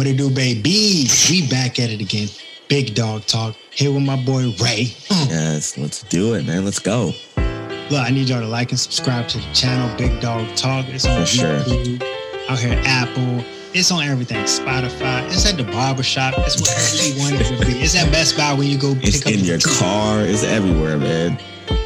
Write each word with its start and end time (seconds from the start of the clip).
What 0.00 0.06
it 0.06 0.16
do, 0.16 0.30
baby? 0.30 1.06
We 1.28 1.46
back 1.50 1.78
at 1.78 1.90
it 1.90 2.00
again. 2.00 2.28
Big 2.68 2.94
dog 2.94 3.26
talk. 3.26 3.54
Here 3.70 3.92
with 3.92 4.02
my 4.02 4.16
boy 4.16 4.50
Ray. 4.58 4.94
Yes, 5.10 5.76
let's 5.76 6.04
do 6.04 6.32
it, 6.32 6.46
man. 6.46 6.64
Let's 6.64 6.78
go. 6.78 7.12
Look, 7.36 8.00
I 8.00 8.08
need 8.08 8.30
y'all 8.30 8.40
to 8.40 8.46
like 8.46 8.70
and 8.70 8.80
subscribe 8.80 9.28
to 9.28 9.36
the 9.36 9.52
channel, 9.52 9.94
Big 9.98 10.18
Dog 10.22 10.56
Talk. 10.56 10.86
It's 10.88 11.04
on 11.04 11.20
For 11.20 11.26
sure. 11.26 11.58
YouTube, 11.58 12.02
out 12.48 12.58
here 12.58 12.80
Apple. 12.86 13.44
It's 13.74 13.92
on 13.92 14.02
everything. 14.02 14.42
Spotify. 14.44 15.26
It's 15.26 15.44
at 15.44 15.58
the 15.58 15.64
barbershop. 15.64 16.32
It's 16.38 16.58
whatever 16.58 16.96
you 17.06 17.20
want 17.20 17.34
it 17.34 17.58
to 17.58 17.66
be. 17.66 17.78
It's 17.82 17.94
at 17.94 18.10
Best 18.10 18.38
Buy 18.38 18.54
when 18.54 18.68
you 18.68 18.78
go 18.78 18.94
pick 18.94 19.04
It's 19.08 19.26
up 19.26 19.30
in 19.34 19.40
your 19.40 19.58
car. 19.58 20.22
It's 20.22 20.44
everywhere, 20.44 20.96
man. 20.96 21.38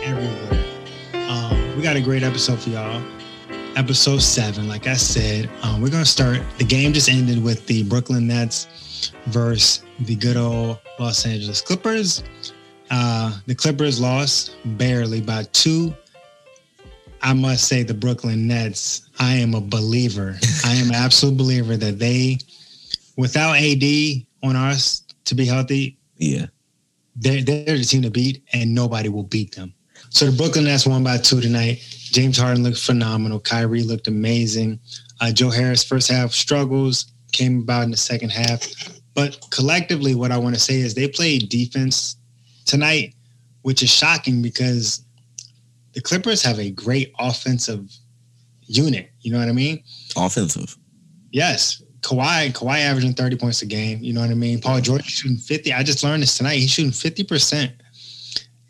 everywhere. 0.05 0.65
Um, 1.15 1.77
we 1.77 1.83
got 1.83 1.97
a 1.97 2.01
great 2.01 2.23
episode 2.23 2.61
for 2.61 2.71
y'all. 2.71 3.03
Episode 3.77 4.23
seven, 4.23 4.69
like 4.69 4.87
I 4.87 4.95
said, 4.95 5.51
um, 5.63 5.81
we're 5.83 5.91
gonna 5.91 6.05
start. 6.05 6.41
The 6.59 6.65
game 6.65 6.93
just 6.93 7.09
ended 7.09 7.43
with 7.43 7.67
the 7.67 7.83
Brooklyn 7.83 8.25
Nets 8.29 9.11
versus 9.27 9.83
the 10.01 10.15
good 10.15 10.37
old 10.37 10.79
Los 11.01 11.27
Angeles 11.27 11.61
Clippers. 11.61 12.23
Uh, 12.91 13.37
the 13.47 13.55
Clippers 13.55 14.01
lost 14.01 14.55
barely 14.79 15.21
by 15.21 15.43
two. 15.53 15.93
I 17.21 17.33
must 17.33 17.65
say, 17.67 17.83
the 17.83 17.95
Brooklyn 17.95 18.47
Nets. 18.47 19.09
I 19.19 19.35
am 19.35 19.55
a 19.55 19.61
believer. 19.61 20.37
I 20.65 20.75
am 20.75 20.91
an 20.91 20.95
absolute 20.95 21.37
believer 21.37 21.77
that 21.77 21.99
they, 21.99 22.39
without 23.17 23.57
AD 23.57 23.83
on 24.45 24.55
us 24.55 25.03
to 25.25 25.35
be 25.35 25.47
healthy, 25.47 25.99
Yeah. 26.19 26.47
they're, 27.17 27.43
they're 27.43 27.79
the 27.79 27.85
team 27.85 28.03
to 28.03 28.11
beat, 28.11 28.45
and 28.53 28.73
nobody 28.73 29.09
will 29.09 29.23
beat 29.25 29.57
them. 29.57 29.73
So 30.11 30.27
the 30.27 30.37
Brooklyn 30.37 30.65
Nets 30.67 30.87
won 30.87 31.03
by 31.03 31.17
two 31.19 31.41
tonight. 31.41 31.83
James 32.15 32.39
Harden 32.39 32.63
looked 32.63 32.79
phenomenal. 32.79 33.41
Kyrie 33.41 33.83
looked 33.83 34.07
amazing. 34.07 34.79
Uh, 35.21 35.33
Joe 35.33 35.51
Harris 35.51 35.83
first 35.83 36.09
half 36.09 36.31
struggles 36.31 37.07
came 37.33 37.59
about 37.59 37.83
in 37.83 37.91
the 37.91 37.97
second 37.97 38.31
half, 38.31 38.69
but 39.15 39.37
collectively, 39.51 40.15
what 40.15 40.31
I 40.31 40.39
want 40.39 40.55
to 40.55 40.61
say 40.61 40.77
is 40.77 40.95
they 40.95 41.09
played 41.09 41.49
defense 41.49 42.15
tonight, 42.67 43.17
which 43.63 43.83
is 43.83 43.91
shocking 43.91 44.43
because 44.43 45.03
the 45.95 46.01
Clippers 46.01 46.41
have 46.43 46.61
a 46.61 46.71
great 46.71 47.13
offensive 47.19 47.91
unit. 48.63 49.11
You 49.23 49.33
know 49.33 49.41
what 49.41 49.49
I 49.49 49.53
mean? 49.53 49.83
Offensive. 50.17 50.79
Yes. 51.33 51.83
Kawhi, 52.03 52.53
Kawhi 52.53 52.79
averaging 52.79 53.15
30 53.15 53.37
points 53.39 53.63
a 53.63 53.67
game. 53.67 53.99
You 54.05 54.13
know 54.13 54.21
what 54.21 54.31
I 54.31 54.35
mean? 54.35 54.61
Paul 54.61 54.81
George 54.81 55.05
shooting 55.05 55.37
50. 55.37 55.73
I 55.73 55.83
just 55.83 56.05
learned 56.05 56.23
this 56.23 56.37
tonight. 56.37 56.59
He's 56.59 56.71
shooting 56.71 56.93
50%. 56.93 57.73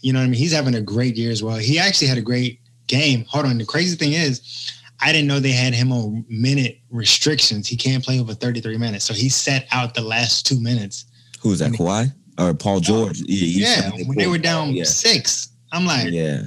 You 0.00 0.14
know 0.14 0.20
what 0.20 0.24
I 0.24 0.28
mean? 0.28 0.38
He's 0.38 0.52
having 0.52 0.76
a 0.76 0.80
great 0.80 1.18
year 1.18 1.30
as 1.30 1.42
well. 1.42 1.56
He 1.56 1.78
actually 1.78 2.06
had 2.06 2.16
a 2.16 2.22
great 2.22 2.60
game. 2.86 3.24
Hold 3.28 3.46
on. 3.46 3.58
The 3.58 3.64
crazy 3.64 3.96
thing 3.96 4.12
is, 4.12 4.72
I 5.00 5.12
didn't 5.12 5.26
know 5.28 5.40
they 5.40 5.52
had 5.52 5.74
him 5.74 5.92
on 5.92 6.24
minute 6.28 6.78
restrictions. 6.90 7.66
He 7.66 7.76
can't 7.76 8.04
play 8.04 8.20
over 8.20 8.32
33 8.34 8.78
minutes. 8.78 9.04
So 9.04 9.12
he 9.14 9.28
set 9.28 9.66
out 9.72 9.94
the 9.94 10.00
last 10.02 10.46
two 10.46 10.60
minutes. 10.60 11.04
Who's 11.40 11.58
that? 11.58 11.72
Kawhi 11.72 12.12
or 12.38 12.54
Paul 12.54 12.80
George? 12.80 13.20
Yeah. 13.26 13.90
Yeah. 13.96 14.04
When 14.06 14.16
they 14.16 14.26
were 14.26 14.38
down 14.38 14.72
Yeah. 14.72 14.84
six, 14.84 15.48
I'm 15.72 15.84
like, 15.84 16.10
Yeah. 16.12 16.44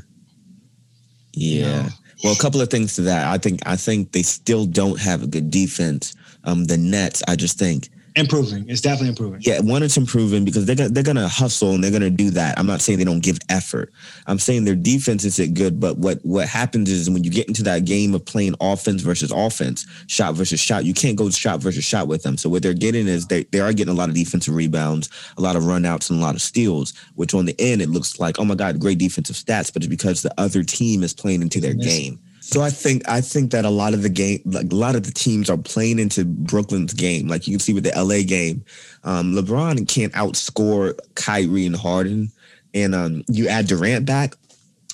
Yeah. 1.34 1.84
No. 1.84 1.90
Well, 2.24 2.34
a 2.34 2.38
couple 2.38 2.62
of 2.62 2.70
things 2.70 2.96
to 2.96 3.02
that. 3.04 3.28
I 3.28 3.38
think 3.38 3.60
I 3.68 3.76
think 3.76 4.12
they 4.12 4.24
still 4.24 4.66
don't 4.66 5.00
have 5.00 5.22
a 5.22 5.28
good 5.28 5.52
defense. 5.52 6.16
Um, 6.46 6.66
the 6.66 6.78
Nets, 6.78 7.22
I 7.28 7.36
just 7.36 7.60
think, 7.60 7.90
improving. 8.18 8.70
It's 8.70 8.82
definitely 8.82 9.10
improving. 9.10 9.42
yeah, 9.44 9.60
one, 9.60 9.84
it's 9.84 9.98
improving 9.98 10.46
because 10.46 10.66
they're 10.66 10.76
gonna, 10.76 10.90
they're 10.90 11.04
gonna 11.04 11.28
hustle 11.28 11.72
and 11.72 11.84
they're 11.84 11.92
gonna 11.92 12.10
do 12.10 12.30
that. 12.32 12.58
I'm 12.58 12.66
not 12.66 12.82
saying 12.82 13.00
they 13.00 13.06
don't 13.06 13.24
give 13.24 13.38
effort. 13.50 13.92
I'm 14.26 14.40
saying 14.40 14.66
their 14.66 14.76
defense 14.76 15.24
isn't 15.26 15.54
good, 15.54 15.80
but 15.80 15.98
what 15.98 16.20
what 16.24 16.48
happens 16.48 16.90
is 16.90 17.10
when 17.10 17.24
you 17.24 17.32
get 17.32 17.48
into 17.48 17.64
that 17.64 17.86
game 17.86 18.14
of 18.14 18.26
playing 18.26 18.56
offense 18.60 19.02
versus 19.02 19.32
offense, 19.32 19.86
shot 20.08 20.36
versus 20.36 20.60
shot, 20.60 20.86
you 20.86 20.94
can't 20.94 21.18
go 21.18 21.30
shot 21.30 21.60
versus 21.60 21.84
shot 21.84 22.08
with 22.08 22.24
them. 22.24 22.38
So 22.38 22.50
what 22.50 22.64
they're 22.64 22.74
getting 22.74 23.08
is 23.08 23.28
they 23.28 23.44
they 23.46 23.60
are 23.60 23.74
getting 23.74 23.94
a 23.94 23.98
lot 23.98 24.10
of 24.10 24.16
defensive 24.16 24.56
rebounds, 24.56 25.10
a 25.38 25.42
lot 25.42 25.56
of 25.56 25.64
runouts, 25.64 26.10
and 26.10 26.20
a 26.20 26.24
lot 26.24 26.36
of 26.36 26.42
steals. 26.42 26.94
Which 27.16 27.34
on 27.34 27.46
the 27.46 27.56
end 27.60 27.82
it 27.82 27.90
looks 27.90 28.20
like, 28.20 28.40
oh 28.40 28.46
my 28.46 28.56
god, 28.56 28.80
great 28.80 28.98
defensive 28.98 29.36
stats, 29.36 29.72
but 29.72 29.84
it's 29.84 29.88
because 29.88 30.22
the 30.22 30.34
other 30.38 30.64
team 30.64 31.04
is 31.04 31.14
playing 31.14 31.42
into 31.42 31.60
their 31.60 31.74
game. 31.74 32.20
So 32.48 32.62
I 32.62 32.70
think 32.70 33.10
I 33.10 33.20
think 33.20 33.52
that 33.52 33.66
a 33.66 33.70
lot 33.70 33.94
of 33.94 34.04
the 34.04 34.10
game, 34.10 34.42
like 34.46 34.72
a 34.72 34.76
lot 34.76 34.96
of 34.96 35.04
the 35.04 35.12
teams, 35.12 35.50
are 35.50 35.58
playing 35.58 36.00
into 36.00 36.24
Brooklyn's 36.24 36.94
game. 36.94 37.28
Like 37.28 37.46
you 37.46 37.52
can 37.52 37.60
see 37.60 37.74
with 37.74 37.84
the 37.84 37.92
LA 37.94 38.26
game, 38.26 38.64
um, 39.04 39.34
LeBron 39.34 39.86
can't 39.90 40.14
outscore 40.14 40.98
Kyrie 41.16 41.66
and 41.66 41.76
Harden, 41.76 42.32
and 42.74 42.96
um, 42.96 43.26
you 43.28 43.50
add 43.50 43.68
Durant 43.68 44.06
back, 44.06 44.36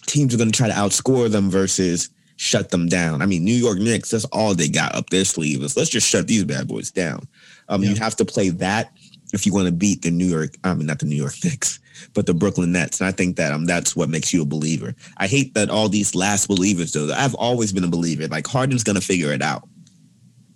teams 0.07 0.33
are 0.33 0.37
going 0.37 0.51
to 0.51 0.57
try 0.57 0.67
to 0.67 0.73
outscore 0.73 1.29
them 1.29 1.51
versus 1.51 2.09
shut 2.37 2.71
them 2.71 2.87
down. 2.87 3.21
I 3.21 3.27
mean, 3.27 3.43
New 3.43 3.53
York 3.53 3.77
Knicks, 3.77 4.09
that's 4.09 4.25
all 4.25 4.55
they 4.55 4.67
got 4.67 4.95
up 4.95 5.11
their 5.11 5.23
sleeve 5.23 5.61
is 5.61 5.77
let's 5.77 5.91
just 5.91 6.09
shut 6.09 6.25
these 6.25 6.43
bad 6.43 6.67
boys 6.67 6.89
down. 6.89 7.27
Um, 7.69 7.83
You 7.83 7.93
have 7.97 8.15
to 8.15 8.25
play 8.25 8.49
that 8.49 8.91
if 9.31 9.45
you 9.45 9.53
want 9.53 9.67
to 9.67 9.71
beat 9.71 10.01
the 10.01 10.09
New 10.09 10.25
York, 10.25 10.55
I 10.63 10.73
mean, 10.73 10.87
not 10.87 10.97
the 10.97 11.05
New 11.05 11.15
York 11.15 11.35
Knicks, 11.43 11.79
but 12.13 12.25
the 12.25 12.33
Brooklyn 12.33 12.71
Nets. 12.71 12.99
And 13.01 13.07
I 13.07 13.11
think 13.11 13.35
that 13.37 13.53
um, 13.53 13.65
that's 13.65 13.95
what 13.95 14.09
makes 14.09 14.33
you 14.33 14.41
a 14.41 14.45
believer. 14.45 14.93
I 15.17 15.27
hate 15.27 15.53
that 15.53 15.69
all 15.69 15.89
these 15.89 16.15
last 16.15 16.47
believers, 16.47 16.91
though. 16.93 17.11
I've 17.13 17.35
always 17.35 17.71
been 17.73 17.83
a 17.83 17.87
believer. 17.89 18.27
Like 18.27 18.47
Harden's 18.47 18.83
going 18.83 18.95
to 18.99 19.05
figure 19.05 19.31
it 19.31 19.41
out, 19.41 19.67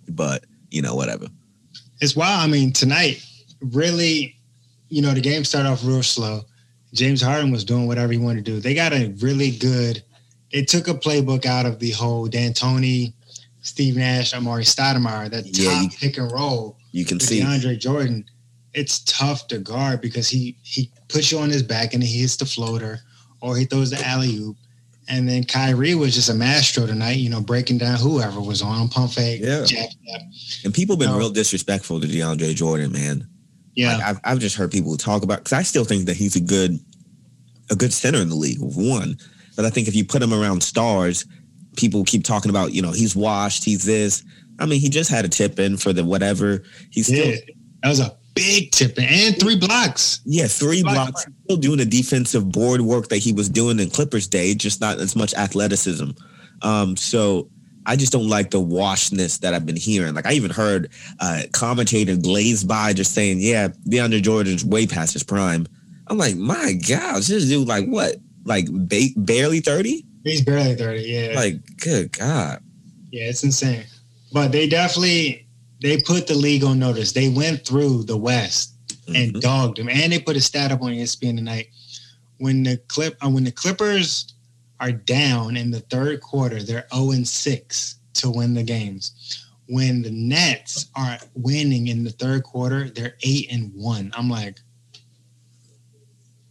but 0.08 0.44
you 0.70 0.82
know, 0.82 0.94
whatever. 0.94 1.26
It's 2.00 2.14
wild. 2.14 2.40
I 2.40 2.46
mean, 2.52 2.72
tonight, 2.72 3.24
really, 3.60 4.36
you 4.88 5.02
know, 5.02 5.12
the 5.14 5.20
game 5.20 5.44
started 5.44 5.68
off 5.68 5.84
real 5.84 6.02
slow. 6.02 6.42
James 6.94 7.20
Harden 7.20 7.50
was 7.50 7.64
doing 7.64 7.86
whatever 7.86 8.12
he 8.12 8.18
wanted 8.18 8.44
to 8.44 8.50
do. 8.52 8.60
They 8.60 8.74
got 8.74 8.92
a 8.92 9.12
really 9.20 9.50
good. 9.50 10.02
They 10.52 10.62
took 10.62 10.88
a 10.88 10.94
playbook 10.94 11.44
out 11.44 11.66
of 11.66 11.78
the 11.78 11.90
whole 11.90 12.26
D'Antoni, 12.26 13.12
Steve 13.60 13.96
Nash, 13.96 14.32
Amar'e 14.32 14.60
Stoudemire, 14.64 15.30
that 15.30 15.44
Yeah, 15.46 15.70
top 15.70 15.82
you- 15.82 15.88
pick 15.98 16.16
and 16.16 16.30
roll 16.32 16.78
You 16.92 17.04
can 17.04 17.20
see. 17.20 17.40
DeAndre 17.40 17.78
Jordan. 17.78 18.24
It's 18.74 19.00
tough 19.04 19.48
to 19.48 19.58
guard 19.58 20.00
because 20.00 20.28
he 20.28 20.56
he 20.62 20.90
puts 21.08 21.32
you 21.32 21.38
on 21.38 21.50
his 21.50 21.62
back 21.62 21.94
and 21.94 22.02
he 22.02 22.20
hits 22.20 22.36
the 22.36 22.44
floater 22.44 23.00
or 23.40 23.56
he 23.56 23.64
throws 23.64 23.90
the 23.90 24.04
alley 24.06 24.36
oop. 24.36 24.56
And 25.10 25.26
then 25.26 25.42
Kyrie 25.44 25.94
was 25.94 26.14
just 26.14 26.28
a 26.28 26.34
maestro 26.34 26.86
tonight, 26.86 27.16
you 27.16 27.30
know, 27.30 27.40
breaking 27.40 27.78
down 27.78 27.98
whoever 27.98 28.40
was 28.42 28.60
on 28.60 28.88
pump 28.88 29.12
fake, 29.12 29.40
Yeah. 29.42 29.64
step. 29.64 29.88
And 30.64 30.74
people 30.74 30.96
have 30.96 31.00
been 31.00 31.16
real 31.16 31.30
disrespectful 31.30 31.98
to 32.00 32.06
DeAndre 32.06 32.54
Jordan, 32.54 32.92
man. 32.92 33.26
Yeah. 33.74 33.96
Like, 33.96 34.04
I've, 34.04 34.20
I've 34.24 34.38
just 34.38 34.56
heard 34.56 34.70
people 34.70 34.96
talk 34.98 35.22
about 35.22 35.38
because 35.38 35.54
I 35.54 35.62
still 35.62 35.84
think 35.84 36.06
that 36.06 36.16
he's 36.16 36.36
a 36.36 36.40
good 36.40 36.78
a 37.70 37.76
good 37.76 37.92
center 37.92 38.18
in 38.18 38.28
the 38.28 38.34
league 38.34 38.58
one 38.60 39.16
but 39.54 39.64
I 39.66 39.70
think 39.70 39.88
if 39.88 39.94
you 39.94 40.04
put 40.04 40.22
him 40.22 40.32
around 40.32 40.62
stars 40.62 41.26
people 41.76 42.02
keep 42.02 42.24
talking 42.24 42.50
about 42.50 42.72
you 42.72 42.80
know 42.82 42.92
he's 42.92 43.14
washed 43.14 43.62
he's 43.64 43.84
this 43.84 44.24
I 44.58 44.64
mean 44.66 44.80
he 44.80 44.88
just 44.88 45.10
had 45.10 45.24
a 45.26 45.28
tip 45.28 45.58
in 45.58 45.76
for 45.76 45.92
the 45.92 46.02
whatever 46.04 46.64
he's 46.90 47.06
still 47.08 47.26
Yeah, 47.26 47.36
that 47.82 47.88
was 47.90 48.00
a 48.00 48.16
big 48.38 48.70
tip 48.70 48.98
and 48.98 49.38
three 49.38 49.56
blocks. 49.58 50.20
yeah 50.24 50.46
three 50.46 50.82
Block- 50.82 51.10
blocks 51.12 51.26
still 51.44 51.56
doing 51.56 51.78
the 51.78 51.84
defensive 51.86 52.50
board 52.50 52.80
work 52.80 53.08
that 53.08 53.18
he 53.18 53.32
was 53.32 53.48
doing 53.48 53.78
in 53.80 53.90
Clippers 53.90 54.26
day 54.26 54.54
just 54.54 54.80
not 54.80 54.98
as 55.00 55.14
much 55.16 55.34
athleticism 55.34 56.10
um 56.62 56.96
so 56.96 57.48
I 57.86 57.96
just 57.96 58.12
don't 58.12 58.28
like 58.28 58.50
the 58.50 58.60
washness 58.60 59.38
that 59.38 59.54
I've 59.54 59.64
been 59.64 59.74
hearing. 59.76 60.12
Like 60.14 60.26
I 60.26 60.32
even 60.32 60.50
heard 60.50 60.90
uh 61.20 61.42
commentator 61.52 62.16
glaze 62.16 62.62
by 62.62 62.92
just 62.92 63.14
saying, 63.14 63.40
"Yeah, 63.40 63.68
DeAndre 63.88 64.20
Jordan's 64.20 64.62
way 64.62 64.86
past 64.86 65.14
his 65.14 65.22
prime." 65.22 65.66
I'm 66.08 66.18
like, 66.18 66.36
my 66.36 66.74
gosh, 66.86 67.28
this 67.28 67.46
dude 67.48 67.66
like 67.66 67.86
what? 67.86 68.16
Like 68.44 68.66
ba- 68.70 69.08
barely 69.16 69.60
thirty? 69.60 70.04
He's 70.22 70.42
barely 70.42 70.74
thirty. 70.74 71.00
Yeah, 71.04 71.32
Like, 71.34 71.54
good 71.78 72.12
God. 72.12 72.62
yeah, 73.10 73.30
it's 73.30 73.42
insane. 73.42 73.84
But 74.34 74.52
they 74.52 74.68
definitely 74.68 75.46
they 75.80 76.00
put 76.00 76.26
the 76.26 76.34
league 76.34 76.64
on 76.64 76.78
notice. 76.78 77.12
They 77.12 77.28
went 77.28 77.64
through 77.64 78.04
the 78.04 78.16
West 78.16 78.72
and 79.08 79.34
Mhm. 79.34 79.40
dogged 79.40 79.78
them, 79.78 79.88
and 79.88 80.12
they 80.12 80.18
put 80.20 80.36
a 80.36 80.40
stat 80.40 80.72
up 80.72 80.82
on 80.82 80.92
ESPN 80.92 81.36
tonight. 81.36 81.68
When 82.38 82.62
the 82.62 82.76
clip, 82.88 83.16
uh, 83.24 83.30
when 83.30 83.44
the 83.44 83.52
Clippers 83.52 84.32
are 84.80 84.92
down 84.92 85.56
in 85.56 85.70
the 85.70 85.80
third 85.80 86.20
quarter, 86.20 86.62
they're 86.62 86.86
zero 86.92 87.10
and 87.12 87.26
six 87.26 87.96
to 88.14 88.30
win 88.30 88.54
the 88.54 88.62
games. 88.62 89.44
When 89.68 90.02
the 90.02 90.10
Nets 90.10 90.86
are 90.94 91.18
winning 91.34 91.88
in 91.88 92.04
the 92.04 92.10
third 92.10 92.42
quarter, 92.44 92.90
they're 92.90 93.16
eight 93.22 93.48
and 93.50 93.72
one. 93.74 94.12
I'm 94.16 94.30
like, 94.30 94.60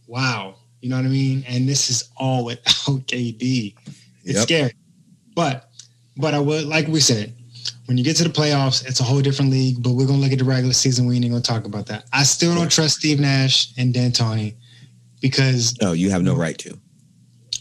wow, 0.06 0.56
you 0.80 0.88
know 0.88 0.96
what 0.96 1.04
I 1.04 1.08
mean? 1.08 1.44
And 1.48 1.68
this 1.68 1.90
is 1.90 2.04
all 2.16 2.44
without 2.44 2.64
KD. 3.06 3.74
It's 4.24 4.34
Yep. 4.38 4.42
scary, 4.42 4.72
but 5.34 5.70
but 6.16 6.34
I 6.34 6.38
would 6.40 6.66
like 6.66 6.88
we 6.88 7.00
said, 7.00 7.32
when 7.86 7.96
you 7.98 8.04
get 8.04 8.16
to 8.16 8.24
the 8.24 8.30
playoffs, 8.30 8.86
it's 8.86 9.00
a 9.00 9.02
whole 9.02 9.20
different 9.20 9.50
league. 9.50 9.82
But 9.82 9.92
we're 9.92 10.06
gonna 10.06 10.18
look 10.18 10.32
at 10.32 10.38
the 10.38 10.44
regular 10.44 10.72
season. 10.74 11.06
We 11.06 11.16
ain't 11.16 11.28
gonna 11.28 11.40
talk 11.40 11.64
about 11.64 11.86
that. 11.86 12.04
I 12.12 12.22
still 12.22 12.54
don't 12.54 12.70
trust 12.70 12.96
Steve 12.98 13.20
Nash 13.20 13.72
and 13.78 13.92
D'Antoni 13.94 14.54
because 15.20 15.76
No, 15.80 15.92
you 15.92 16.10
have 16.10 16.22
no 16.22 16.34
right 16.34 16.56
to. 16.58 16.78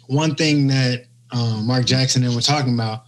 one 0.08 0.36
thing 0.36 0.68
that 0.68 1.06
um, 1.32 1.66
Mark 1.68 1.86
Jackson 1.86 2.24
and 2.24 2.34
we're 2.34 2.42
talking 2.42 2.74
about, 2.74 3.04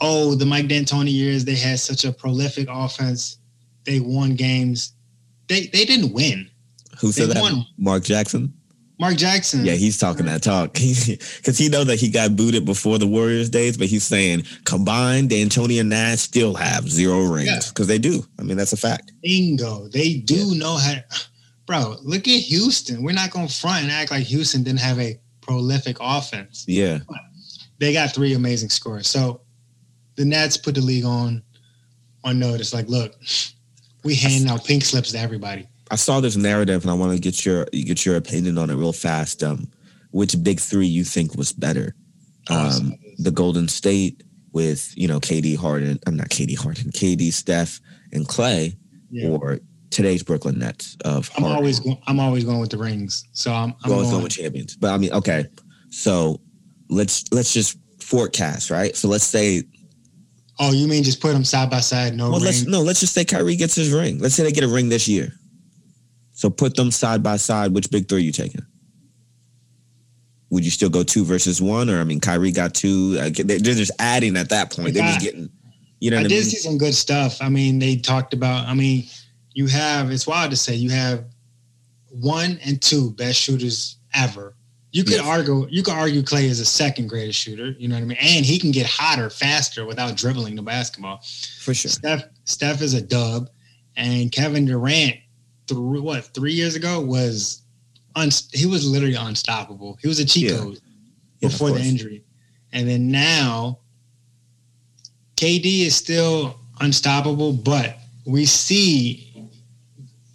oh, 0.00 0.34
the 0.34 0.46
Mike 0.46 0.66
D'Antoni 0.68 1.12
years, 1.12 1.44
they 1.44 1.54
had 1.56 1.80
such 1.80 2.04
a 2.04 2.12
prolific 2.12 2.68
offense. 2.70 3.38
They 3.84 4.00
won 4.00 4.34
games. 4.34 4.92
They 5.48 5.66
they 5.66 5.84
didn't 5.84 6.12
win. 6.12 6.48
Who 7.00 7.12
said 7.12 7.28
They 7.30 7.34
that? 7.34 7.42
won. 7.42 7.66
Mark 7.76 8.04
Jackson? 8.04 8.52
Mark 8.98 9.16
Jackson. 9.16 9.64
Yeah, 9.64 9.72
he's 9.72 9.98
talking 9.98 10.26
that 10.26 10.42
talk 10.42 10.72
because 10.74 11.58
he 11.58 11.68
know 11.68 11.84
that 11.84 11.98
he 11.98 12.08
got 12.08 12.36
booted 12.36 12.64
before 12.64 12.98
the 12.98 13.06
Warriors 13.06 13.50
days, 13.50 13.76
but 13.76 13.88
he's 13.88 14.04
saying 14.04 14.44
combined, 14.64 15.30
D'Antoni 15.30 15.80
and 15.80 15.88
Nash 15.88 16.20
still 16.20 16.54
have 16.54 16.88
zero 16.88 17.22
rings 17.22 17.70
because 17.70 17.88
yeah. 17.88 17.94
they 17.94 17.98
do. 17.98 18.24
I 18.38 18.42
mean, 18.42 18.56
that's 18.56 18.72
a 18.72 18.76
fact. 18.76 19.12
Bingo, 19.22 19.88
they 19.88 20.14
do 20.14 20.34
yeah. 20.34 20.58
know 20.58 20.76
how. 20.76 20.94
Bro, 21.66 21.96
look 22.02 22.28
at 22.28 22.40
Houston. 22.42 23.02
We're 23.02 23.14
not 23.14 23.30
going 23.30 23.48
to 23.48 23.54
front 23.54 23.84
and 23.84 23.90
act 23.90 24.10
like 24.10 24.24
Houston 24.24 24.62
didn't 24.62 24.80
have 24.80 25.00
a 25.00 25.18
prolific 25.40 25.96
offense. 25.98 26.66
Yeah, 26.68 26.98
they 27.78 27.94
got 27.94 28.14
three 28.14 28.34
amazing 28.34 28.68
scores. 28.68 29.08
So 29.08 29.40
the 30.16 30.26
Nets 30.26 30.58
put 30.58 30.74
the 30.74 30.82
league 30.82 31.06
on 31.06 31.42
on 32.22 32.38
notice. 32.38 32.74
Like, 32.74 32.88
look, 32.88 33.14
we 34.04 34.14
hand 34.14 34.48
out 34.48 34.64
pink 34.64 34.84
slips 34.84 35.12
to 35.12 35.18
everybody. 35.18 35.66
I 35.90 35.96
saw 35.96 36.20
this 36.20 36.36
narrative, 36.36 36.82
and 36.82 36.90
I 36.90 36.94
want 36.94 37.12
to 37.12 37.20
get 37.20 37.44
your 37.44 37.66
get 37.66 38.06
your 38.06 38.16
opinion 38.16 38.58
on 38.58 38.70
it 38.70 38.74
real 38.74 38.92
fast. 38.92 39.42
Um, 39.42 39.68
which 40.10 40.42
big 40.42 40.60
three 40.60 40.86
you 40.86 41.04
think 41.04 41.34
was 41.34 41.52
better? 41.52 41.94
Um, 42.48 42.94
the 43.18 43.30
Golden 43.30 43.68
State 43.68 44.22
with 44.52 44.92
you 44.96 45.08
know 45.08 45.20
KD 45.20 45.56
Harden. 45.56 45.98
I'm 46.06 46.16
not 46.16 46.28
KD 46.28 46.56
Harden. 46.56 46.90
KD 46.90 47.32
Steph 47.32 47.80
and 48.12 48.26
Clay, 48.26 48.76
yeah. 49.10 49.28
or 49.28 49.58
today's 49.90 50.22
Brooklyn 50.22 50.58
Nets 50.58 50.96
of. 51.04 51.30
I'm 51.36 51.44
always 51.44 51.80
going. 51.80 51.98
I'm 52.06 52.20
always 52.20 52.44
going 52.44 52.60
with 52.60 52.70
the 52.70 52.78
rings. 52.78 53.24
So 53.32 53.52
I'm, 53.52 53.74
I'm 53.82 53.90
going, 53.90 54.10
going 54.10 54.22
with 54.22 54.32
champions. 54.32 54.76
But 54.76 54.92
I 54.92 54.98
mean, 54.98 55.12
okay. 55.12 55.46
So 55.90 56.40
let's 56.88 57.24
let's 57.32 57.52
just 57.52 57.78
forecast, 58.00 58.70
right? 58.70 58.96
So 58.96 59.08
let's 59.08 59.24
say. 59.24 59.64
Oh, 60.60 60.72
you 60.72 60.86
mean 60.86 61.02
just 61.02 61.20
put 61.20 61.32
them 61.32 61.44
side 61.44 61.68
by 61.68 61.80
side? 61.80 62.14
No. 62.14 62.30
Well, 62.30 62.38
ring? 62.38 62.44
let's 62.44 62.66
no. 62.66 62.80
Let's 62.80 63.00
just 63.00 63.12
say 63.12 63.24
Kyrie 63.24 63.56
gets 63.56 63.74
his 63.74 63.92
ring. 63.92 64.18
Let's 64.18 64.34
say 64.34 64.44
they 64.44 64.52
get 64.52 64.64
a 64.64 64.68
ring 64.68 64.88
this 64.88 65.08
year. 65.08 65.32
So 66.44 66.50
put 66.50 66.76
them 66.76 66.90
side 66.90 67.22
by 67.22 67.38
side. 67.38 67.72
Which 67.72 67.90
big 67.90 68.06
three 68.06 68.18
are 68.18 68.20
you 68.20 68.30
taking? 68.30 68.60
Would 70.50 70.62
you 70.62 70.70
still 70.70 70.90
go 70.90 71.02
two 71.02 71.24
versus 71.24 71.62
one, 71.62 71.88
or 71.88 71.98
I 72.02 72.04
mean, 72.04 72.20
Kyrie 72.20 72.52
got 72.52 72.74
two. 72.74 73.14
They're 73.14 73.58
just 73.58 73.92
adding 73.98 74.36
at 74.36 74.50
that 74.50 74.70
point. 74.70 74.92
They're 74.92 75.06
just 75.06 75.22
getting. 75.22 75.48
You 76.00 76.10
know, 76.10 76.18
I 76.18 76.24
did 76.24 76.32
I 76.32 76.34
mean? 76.34 76.44
see 76.44 76.58
some 76.58 76.76
good 76.76 76.94
stuff. 76.94 77.40
I 77.40 77.48
mean, 77.48 77.78
they 77.78 77.96
talked 77.96 78.34
about. 78.34 78.68
I 78.68 78.74
mean, 78.74 79.06
you 79.54 79.68
have. 79.68 80.10
It's 80.10 80.26
wild 80.26 80.50
to 80.50 80.56
say 80.58 80.74
you 80.74 80.90
have 80.90 81.24
one 82.10 82.58
and 82.62 82.78
two 82.78 83.12
best 83.12 83.40
shooters 83.40 83.96
ever. 84.12 84.54
You 84.92 85.02
could 85.02 85.14
yes. 85.14 85.26
argue. 85.26 85.66
You 85.70 85.82
could 85.82 85.94
argue 85.94 86.22
Clay 86.22 86.44
is 86.44 86.60
a 86.60 86.66
second 86.66 87.08
greatest 87.08 87.40
shooter. 87.40 87.70
You 87.78 87.88
know 87.88 87.94
what 87.94 88.02
I 88.02 88.04
mean? 88.04 88.18
And 88.20 88.44
he 88.44 88.58
can 88.58 88.70
get 88.70 88.84
hotter 88.84 89.30
faster 89.30 89.86
without 89.86 90.14
dribbling 90.18 90.56
the 90.56 90.62
basketball. 90.62 91.22
For 91.62 91.72
sure. 91.72 91.90
Steph. 91.90 92.24
Steph 92.44 92.82
is 92.82 92.92
a 92.92 93.00
dub, 93.00 93.48
and 93.96 94.30
Kevin 94.30 94.66
Durant 94.66 95.16
three 95.68 96.00
what 96.00 96.24
three 96.34 96.52
years 96.52 96.74
ago 96.74 97.00
was 97.00 97.62
un, 98.16 98.30
he 98.52 98.66
was 98.66 98.86
literally 98.88 99.14
unstoppable. 99.14 99.98
He 100.00 100.08
was 100.08 100.18
a 100.18 100.24
cheat 100.24 100.50
code 100.50 100.80
yeah. 101.40 101.48
before 101.48 101.70
the 101.70 101.80
injury, 101.80 102.24
and 102.72 102.88
then 102.88 103.10
now 103.10 103.78
KD 105.36 105.86
is 105.86 105.96
still 105.96 106.58
unstoppable, 106.80 107.52
but 107.52 107.98
we 108.26 108.46
see 108.46 109.50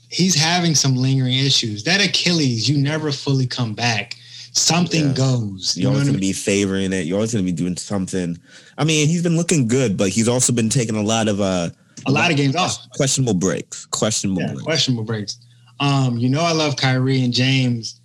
he's 0.10 0.36
having 0.36 0.76
some 0.76 0.96
lingering 0.96 1.34
issues. 1.34 1.84
That 1.84 2.04
Achilles, 2.06 2.68
you 2.68 2.78
never 2.78 3.12
fully 3.12 3.48
come 3.48 3.74
back. 3.74 4.16
Something 4.52 5.08
yeah. 5.08 5.14
goes. 5.14 5.78
You 5.78 5.84
You're 5.84 5.92
always 5.92 6.06
going 6.06 6.16
to 6.16 6.20
be 6.20 6.34
favoring 6.34 6.92
it. 6.92 7.06
You're 7.06 7.18
always 7.18 7.34
going 7.34 7.46
to 7.46 7.52
be 7.52 7.56
doing 7.56 7.78
something. 7.78 8.38
I 8.78 8.84
mean, 8.84 9.08
he's 9.08 9.24
been 9.24 9.38
looking 9.38 9.68
good, 9.68 9.96
but 9.96 10.10
he's 10.10 10.28
also 10.28 10.52
been 10.52 10.70
taking 10.70 10.96
a 10.96 11.04
lot 11.04 11.28
of 11.28 11.40
uh 11.40 11.70
a 12.06 12.12
lot 12.12 12.31
of 12.31 12.38
games 12.38 12.56
off. 12.56 12.90
Questionable 12.92 13.34
breaks. 13.34 13.86
Questionable 13.86 14.42
yeah, 14.42 14.48
breaks. 14.50 14.63
Questionable 14.63 15.04
breaks. 15.04 15.38
Um, 15.80 16.18
you 16.18 16.30
know 16.30 16.42
I 16.42 16.51
love 16.51 16.75
Kyrie 16.75 17.24
and 17.24 17.34
James. 17.34 18.01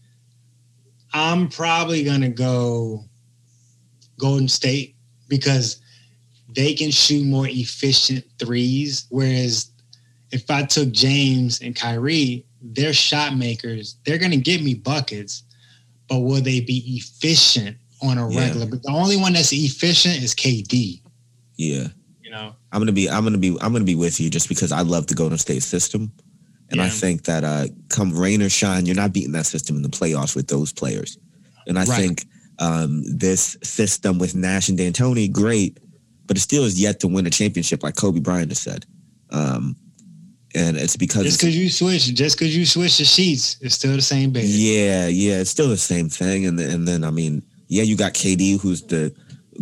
I'm 1.12 1.48
probably 1.48 2.04
gonna 2.04 2.28
go 2.28 3.04
Golden 4.18 4.48
State 4.48 4.96
because 5.28 5.80
they 6.48 6.74
can 6.74 6.90
shoot 6.90 7.24
more 7.24 7.46
efficient 7.48 8.24
threes. 8.38 9.06
Whereas 9.10 9.70
if 10.30 10.50
I 10.50 10.64
took 10.64 10.92
James 10.92 11.60
and 11.60 11.74
Kyrie, 11.74 12.46
they're 12.62 12.92
shot 12.92 13.36
makers. 13.36 13.96
They're 14.04 14.18
gonna 14.18 14.36
get 14.36 14.62
me 14.62 14.74
buckets, 14.74 15.42
but 16.08 16.20
will 16.20 16.40
they 16.40 16.60
be 16.60 16.82
efficient 16.96 17.76
on 18.02 18.18
a 18.18 18.26
regular? 18.26 18.66
But 18.66 18.82
the 18.82 18.90
only 18.90 19.16
one 19.16 19.32
that's 19.32 19.52
efficient 19.52 20.22
is 20.22 20.34
KD. 20.34 21.00
Yeah 21.56 21.88
know. 22.34 22.54
I'm 22.72 22.80
gonna 22.80 22.92
be 22.92 23.08
I'm 23.08 23.24
gonna 23.24 23.38
be 23.38 23.56
I'm 23.60 23.72
gonna 23.72 23.84
be 23.84 23.94
with 23.94 24.20
you 24.20 24.30
just 24.30 24.48
because 24.48 24.72
I 24.72 24.82
love 24.82 25.06
the 25.06 25.14
Golden 25.14 25.38
State 25.38 25.62
system. 25.62 26.12
And 26.70 26.78
yeah. 26.78 26.86
I 26.86 26.88
think 26.88 27.24
that 27.24 27.44
uh, 27.44 27.66
come 27.88 28.16
rain 28.16 28.42
or 28.42 28.48
shine, 28.48 28.86
you're 28.86 28.96
not 28.96 29.12
beating 29.12 29.32
that 29.32 29.46
system 29.46 29.76
in 29.76 29.82
the 29.82 29.88
playoffs 29.88 30.34
with 30.34 30.48
those 30.48 30.72
players. 30.72 31.18
And 31.66 31.78
I 31.78 31.84
right. 31.84 32.00
think 32.00 32.26
um, 32.58 33.02
this 33.06 33.56
system 33.62 34.18
with 34.18 34.34
Nash 34.34 34.70
and 34.70 34.78
D'Antoni, 34.78 35.30
great, 35.30 35.78
but 36.26 36.36
it 36.36 36.40
still 36.40 36.64
is 36.64 36.80
yet 36.80 37.00
to 37.00 37.08
win 37.08 37.26
a 37.26 37.30
championship, 37.30 37.82
like 37.82 37.96
Kobe 37.96 38.20
Bryant 38.20 38.50
has 38.50 38.60
said. 38.60 38.86
Um, 39.30 39.76
and 40.54 40.76
it's 40.76 40.96
because 40.96 41.24
just 41.24 41.40
because 41.40 41.56
you 41.56 41.68
switch, 41.68 42.14
just 42.14 42.38
because 42.38 42.56
you 42.56 42.64
switch 42.64 42.98
the 42.98 43.04
sheets, 43.04 43.56
it's 43.60 43.74
still 43.74 43.94
the 43.94 44.02
same 44.02 44.30
bed. 44.30 44.44
Yeah, 44.44 45.08
yeah, 45.08 45.40
it's 45.40 45.50
still 45.50 45.68
the 45.68 45.76
same 45.76 46.08
thing. 46.08 46.46
And 46.46 46.58
and 46.60 46.86
then 46.86 47.04
I 47.04 47.10
mean, 47.10 47.42
yeah, 47.68 47.82
you 47.82 47.96
got 47.96 48.14
KD, 48.14 48.60
who's 48.60 48.82
the 48.82 49.14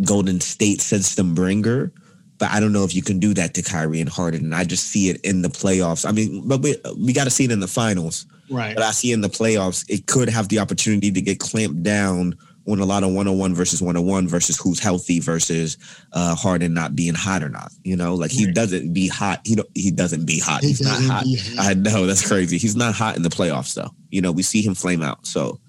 Golden 0.05 0.39
State 0.39 0.81
system 0.81 1.33
bringer, 1.33 1.91
but 2.37 2.49
I 2.51 2.59
don't 2.59 2.73
know 2.73 2.83
if 2.83 2.95
you 2.95 3.01
can 3.01 3.19
do 3.19 3.33
that 3.35 3.53
to 3.55 3.61
Kyrie 3.61 4.01
and 4.01 4.09
Harden. 4.09 4.45
And 4.45 4.55
I 4.55 4.63
just 4.63 4.87
see 4.87 5.09
it 5.09 5.21
in 5.21 5.41
the 5.41 5.49
playoffs. 5.49 6.07
I 6.07 6.11
mean, 6.11 6.47
but 6.47 6.61
we 6.61 6.75
we 6.97 7.13
got 7.13 7.25
to 7.25 7.29
see 7.29 7.45
it 7.45 7.51
in 7.51 7.59
the 7.59 7.67
finals. 7.67 8.25
Right. 8.49 8.75
But 8.75 8.83
I 8.83 8.91
see 8.91 9.11
in 9.11 9.21
the 9.21 9.29
playoffs, 9.29 9.89
it 9.89 10.07
could 10.07 10.29
have 10.29 10.49
the 10.49 10.59
opportunity 10.59 11.11
to 11.11 11.21
get 11.21 11.39
clamped 11.39 11.83
down 11.83 12.37
on 12.67 12.79
a 12.79 12.85
lot 12.85 13.03
of 13.03 13.11
one 13.11 13.27
on 13.27 13.37
one 13.37 13.53
versus 13.53 13.81
one 13.81 13.97
on 13.97 14.05
one 14.05 14.27
versus 14.27 14.57
who's 14.57 14.79
healthy 14.79 15.19
versus 15.19 15.77
uh, 16.13 16.33
Harden 16.35 16.73
not 16.73 16.95
being 16.95 17.13
hot 17.13 17.43
or 17.43 17.49
not. 17.49 17.71
You 17.83 17.95
know, 17.95 18.15
like 18.15 18.31
he 18.31 18.45
right. 18.45 18.55
doesn't 18.55 18.93
be 18.93 19.07
hot. 19.07 19.41
He 19.43 19.55
don't, 19.55 19.67
he 19.73 19.91
doesn't 19.91 20.25
be 20.25 20.39
hot. 20.39 20.61
He 20.61 20.69
He's 20.69 20.81
not 20.81 21.01
hot. 21.01 21.25
hot. 21.25 21.65
I 21.65 21.73
know 21.73 22.05
that's 22.05 22.25
crazy. 22.25 22.57
He's 22.57 22.75
not 22.75 22.93
hot 22.93 23.17
in 23.17 23.23
the 23.23 23.29
playoffs 23.29 23.73
though. 23.73 23.89
You 24.09 24.21
know, 24.21 24.31
we 24.31 24.43
see 24.43 24.61
him 24.61 24.75
flame 24.75 25.01
out. 25.01 25.25
So 25.25 25.59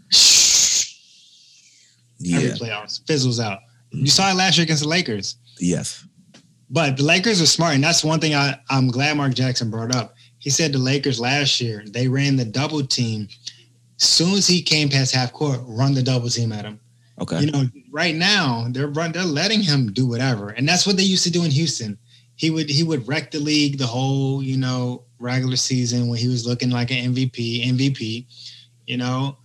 yeah, 2.19 2.39
Every 2.39 2.51
playoffs 2.51 3.05
fizzles 3.07 3.41
out. 3.41 3.61
You 3.91 4.07
saw 4.07 4.31
it 4.31 4.35
last 4.35 4.57
year 4.57 4.65
against 4.65 4.83
the 4.83 4.89
Lakers. 4.89 5.37
Yes. 5.59 6.05
But 6.75 6.97
the 6.97 7.05
Lakers 7.05 7.41
are 7.41 7.47
smart, 7.47 7.77
and 7.77 7.85
that's 7.85 8.03
one 8.03 8.19
thing 8.19 8.35
I, 8.35 8.59
I'm 8.69 8.89
glad 8.89 9.17
Mark 9.17 9.33
Jackson 9.33 9.71
brought 9.71 9.95
up. 9.95 10.17
He 10.41 10.51
said 10.51 10.73
the 10.73 10.79
Lakers 10.79 11.21
last 11.21 11.61
year 11.61 11.85
they 11.87 12.09
ran 12.09 12.35
the 12.35 12.45
double 12.45 12.85
team. 12.85 13.29
Soon 13.97 14.35
as 14.35 14.49
he 14.49 14.61
came 14.61 14.89
past 14.89 15.15
half 15.15 15.33
court, 15.33 15.61
run 15.69 15.95
the 15.95 16.03
double 16.03 16.29
team 16.29 16.51
at 16.51 16.65
him. 16.65 16.81
Okay. 17.21 17.43
You 17.43 17.53
know, 17.53 17.67
right 17.93 18.17
now 18.17 18.67
they're 18.71 18.89
run, 18.89 19.13
they're 19.13 19.23
letting 19.23 19.63
him 19.63 19.93
do 19.93 20.05
whatever, 20.05 20.49
and 20.49 20.69
that's 20.69 20.85
what 20.85 20.97
they 20.97 21.05
used 21.05 21.23
to 21.23 21.31
do 21.31 21.45
in 21.45 21.53
Houston. 21.53 21.97
He 22.35 22.51
would 22.51 22.69
he 22.69 22.83
would 22.83 23.07
wreck 23.07 23.31
the 23.31 23.39
league 23.39 23.79
the 23.79 23.87
whole 23.87 24.43
you 24.43 24.57
know 24.57 25.05
regular 25.21 25.55
season 25.55 26.09
when 26.09 26.19
he 26.19 26.27
was 26.27 26.45
looking 26.45 26.71
like 26.71 26.91
an 26.91 27.15
MVP 27.15 27.67
MVP, 27.69 28.27
you 28.89 28.97
know. 28.97 29.39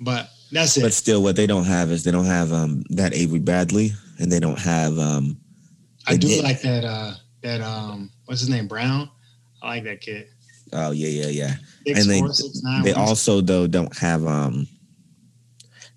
But 0.00 0.30
that's 0.50 0.74
it. 0.78 0.82
But 0.84 0.94
still, 0.94 1.22
what 1.22 1.36
they 1.36 1.46
don't 1.46 1.64
have 1.64 1.90
is 1.90 2.02
they 2.02 2.10
don't 2.10 2.24
have 2.24 2.50
um 2.50 2.82
that 2.88 3.12
Avery 3.12 3.40
Bradley, 3.40 3.92
and 4.18 4.32
they 4.32 4.40
don't 4.40 4.58
have 4.58 4.98
um 4.98 5.36
I 6.10 6.16
do 6.16 6.42
like 6.42 6.60
that. 6.62 6.84
Uh, 6.84 7.14
that 7.42 7.60
um, 7.60 8.10
what's 8.26 8.40
his 8.40 8.50
name? 8.50 8.66
Brown. 8.66 9.10
I 9.62 9.68
like 9.68 9.84
that 9.84 10.00
kid. 10.00 10.28
Oh 10.72 10.90
yeah, 10.92 11.08
yeah, 11.08 11.28
yeah. 11.28 11.54
Six, 11.86 12.00
and 12.00 12.10
they 12.10 12.20
four, 12.20 12.32
six, 12.32 12.62
nine, 12.62 12.82
they 12.82 12.92
also 12.92 13.40
though 13.40 13.66
don't 13.66 13.96
have 13.98 14.26
um, 14.26 14.66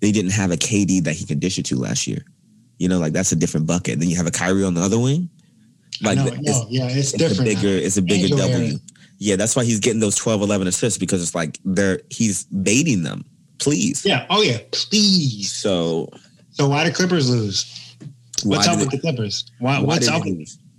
they 0.00 0.12
didn't 0.12 0.32
have 0.32 0.50
a 0.50 0.56
KD 0.56 1.04
that 1.04 1.14
he 1.14 1.24
could 1.24 1.40
dish 1.40 1.58
it 1.58 1.66
to 1.66 1.76
last 1.76 2.06
year. 2.06 2.24
You 2.78 2.88
know, 2.88 2.98
like 2.98 3.12
that's 3.12 3.32
a 3.32 3.36
different 3.36 3.66
bucket. 3.66 4.00
Then 4.00 4.08
you 4.08 4.16
have 4.16 4.26
a 4.26 4.30
Kyrie 4.30 4.64
on 4.64 4.74
the 4.74 4.80
other 4.80 4.98
wing. 4.98 5.28
Like 6.02 6.18
know, 6.18 6.24
no, 6.24 6.66
yeah, 6.68 6.88
it's, 6.88 7.12
it's 7.12 7.12
different. 7.12 7.52
A 7.52 7.54
bigger, 7.54 7.68
now. 7.68 7.86
it's 7.86 7.96
a 7.96 8.02
bigger 8.02 8.24
Angel 8.24 8.38
W. 8.38 8.56
Area. 8.56 8.78
Yeah, 9.18 9.36
that's 9.36 9.54
why 9.54 9.64
he's 9.64 9.78
getting 9.78 10.00
those 10.00 10.16
12, 10.16 10.42
11 10.42 10.66
assists 10.66 10.98
because 10.98 11.22
it's 11.22 11.36
like 11.36 11.58
they're 11.64 12.00
he's 12.10 12.44
baiting 12.44 13.04
them. 13.04 13.24
Please. 13.58 14.04
Yeah. 14.04 14.26
Oh 14.28 14.42
yeah. 14.42 14.58
Please. 14.72 15.52
So. 15.52 16.10
So 16.50 16.68
why 16.68 16.84
the 16.84 16.92
Clippers 16.92 17.30
lose? 17.30 17.93
What's 18.42 18.68
up 18.68 18.78
with 18.78 18.90
the 18.90 18.98
Clippers? 18.98 19.50
Why, 19.58 19.78
why 19.78 19.84
what's 19.84 20.08
up? 20.08 20.22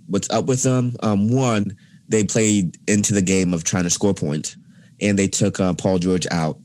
What's 0.08 0.30
up 0.30 0.46
with 0.46 0.62
them? 0.62 0.94
Um, 1.02 1.30
one, 1.30 1.76
they 2.08 2.24
played 2.24 2.76
into 2.88 3.14
the 3.14 3.22
game 3.22 3.52
of 3.52 3.64
trying 3.64 3.84
to 3.84 3.90
score 3.90 4.14
points, 4.14 4.56
and 5.00 5.18
they 5.18 5.28
took 5.28 5.58
uh, 5.58 5.74
Paul 5.74 5.98
George 5.98 6.26
out 6.30 6.58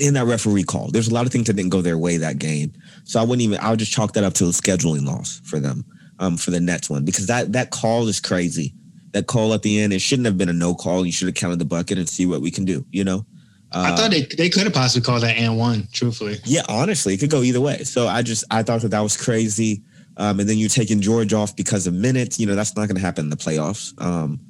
in 0.00 0.14
that 0.14 0.26
referee 0.26 0.64
call. 0.64 0.90
There's 0.90 1.08
a 1.08 1.14
lot 1.14 1.26
of 1.26 1.32
things 1.32 1.46
that 1.46 1.54
didn't 1.54 1.70
go 1.70 1.82
their 1.82 1.98
way 1.98 2.16
that 2.18 2.38
game, 2.38 2.72
so 3.04 3.20
I 3.20 3.22
wouldn't 3.22 3.42
even. 3.42 3.58
I 3.58 3.70
would 3.70 3.78
just 3.78 3.92
chalk 3.92 4.12
that 4.14 4.24
up 4.24 4.34
to 4.34 4.44
a 4.44 4.48
scheduling 4.48 5.06
loss 5.06 5.40
for 5.44 5.58
them, 5.58 5.84
um, 6.18 6.36
for 6.36 6.50
the 6.50 6.60
Nets 6.60 6.90
one 6.90 7.04
because 7.04 7.26
that 7.26 7.52
that 7.52 7.70
call 7.70 8.06
is 8.08 8.20
crazy. 8.20 8.74
That 9.12 9.26
call 9.26 9.54
at 9.54 9.62
the 9.62 9.80
end, 9.80 9.92
it 9.92 10.00
shouldn't 10.00 10.26
have 10.26 10.36
been 10.36 10.48
a 10.48 10.52
no 10.52 10.74
call. 10.74 11.06
You 11.06 11.12
should 11.12 11.28
have 11.28 11.36
counted 11.36 11.60
the 11.60 11.64
bucket 11.64 11.98
and 11.98 12.08
see 12.08 12.26
what 12.26 12.40
we 12.40 12.50
can 12.50 12.64
do. 12.64 12.84
You 12.90 13.04
know. 13.04 13.26
Uh, 13.72 13.90
I 13.92 13.96
thought 13.96 14.12
they, 14.12 14.22
they 14.22 14.48
could 14.50 14.62
have 14.62 14.72
possibly 14.72 15.04
called 15.04 15.22
that 15.22 15.36
and 15.36 15.58
one. 15.58 15.88
Truthfully, 15.92 16.38
yeah, 16.44 16.62
honestly, 16.68 17.14
it 17.14 17.18
could 17.18 17.30
go 17.30 17.42
either 17.42 17.60
way. 17.60 17.78
So 17.82 18.06
I 18.06 18.22
just 18.22 18.44
I 18.50 18.62
thought 18.62 18.82
that 18.82 18.90
that 18.90 19.00
was 19.00 19.16
crazy. 19.16 19.82
Um, 20.16 20.40
and 20.40 20.48
then 20.48 20.58
you're 20.58 20.68
taking 20.68 21.00
George 21.00 21.32
off 21.32 21.56
because 21.56 21.86
of 21.86 21.94
minutes. 21.94 22.38
You 22.38 22.46
know, 22.46 22.54
that's 22.54 22.76
not 22.76 22.86
going 22.86 22.96
to 22.96 23.02
happen 23.02 23.24
in 23.26 23.30
the 23.30 23.36
playoffs. 23.36 23.92
Um, 24.00 24.40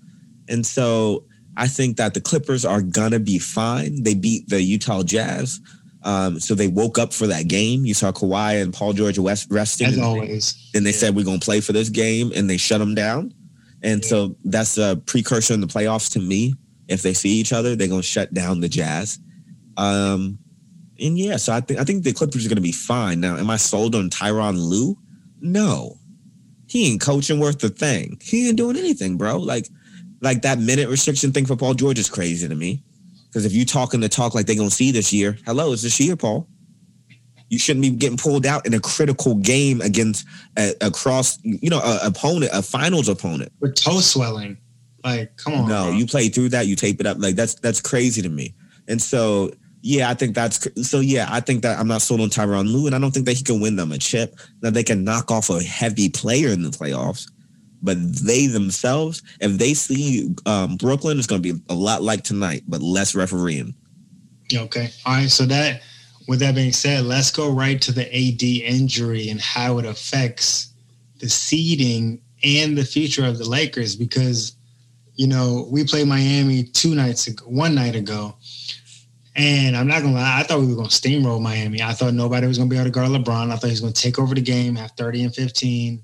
and 0.48 0.64
so 0.66 1.24
I 1.56 1.68
think 1.68 1.96
that 1.96 2.14
the 2.14 2.20
Clippers 2.20 2.64
are 2.64 2.82
going 2.82 3.12
to 3.12 3.20
be 3.20 3.38
fine. 3.38 4.02
They 4.02 4.14
beat 4.14 4.48
the 4.48 4.62
Utah 4.62 5.02
Jazz. 5.02 5.60
Um, 6.02 6.38
so 6.38 6.54
they 6.54 6.68
woke 6.68 6.98
up 6.98 7.14
for 7.14 7.26
that 7.28 7.48
game. 7.48 7.86
You 7.86 7.94
saw 7.94 8.12
Kawhi 8.12 8.60
and 8.60 8.74
Paul 8.74 8.92
George 8.92 9.18
West 9.18 9.48
resting. 9.50 9.86
As 9.86 9.94
and, 9.94 10.02
always. 10.02 10.54
And 10.74 10.84
they 10.84 10.90
Yeah. 10.90 10.96
said 10.98 11.16
we're 11.16 11.24
gonna 11.24 11.38
play 11.38 11.60
for 11.60 11.72
this 11.72 11.88
game, 11.88 12.30
and 12.34 12.48
they 12.50 12.58
shut 12.58 12.78
them 12.78 12.94
down. 12.94 13.32
And 13.82 14.02
Yeah. 14.02 14.08
so 14.08 14.36
that's 14.44 14.76
a 14.76 15.00
precursor 15.06 15.54
in 15.54 15.62
the 15.62 15.66
playoffs 15.66 16.10
to 16.12 16.20
me. 16.20 16.54
If 16.88 17.00
they 17.00 17.14
see 17.14 17.30
each 17.40 17.54
other, 17.54 17.74
they're 17.74 17.88
gonna 17.88 18.02
shut 18.02 18.34
down 18.34 18.60
the 18.60 18.68
Jazz. 18.68 19.18
Um, 19.78 20.38
and 21.00 21.18
yeah, 21.18 21.36
so 21.38 21.54
I 21.54 21.60
think 21.60 21.80
I 21.80 21.84
think 21.84 22.04
the 22.04 22.12
Clippers 22.12 22.44
are 22.44 22.50
gonna 22.50 22.60
be 22.60 22.72
fine. 22.72 23.20
Now, 23.20 23.38
am 23.38 23.48
I 23.48 23.56
sold 23.56 23.94
on 23.94 24.10
Tyronn 24.10 24.58
Lue? 24.58 24.98
No, 25.44 25.98
he 26.66 26.90
ain't 26.90 27.02
coaching 27.02 27.38
worth 27.38 27.62
a 27.62 27.68
thing. 27.68 28.18
He 28.22 28.48
ain't 28.48 28.56
doing 28.56 28.76
anything, 28.76 29.18
bro. 29.18 29.36
Like, 29.36 29.68
like 30.22 30.40
that 30.42 30.58
minute 30.58 30.88
restriction 30.88 31.32
thing 31.32 31.44
for 31.44 31.54
Paul 31.54 31.74
George 31.74 31.98
is 31.98 32.08
crazy 32.08 32.48
to 32.48 32.54
me. 32.54 32.82
Because 33.28 33.44
if 33.44 33.52
you 33.52 33.66
talking 33.66 34.00
the 34.00 34.08
talk 34.08 34.34
like 34.34 34.46
they 34.46 34.56
gonna 34.56 34.70
see 34.70 34.90
this 34.90 35.12
year, 35.12 35.36
hello, 35.44 35.72
it's 35.72 35.82
this 35.82 36.00
year, 36.00 36.16
Paul. 36.16 36.48
You 37.50 37.58
shouldn't 37.58 37.82
be 37.82 37.90
getting 37.90 38.16
pulled 38.16 38.46
out 38.46 38.66
in 38.66 38.72
a 38.72 38.80
critical 38.80 39.34
game 39.34 39.82
against 39.82 40.26
a, 40.56 40.72
across, 40.80 41.38
you 41.44 41.68
know, 41.68 41.80
a 41.80 42.06
opponent, 42.06 42.50
a 42.54 42.62
finals 42.62 43.08
opponent. 43.08 43.52
With 43.60 43.74
toe 43.74 44.00
swelling. 44.00 44.56
Like, 45.04 45.36
come 45.36 45.52
on. 45.52 45.68
No, 45.68 45.84
bro. 45.84 45.92
you 45.92 46.06
play 46.06 46.28
through 46.30 46.48
that, 46.50 46.66
you 46.66 46.74
tape 46.74 47.00
it 47.00 47.06
up. 47.06 47.18
Like 47.20 47.34
that's 47.34 47.56
that's 47.56 47.82
crazy 47.82 48.22
to 48.22 48.30
me. 48.30 48.54
And 48.88 49.00
so 49.00 49.52
yeah, 49.86 50.08
I 50.08 50.14
think 50.14 50.34
that's 50.34 50.66
so. 50.88 51.00
Yeah, 51.00 51.28
I 51.30 51.40
think 51.40 51.62
that 51.62 51.78
I'm 51.78 51.86
not 51.86 52.00
sold 52.00 52.22
on 52.22 52.30
Tyronn 52.30 52.72
Lue, 52.72 52.86
and 52.86 52.94
I 52.94 52.98
don't 52.98 53.10
think 53.10 53.26
that 53.26 53.36
he 53.36 53.44
can 53.44 53.60
win 53.60 53.76
them 53.76 53.92
a 53.92 53.98
chip. 53.98 54.34
That 54.60 54.72
they 54.72 54.82
can 54.82 55.04
knock 55.04 55.30
off 55.30 55.50
a 55.50 55.62
heavy 55.62 56.08
player 56.08 56.48
in 56.48 56.62
the 56.62 56.70
playoffs, 56.70 57.30
but 57.82 57.98
they 58.00 58.46
themselves, 58.46 59.22
if 59.40 59.58
they 59.58 59.74
see 59.74 60.34
um, 60.46 60.76
Brooklyn, 60.78 61.18
it's 61.18 61.26
going 61.26 61.42
to 61.42 61.52
be 61.52 61.60
a 61.68 61.74
lot 61.74 62.02
like 62.02 62.24
tonight, 62.24 62.62
but 62.66 62.80
less 62.80 63.14
refereeing. 63.14 63.74
Okay. 64.54 64.88
All 65.04 65.16
right. 65.16 65.30
So 65.30 65.44
that, 65.44 65.82
with 66.28 66.40
that 66.40 66.54
being 66.54 66.72
said, 66.72 67.04
let's 67.04 67.30
go 67.30 67.50
right 67.50 67.80
to 67.82 67.92
the 67.92 68.06
AD 68.06 68.42
injury 68.42 69.28
and 69.28 69.38
how 69.38 69.76
it 69.76 69.84
affects 69.84 70.72
the 71.20 71.28
seeding 71.28 72.22
and 72.42 72.76
the 72.78 72.86
future 72.86 73.26
of 73.26 73.36
the 73.36 73.48
Lakers 73.48 73.96
because, 73.96 74.56
you 75.16 75.26
know, 75.26 75.68
we 75.70 75.84
played 75.84 76.08
Miami 76.08 76.62
two 76.62 76.94
nights 76.94 77.26
ago, 77.26 77.44
one 77.44 77.74
night 77.74 77.96
ago. 77.96 78.34
And 79.36 79.76
I'm 79.76 79.88
not 79.88 80.02
gonna 80.02 80.14
lie, 80.14 80.40
I 80.40 80.42
thought 80.44 80.60
we 80.60 80.66
were 80.68 80.76
gonna 80.76 80.88
steamroll 80.88 81.40
Miami. 81.40 81.82
I 81.82 81.92
thought 81.92 82.14
nobody 82.14 82.46
was 82.46 82.56
gonna 82.58 82.70
be 82.70 82.76
able 82.76 82.84
to 82.86 82.90
guard 82.90 83.10
LeBron. 83.10 83.50
I 83.50 83.56
thought 83.56 83.66
he 83.66 83.72
was 83.72 83.80
gonna 83.80 83.92
take 83.92 84.18
over 84.18 84.34
the 84.34 84.40
game, 84.40 84.76
have 84.76 84.92
30 84.92 85.24
and 85.24 85.34
15, 85.34 86.02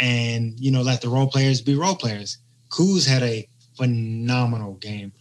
and 0.00 0.58
you 0.58 0.70
know, 0.70 0.82
let 0.82 1.00
the 1.02 1.08
role 1.08 1.26
players 1.26 1.60
be 1.60 1.74
role 1.74 1.94
players. 1.94 2.38
Kuz 2.70 3.06
had 3.06 3.22
a 3.22 3.46
phenomenal 3.76 4.74
game. 4.74 5.12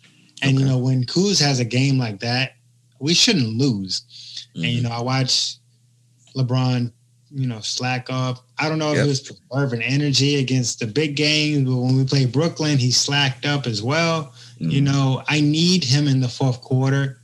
And 0.42 0.60
you 0.60 0.66
know, 0.66 0.78
when 0.78 1.04
Kuz 1.06 1.42
has 1.42 1.60
a 1.60 1.66
game 1.66 1.98
like 1.98 2.20
that, 2.22 2.56
we 3.00 3.14
shouldn't 3.14 3.58
lose. 3.58 4.04
And 4.56 4.66
you 4.66 4.80
Mhm. 4.80 4.84
know, 4.84 4.92
I 4.92 5.02
watched 5.02 5.60
LeBron, 6.38 6.92
you 7.32 7.48
know, 7.48 7.60
slack 7.60 8.08
up. 8.10 8.46
I 8.58 8.70
don't 8.70 8.80
know 8.80 8.92
if 8.92 8.96
Yep. 8.96 9.04
he 9.04 9.10
was 9.10 9.20
preserving 9.50 9.82
energy 9.82 10.36
against 10.36 10.80
the 10.80 10.88
big 10.88 11.16
games, 11.16 11.70
but 11.70 11.76
when 11.78 11.98
we 11.98 12.06
played 12.06 12.32
Brooklyn, 12.32 12.78
he 12.78 12.92
slacked 12.92 13.46
up 13.46 13.68
as 13.68 13.82
well. 13.82 14.34
You 14.60 14.82
Mhm. 14.82 14.86
know, 14.86 15.24
I 15.28 15.42
need 15.42 15.84
him 15.84 16.08
in 16.08 16.22
the 16.22 16.30
fourth 16.30 16.62
quarter. 16.62 17.20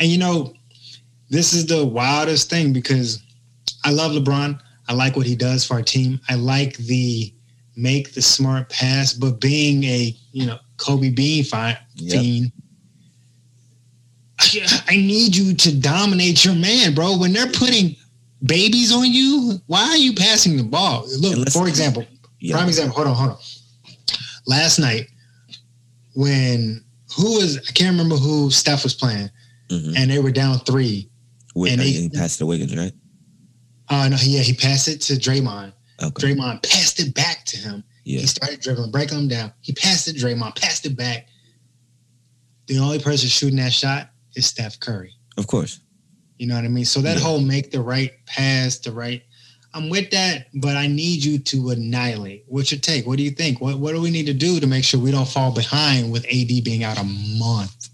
And 0.00 0.08
you 0.08 0.18
know, 0.18 0.54
this 1.28 1.52
is 1.52 1.66
the 1.66 1.84
wildest 1.84 2.50
thing 2.50 2.72
because 2.72 3.22
I 3.84 3.90
love 3.90 4.12
LeBron. 4.12 4.58
I 4.88 4.92
like 4.94 5.14
what 5.14 5.26
he 5.26 5.36
does 5.36 5.64
for 5.64 5.74
our 5.74 5.82
team. 5.82 6.18
I 6.28 6.34
like 6.34 6.76
the 6.78 7.32
make 7.76 8.12
the 8.14 8.22
smart 8.22 8.68
pass, 8.68 9.12
but 9.12 9.40
being 9.40 9.84
a 9.84 10.16
you 10.32 10.46
know 10.46 10.58
Kobe 10.78 11.10
Bean 11.10 11.44
fi- 11.44 11.78
Yep. 11.96 12.20
fiend, 12.20 12.52
I 14.88 14.96
need 14.96 15.36
you 15.36 15.54
to 15.54 15.76
dominate 15.78 16.44
your 16.44 16.54
man, 16.54 16.94
bro. 16.94 17.16
When 17.18 17.32
they're 17.32 17.46
putting 17.52 17.94
babies 18.46 18.92
on 18.92 19.04
you, 19.12 19.60
why 19.66 19.82
are 19.82 19.96
you 19.98 20.14
passing 20.14 20.56
the 20.56 20.62
ball? 20.64 21.06
Look, 21.18 21.50
for 21.50 21.68
example, 21.68 22.06
Yeah. 22.40 22.56
prime 22.56 22.68
example. 22.68 22.96
Hold 22.96 23.08
on, 23.08 23.14
hold 23.14 23.30
on. 23.32 23.38
Last 24.46 24.78
night, 24.78 25.08
when 26.14 26.82
who 27.14 27.34
was 27.38 27.58
I 27.58 27.72
can't 27.72 27.90
remember 27.92 28.16
who 28.16 28.50
Steph 28.50 28.82
was 28.82 28.94
playing, 28.94 29.30
Mhm. 29.70 29.94
and 29.96 30.10
they 30.10 30.18
were 30.18 30.30
down 30.32 30.58
three. 30.60 31.08
Wi- 31.54 31.72
and 31.72 31.80
uh, 31.80 31.84
they- 31.84 31.92
he 31.92 32.08
passed 32.08 32.38
to 32.38 32.46
Wiggins, 32.46 32.76
right? 32.76 32.92
Uh 33.88 34.08
no, 34.08 34.16
yeah, 34.22 34.40
he 34.40 34.52
passed 34.52 34.88
it 34.88 35.00
to 35.02 35.14
Draymond. 35.14 35.72
Okay. 36.02 36.28
Draymond 36.34 36.62
passed 36.62 37.00
it 37.00 37.12
back 37.14 37.44
to 37.46 37.56
him. 37.56 37.82
Yeah. 38.04 38.20
He 38.20 38.26
started 38.26 38.60
dribbling, 38.60 38.90
breaking 38.90 39.18
him 39.18 39.28
down. 39.28 39.52
He 39.60 39.72
passed 39.72 40.08
it 40.08 40.14
to 40.18 40.24
Draymond, 40.26 40.56
passed 40.56 40.86
it 40.86 40.96
back. 40.96 41.26
The 42.66 42.78
only 42.78 42.98
person 43.00 43.28
shooting 43.28 43.56
that 43.56 43.72
shot 43.72 44.10
is 44.36 44.46
Steph 44.46 44.78
Curry. 44.80 45.14
Of 45.36 45.46
course. 45.46 45.80
You 46.38 46.46
know 46.46 46.54
what 46.54 46.64
I 46.64 46.68
mean? 46.68 46.84
So 46.84 47.00
that 47.02 47.16
Yeah. 47.18 47.22
whole 47.24 47.40
make 47.40 47.70
the 47.70 47.80
right 47.82 48.12
pass, 48.26 48.78
the 48.78 48.92
right. 48.92 49.22
I'm 49.74 49.88
with 49.88 50.10
that, 50.12 50.46
but 50.54 50.76
I 50.76 50.86
need 50.86 51.24
you 51.24 51.38
to 51.38 51.70
annihilate. 51.70 52.44
What's 52.48 52.72
your 52.72 52.80
take? 52.80 53.06
What 53.06 53.18
do 53.18 53.22
you 53.24 53.30
think? 53.30 53.60
What 53.60 53.78
What 53.78 53.92
do 53.94 54.00
we 54.00 54.10
need 54.10 54.26
to 54.26 54.34
do 54.34 54.58
to 54.60 54.66
make 54.66 54.84
sure 54.84 54.98
we 55.00 55.10
don't 55.10 55.28
fall 55.28 55.52
behind 55.52 56.10
with 56.12 56.24
AD 56.26 56.60
being 56.62 56.82
out 56.84 56.98
a 56.98 57.04
month? 57.04 57.88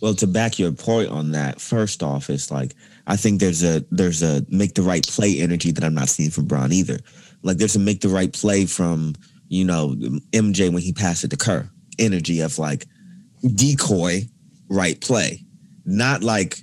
Well, 0.00 0.14
to 0.14 0.26
back 0.26 0.58
your 0.58 0.72
point 0.72 1.10
on 1.10 1.32
that, 1.32 1.60
first 1.60 2.02
off, 2.02 2.30
it's 2.30 2.50
like 2.50 2.74
I 3.06 3.16
think 3.16 3.40
there's 3.40 3.64
a 3.64 3.84
there's 3.90 4.22
a 4.22 4.44
make 4.48 4.74
the 4.74 4.82
right 4.82 5.06
play 5.06 5.40
energy 5.40 5.72
that 5.72 5.82
I'm 5.82 5.94
not 5.94 6.08
seeing 6.08 6.30
from 6.30 6.46
Bron 6.46 6.72
either. 6.72 6.98
Like 7.42 7.56
there's 7.56 7.76
a 7.76 7.80
make 7.80 8.00
the 8.00 8.08
right 8.08 8.32
play 8.32 8.66
from 8.66 9.14
you 9.48 9.64
know 9.64 9.94
MJ 10.32 10.72
when 10.72 10.82
he 10.82 10.92
passed 10.92 11.24
it 11.24 11.30
to 11.30 11.36
Kerr. 11.36 11.68
Energy 11.98 12.40
of 12.40 12.58
like 12.58 12.86
decoy 13.54 14.22
right 14.68 15.00
play, 15.00 15.44
not 15.84 16.22
like 16.22 16.62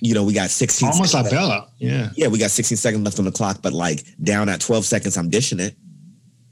you 0.00 0.12
know 0.12 0.24
we 0.24 0.34
got 0.34 0.50
16 0.50 0.88
Almost 0.88 1.14
like. 1.14 1.30
Bella. 1.30 1.68
Yeah. 1.78 2.10
yeah 2.14 2.28
we 2.28 2.38
got 2.38 2.50
16 2.50 2.76
seconds 2.76 3.04
left 3.04 3.18
on 3.18 3.24
the 3.24 3.32
clock, 3.32 3.62
but 3.62 3.72
like 3.72 4.04
down 4.22 4.48
at 4.50 4.60
12 4.60 4.84
seconds 4.84 5.16
I'm 5.16 5.30
dishing 5.30 5.60
it. 5.60 5.76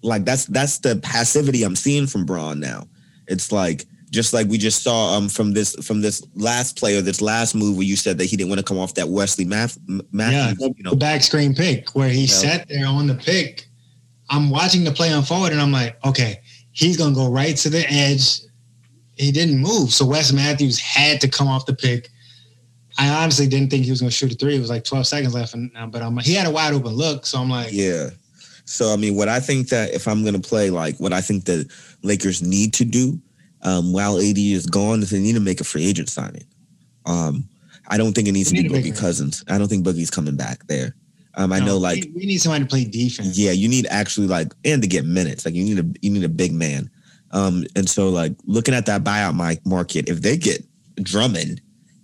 Like 0.02 0.24
that's 0.24 0.46
that's 0.46 0.78
the 0.78 0.96
passivity 0.96 1.64
I'm 1.64 1.76
seeing 1.76 2.06
from 2.06 2.24
Bron 2.24 2.60
now. 2.60 2.86
It's 3.26 3.52
like 3.52 3.84
just 4.10 4.32
like 4.32 4.46
we 4.48 4.58
just 4.58 4.82
saw 4.82 5.14
um 5.16 5.28
from 5.28 5.52
this 5.52 5.74
from 5.86 6.00
this 6.00 6.26
last 6.34 6.78
play 6.78 6.96
or 6.96 7.02
this 7.02 7.20
last 7.20 7.54
move 7.54 7.76
where 7.76 7.86
you 7.86 7.96
said 7.96 8.18
that 8.18 8.24
he 8.24 8.36
didn't 8.36 8.48
want 8.48 8.58
to 8.58 8.64
come 8.64 8.78
off 8.78 8.94
that 8.94 9.08
Wesley 9.08 9.44
Math, 9.44 9.78
Yeah, 9.88 10.00
Matthews, 10.12 10.58
the, 10.58 10.74
you 10.76 10.82
know, 10.84 10.90
the 10.90 10.96
back 10.96 11.22
screen 11.22 11.54
pick 11.54 11.94
where 11.94 12.08
he 12.08 12.22
Yeah. 12.22 12.26
sat 12.26 12.68
there 12.68 12.86
on 12.86 13.06
the 13.06 13.14
pick. 13.14 13.66
I'm 14.30 14.50
watching 14.50 14.84
the 14.84 14.92
play 14.92 15.10
unfold 15.12 15.50
and 15.52 15.60
I'm 15.60 15.72
like, 15.72 15.96
okay, 16.04 16.40
he's 16.72 16.96
gonna 16.96 17.14
go 17.14 17.30
right 17.30 17.56
to 17.58 17.70
the 17.70 17.90
edge. 17.90 18.40
He 19.16 19.32
didn't 19.32 19.58
move, 19.58 19.92
so 19.92 20.06
Wes 20.06 20.32
Matthews 20.32 20.78
had 20.78 21.20
to 21.22 21.28
come 21.28 21.48
off 21.48 21.66
the 21.66 21.74
pick. 21.74 22.08
I 22.98 23.08
honestly 23.22 23.46
didn't 23.46 23.70
think 23.70 23.84
he 23.84 23.90
was 23.90 24.00
gonna 24.00 24.10
shoot 24.10 24.32
a 24.32 24.34
three. 24.34 24.56
It 24.56 24.60
was 24.60 24.70
like 24.70 24.84
12 24.84 25.06
seconds 25.06 25.34
left, 25.34 25.54
and 25.54 25.70
uh, 25.76 25.86
but 25.86 26.02
I'm 26.02 26.16
he 26.18 26.34
had 26.34 26.46
a 26.46 26.50
wide 26.50 26.72
open 26.74 26.92
look, 26.92 27.26
so 27.26 27.38
I'm 27.40 27.48
like, 27.48 27.68
yeah. 27.72 28.10
So 28.64 28.92
I 28.92 28.96
mean, 28.96 29.16
what 29.16 29.28
I 29.28 29.40
think 29.40 29.68
that 29.70 29.94
if 29.94 30.06
I'm 30.06 30.24
gonna 30.24 30.38
play 30.40 30.70
like 30.70 30.98
what 30.98 31.12
I 31.12 31.20
think 31.20 31.44
the 31.44 31.68
Lakers 32.02 32.42
need 32.42 32.74
to 32.74 32.84
do 32.84 33.18
um, 33.62 33.92
while 33.92 34.18
AD 34.18 34.38
is 34.38 34.66
gone 34.66 35.00
they 35.00 35.18
need 35.18 35.34
to 35.34 35.40
make 35.40 35.60
a 35.60 35.64
free 35.64 35.86
agent 35.86 36.08
signing. 36.08 36.44
Um, 37.06 37.48
I 37.88 37.96
don't 37.96 38.12
think 38.12 38.28
it 38.28 38.32
needs 38.32 38.52
We 38.52 38.62
to 38.62 38.68
be 38.68 38.74
Boogie 38.74 38.98
Cousins. 38.98 39.44
I 39.48 39.58
don't 39.58 39.68
think 39.68 39.86
Boogie's 39.86 40.10
coming 40.10 40.36
back 40.36 40.66
there. 40.66 40.94
Um, 41.34 41.52
I 41.52 41.60
no, 41.60 41.66
know 41.66 41.78
like 41.78 42.08
we, 42.14 42.26
need 42.26 42.38
somebody 42.38 42.64
to 42.64 42.68
play 42.68 42.84
defense. 42.84 43.38
Yeah, 43.38 43.52
you 43.52 43.68
need 43.68 43.86
actually 43.90 44.26
like 44.26 44.52
and 44.64 44.82
to 44.82 44.88
get 44.88 45.04
minutes. 45.04 45.44
Like 45.44 45.54
you 45.54 45.64
need 45.64 45.78
a 45.78 45.86
you 46.02 46.10
need 46.10 46.24
a 46.24 46.28
big 46.28 46.52
man. 46.52 46.90
Um, 47.30 47.64
and 47.76 47.88
so 47.88 48.08
like 48.08 48.32
looking 48.44 48.74
at 48.74 48.86
that 48.86 49.04
buyout 49.04 49.62
market, 49.64 50.08
if 50.08 50.20
they 50.20 50.36
get 50.36 50.64
Drummond, 50.96 51.60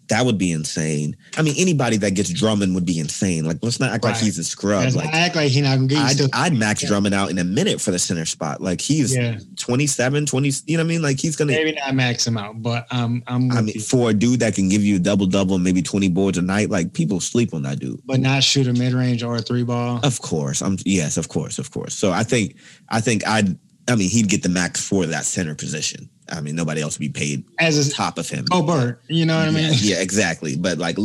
that 0.08 0.24
would 0.26 0.36
be 0.36 0.52
insane. 0.52 1.16
I 1.36 1.42
mean, 1.42 1.54
anybody 1.56 1.96
that 1.98 2.10
gets 2.12 2.28
Drummond 2.30 2.74
would 2.74 2.84
be 2.84 2.98
insane. 2.98 3.46
Like 3.46 3.58
let's 3.62 3.80
not 3.80 3.90
act 3.90 4.04
like 4.04 4.16
he's 4.16 4.38
a 4.38 4.44
scrub. 4.44 4.84
Let's 4.84 4.96
Like 4.96 5.14
act 5.14 5.34
like 5.34 5.50
he 5.50 5.60
not 5.62 5.76
gonna 5.76 5.86
get 5.88 5.98
I'd, 5.98 6.10
still. 6.16 6.28
I'd 6.32 6.54
max 6.54 6.82
Yeah. 6.82 6.88
Drummond 6.88 7.14
out 7.14 7.30
in 7.30 7.38
a 7.38 7.44
minute 7.44 7.80
for 7.80 7.90
the 7.90 7.98
center 7.98 8.26
spot. 8.26 8.60
Like 8.60 8.80
he's 8.80 9.16
yeah, 9.16 9.38
27, 9.56 10.26
20, 10.26 10.50
you 10.66 10.76
know 10.76 10.82
what 10.82 10.86
I 10.86 10.88
mean? 10.88 11.02
Like 11.02 11.18
he's 11.18 11.36
gonna 11.36 11.52
maybe 11.52 11.72
not 11.72 11.94
max 11.94 12.26
him 12.26 12.36
out, 12.36 12.60
but 12.60 12.86
um, 12.90 13.22
I'm 13.26 13.50
I 13.50 13.62
mean, 13.62 13.74
you. 13.74 13.80
for 13.80 14.10
a 14.10 14.14
dude 14.14 14.40
that 14.40 14.54
can 14.54 14.68
give 14.68 14.82
you 14.82 14.96
a 14.96 14.98
double 15.00 15.26
double 15.26 15.58
maybe 15.58 15.80
20 15.82 16.08
boards 16.10 16.36
a 16.38 16.42
night, 16.42 16.68
like 16.70 16.92
people 16.92 17.20
sleep 17.20 17.54
on 17.54 17.62
that 17.62 17.78
dude. 17.78 18.00
but 18.04 18.20
not 18.20 18.42
shoot 18.42 18.66
a 18.66 18.72
mid 18.72 18.92
range 18.92 19.22
or 19.22 19.36
a 19.36 19.40
three 19.40 19.62
ball. 19.64 20.00
Of 20.02 20.20
course. 20.20 20.60
I'm 20.60 20.76
yes, 20.84 21.16
of 21.16 21.28
course, 21.28 21.58
of 21.58 21.70
course. 21.70 21.94
So 21.94 22.12
I 22.12 22.24
think 22.24 22.56
I 22.90 23.00
think 23.00 23.26
I'd 23.26 23.58
I 23.88 23.96
mean 23.96 24.08
he'd 24.10 24.28
get 24.28 24.42
the 24.42 24.48
max 24.48 24.86
for 24.86 25.06
that 25.06 25.24
center 25.24 25.54
position. 25.54 26.08
I 26.32 26.40
mean 26.40 26.56
nobody 26.56 26.80
else 26.80 26.98
would 26.98 27.12
be 27.12 27.20
paid 27.20 27.44
As 27.58 27.86
a 27.86 27.90
top 27.92 28.16
of 28.18 28.28
him. 28.28 28.46
Gobert, 28.46 29.02
you 29.08 29.26
know 29.26 29.38
what 29.38 29.48
I 29.48 29.50
mean? 29.50 29.70
Yeah, 29.72 29.96
yeah, 29.96 30.00
exactly. 30.02 30.56
But 30.56 30.78
like 30.78 30.96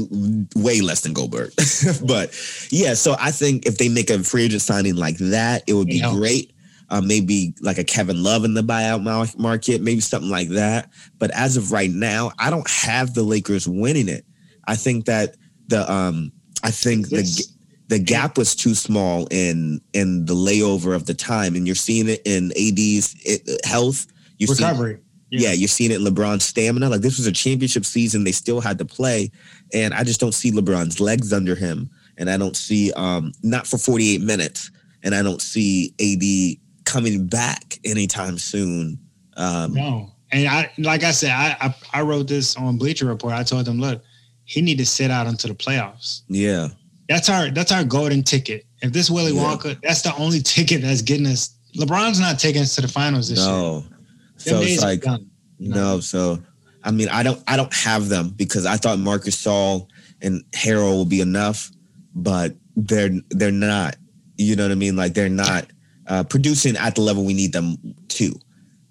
way 0.55 0.81
less 0.81 1.01
than 1.01 1.13
Goldberg. 1.13 1.51
but 2.07 2.31
yeah, 2.71 2.93
so 2.93 3.15
I 3.19 3.31
think 3.31 3.65
if 3.65 3.77
they 3.77 3.89
make 3.89 4.09
a 4.09 4.23
free 4.23 4.43
agent 4.45 4.61
signing 4.61 4.95
like 4.95 5.17
that, 5.17 5.63
it 5.67 5.73
would 5.73 5.87
be 5.87 5.99
helps. 5.99 6.17
great. 6.17 6.53
Uh, 6.91 7.01
maybe 7.01 7.53
like 7.61 7.77
a 7.77 7.83
Kevin 7.83 8.23
Love 8.23 8.43
in 8.45 8.55
the 8.55 8.63
buyout 8.63 9.37
market, 9.37 9.79
maybe 9.79 9.99
something 10.01 10.31
like 10.31 10.49
that. 10.49 10.89
But 11.19 11.29
as 11.31 11.55
of 11.55 11.71
right 11.71 11.91
now, 11.91 12.31
I 12.39 12.49
don't 12.49 12.67
have 12.67 13.13
the 13.13 13.21
Lakers 13.21 13.67
winning 13.67 14.09
it. 14.09 14.25
I 14.67 14.75
think 14.75 15.05
that 15.05 15.35
the 15.67 15.91
um, 15.91 16.31
I 16.63 16.71
think 16.71 17.09
the 17.09 17.17
This- 17.17 17.53
the 17.89 17.99
gap 17.99 18.37
was 18.37 18.55
too 18.55 18.75
small 18.75 19.27
in 19.31 19.81
in 19.93 20.25
the 20.25 20.35
layover 20.35 20.95
of 20.95 21.07
the 21.07 21.13
time, 21.13 21.55
and 21.55 21.65
you're 21.65 21.75
seeing 21.75 22.07
it 22.07 22.21
in 22.23 22.51
AD's 22.51 23.15
it, 23.25 23.65
health. 23.65 24.05
You 24.37 24.47
see 24.47 24.63
recovery. 24.63 24.99
Yeah. 25.31 25.51
you're 25.51 25.67
seeing 25.67 25.91
it 25.91 25.95
in 25.95 26.05
LeBron's 26.05 26.43
stamina. 26.43 26.89
Like 26.89 27.01
this 27.01 27.17
was 27.17 27.27
a 27.27 27.31
championship 27.31 27.85
season. 27.85 28.23
They 28.23 28.31
still 28.31 28.61
had 28.61 28.77
to 28.79 28.85
play. 28.85 29.31
And 29.73 29.93
I 29.93 30.03
just 30.03 30.19
don't 30.19 30.33
see 30.33 30.51
LeBron's 30.51 30.99
legs 30.99 31.33
under 31.33 31.53
him. 31.53 31.89
And 32.17 32.29
I 32.29 32.37
don't 32.37 32.55
see 32.55 32.91
um 32.93 33.31
not 33.43 33.67
for 33.67 33.77
48 33.77 34.21
minutes. 34.21 34.71
And 35.03 35.13
I 35.13 35.21
don't 35.21 35.41
see 35.41 35.93
AD 35.99 36.85
coming 36.85 37.27
back 37.27 37.79
anytime 37.85 38.37
soon. 38.37 38.99
Um 39.35 39.73
no. 39.73 40.11
And 40.31 40.47
I 40.47 40.71
like 40.77 41.03
I 41.03 41.11
said, 41.11 41.31
I, 41.31 41.57
I 41.59 41.99
I 41.99 42.01
wrote 42.01 42.27
this 42.27 42.55
on 42.55 42.77
Bleacher 42.77 43.05
Report. 43.05 43.33
I 43.33 43.43
told 43.43 43.65
them, 43.65 43.79
look, 43.79 44.03
he 44.45 44.61
need 44.61 44.79
to 44.79 44.85
sit 44.85 45.11
out 45.11 45.27
until 45.27 45.49
the 45.49 45.55
playoffs. 45.55 46.21
Yeah. 46.27 46.69
That's 47.09 47.27
our 47.27 47.49
that's 47.49 47.71
our 47.71 47.83
golden 47.83 48.23
ticket. 48.23 48.65
If 48.81 48.93
this 48.93 49.09
Willy 49.09 49.33
yeah. 49.33 49.41
Wonka, 49.41 49.81
that's 49.81 50.03
the 50.03 50.15
only 50.15 50.39
ticket 50.43 50.83
that's 50.83 51.01
getting 51.01 51.25
us. 51.25 51.57
LeBron's 51.75 52.19
not 52.19 52.39
taking 52.39 52.61
us 52.61 52.75
to 52.75 52.81
the 52.81 52.87
finals 52.87 53.29
this 53.29 53.45
no. 53.45 53.79
year. 53.79 53.97
So 54.37 54.61
it's 54.61 54.81
like 54.81 55.03
no. 55.05 55.19
no. 55.57 55.99
So 55.99 56.39
I 56.83 56.91
mean, 56.91 57.09
I 57.09 57.23
don't 57.23 57.43
I 57.47 57.57
don't 57.57 57.73
have 57.73 58.09
them 58.09 58.29
because 58.29 58.65
I 58.65 58.77
thought 58.77 58.99
Marcus 58.99 59.35
Gasol 59.35 59.87
and 60.21 60.43
Harrell 60.51 60.91
will 60.91 61.05
be 61.05 61.19
enough, 61.19 61.71
but 62.13 62.53
they're 62.75 63.09
they're 63.31 63.51
not. 63.51 63.97
You 64.37 64.55
know 64.55 64.63
what 64.63 64.71
I 64.71 64.75
mean? 64.75 64.95
Like 64.95 65.15
they're 65.15 65.29
not 65.29 65.65
uh, 66.07 66.23
producing 66.23 66.77
at 66.77 66.95
the 66.95 67.01
level 67.01 67.25
we 67.25 67.33
need 67.33 67.51
them 67.51 67.75
to. 68.07 68.27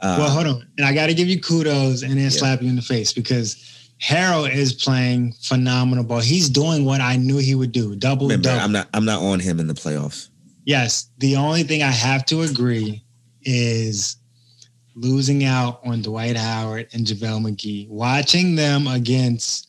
Uh, 0.00 0.16
well, 0.18 0.30
hold 0.30 0.46
on, 0.46 0.68
and 0.76 0.86
I 0.86 0.92
got 0.92 1.06
to 1.06 1.14
give 1.14 1.28
you 1.28 1.40
kudos 1.40 2.02
and 2.02 2.12
then 2.12 2.18
yeah. 2.18 2.28
slap 2.28 2.62
you 2.62 2.68
in 2.68 2.76
the 2.76 2.82
face 2.82 3.12
because 3.12 3.77
Harrell 4.02 4.50
is 4.52 4.72
playing 4.72 5.32
phenomenal 5.40 6.04
ball. 6.04 6.20
He's 6.20 6.48
doing 6.48 6.84
what 6.84 7.00
I 7.00 7.16
knew 7.16 7.38
he 7.38 7.54
would 7.54 7.72
do. 7.72 7.96
Double 7.96 8.28
Remember, 8.28 8.48
double. 8.48 8.60
I'm 8.60 8.72
not 8.72 8.88
I'm 8.94 9.04
not 9.04 9.22
on 9.22 9.40
him 9.40 9.58
in 9.58 9.66
the 9.66 9.74
playoffs. 9.74 10.28
Yes. 10.64 11.08
The 11.18 11.36
only 11.36 11.62
thing 11.62 11.82
I 11.82 11.90
have 11.90 12.24
to 12.26 12.42
agree 12.42 13.02
is 13.42 14.16
losing 14.94 15.44
out 15.44 15.80
on 15.84 16.02
Dwight 16.02 16.36
Howard 16.36 16.88
and 16.92 17.06
JaVale 17.06 17.40
McGee. 17.40 17.88
Watching 17.88 18.54
them 18.54 18.86
against 18.86 19.68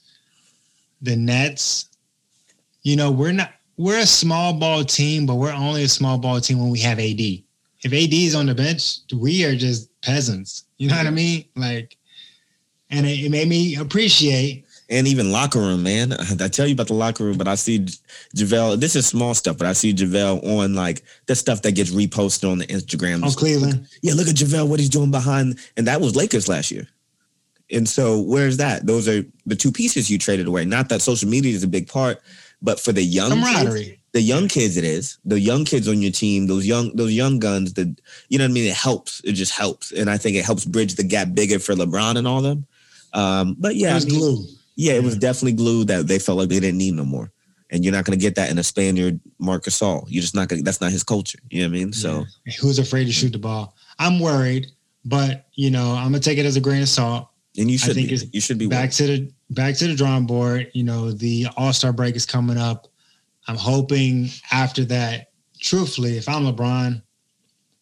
the 1.02 1.16
Nets, 1.16 1.90
you 2.84 2.96
know, 2.96 3.12
we're 3.12 3.32
not 3.32 3.52
we're 3.78 4.00
a 4.00 4.06
small 4.06 4.54
ball 4.54 4.84
team, 4.84 5.26
but 5.26 5.36
we're 5.36 5.54
only 5.54 5.84
a 5.84 5.88
small 5.88 6.18
ball 6.18 6.42
team 6.42 6.60
when 6.60 6.70
we 6.70 6.80
have 6.80 7.00
AD. 7.00 7.20
If 7.82 7.94
AD 7.94 8.14
is 8.14 8.36
on 8.36 8.48
the 8.48 8.54
bench, 8.54 9.00
we 9.16 9.46
are 9.46 9.56
just 9.56 9.90
peasants. 10.02 10.66
You 10.78 10.90
know 10.90 10.98
what 10.98 11.08
I 11.08 11.12
mean? 11.12 11.46
Like 11.56 11.96
and 12.90 13.06
it, 13.06 13.26
it, 13.26 13.30
made 13.30 13.48
me 13.48 13.76
appreciate. 13.76 14.66
And 14.90 15.08
even 15.08 15.32
locker 15.32 15.60
room, 15.60 15.84
man. 15.84 16.14
I 16.14 16.48
tell 16.48 16.66
you 16.66 16.74
about 16.74 16.88
the 16.88 16.96
locker 16.96 17.24
room, 17.24 17.38
but 17.38 17.48
I 17.48 17.56
see 17.56 17.80
JaVale. 18.36 18.80
This 18.80 18.96
is 18.96 19.06
small 19.06 19.36
stuff, 19.36 19.58
but 19.58 19.68
I 19.68 19.74
see 19.74 19.94
JaVale 19.94 20.44
on 20.44 20.74
like 20.74 21.04
the 21.28 21.36
stuff 21.36 21.62
that 21.62 21.74
gets 21.74 21.92
reposted 21.92 22.52
on 22.52 22.58
the 22.58 22.66
Instagram. 22.68 23.24
On 23.24 23.32
Cleveland. 23.32 23.88
Yeah, 24.02 24.14
look 24.16 24.28
at 24.28 24.36
JaVale, 24.36 24.68
what 24.68 24.80
he's 24.80 24.90
doing 24.90 25.12
behind. 25.12 25.60
And 25.78 25.88
that 25.88 26.02
was 26.02 26.16
Lakers 26.16 26.50
last 26.50 26.72
year. 26.72 26.88
And 27.72 27.88
so 27.88 28.20
where's 28.20 28.58
that? 28.58 28.88
Those 28.88 29.08
are 29.08 29.24
the 29.46 29.56
two 29.56 29.72
pieces 29.72 30.10
you 30.10 30.18
traded 30.18 30.48
away. 30.48 30.66
Not 30.66 30.90
that 30.90 31.02
social 31.02 31.30
media 31.30 31.54
is 31.54 31.64
a 31.64 31.68
big 31.68 31.88
part, 31.88 32.20
but 32.62 32.80
for 32.80 32.92
the 32.92 33.04
young 33.04 33.30
camaraderie. 33.30 33.84
Kids, 33.84 34.00
the 34.12 34.22
young 34.22 34.48
kids 34.48 34.76
it 34.76 34.84
is. 34.84 35.20
The 35.26 35.40
young 35.40 35.66
kids 35.66 35.88
on 35.88 36.02
your 36.02 36.12
team, 36.12 36.48
those 36.48 36.66
young 36.66 36.96
those 36.96 37.14
young 37.14 37.38
guns, 37.38 37.74
That 37.74 37.96
you 38.30 38.40
know 38.40 38.46
what 38.46 38.52
I 38.52 38.54
mean? 38.54 38.66
It 38.66 38.76
helps. 38.76 39.22
It 39.24 39.34
just 39.34 39.56
helps. 39.56 39.92
And 39.92 40.10
I 40.10 40.18
think 40.18 40.36
it 40.36 40.46
helps 40.46 40.66
bridge 40.66 40.96
the 40.96 41.04
gap 41.04 41.36
bigger 41.36 41.60
for 41.60 41.76
LeBron 41.76 42.18
and 42.18 42.28
all 42.28 42.42
them. 42.42 42.66
Um, 43.14 43.56
but 43.60 43.76
yeah, 43.76 43.92
it 43.92 43.96
was 43.96 44.06
I 44.06 44.10
mean, 44.10 44.20
glue. 44.20 44.46
Yeah, 44.76 44.94
it 44.94 45.04
was 45.04 45.18
definitely 45.18 45.54
glue 45.54 45.84
that 45.86 46.08
they 46.08 46.20
felt 46.20 46.38
like 46.38 46.50
they 46.50 46.60
didn't 46.60 46.78
need 46.78 46.94
no 46.94 47.04
more. 47.04 47.32
And 47.72 47.84
you're 47.84 47.94
not 47.94 48.06
going 48.06 48.18
to 48.18 48.22
get 48.22 48.36
that 48.36 48.50
in 48.50 48.58
a 48.58 48.64
Spaniard, 48.64 49.20
Marcus 49.38 49.82
All. 49.82 50.06
You're 50.08 50.22
just 50.22 50.34
not 50.34 50.48
going. 50.48 50.62
to 50.62 50.64
That's 50.64 50.82
not 50.82 50.92
his 50.92 51.04
culture. 51.04 51.38
You 51.50 51.62
know 51.62 51.70
what 51.70 51.76
I 51.76 51.80
mean? 51.80 51.94
So 51.94 52.26
yeah. 52.46 52.54
who's 52.62 52.80
afraid 52.80 53.06
to 53.06 53.12
shoot 53.12 53.32
the 53.32 53.40
ball? 53.40 53.76
I'm 54.00 54.20
worried, 54.20 54.68
but 55.06 55.48
you 55.54 55.70
know 55.70 55.92
I'm 55.94 56.06
gonna 56.06 56.20
take 56.20 56.38
it 56.38 56.46
as 56.46 56.56
a 56.56 56.62
grain 56.62 56.82
of 56.82 56.90
salt. 56.90 57.30
And 57.58 57.70
you 57.70 57.78
should. 57.78 57.92
I 57.92 57.94
think 57.94 58.10
be. 58.10 58.30
you 58.32 58.42
should 58.42 58.58
be 58.58 58.68
back 58.68 58.80
worried. 58.80 58.92
to 58.94 59.08
the 59.08 59.32
back 59.52 59.76
to 59.76 59.88
the 59.88 59.96
drawing 59.96 60.26
board. 60.26 60.72
You 60.74 60.84
know 60.84 61.12
the 61.12 61.48
All 61.58 61.74
Star 61.74 61.92
break 61.94 62.16
is 62.16 62.26
coming 62.26 62.58
up. 62.58 62.88
I'm 63.48 63.58
hoping 63.58 64.30
after 64.52 64.86
that. 64.86 65.32
Truthfully, 65.60 66.18
if 66.18 66.30
I'm 66.30 66.44
LeBron, 66.44 67.02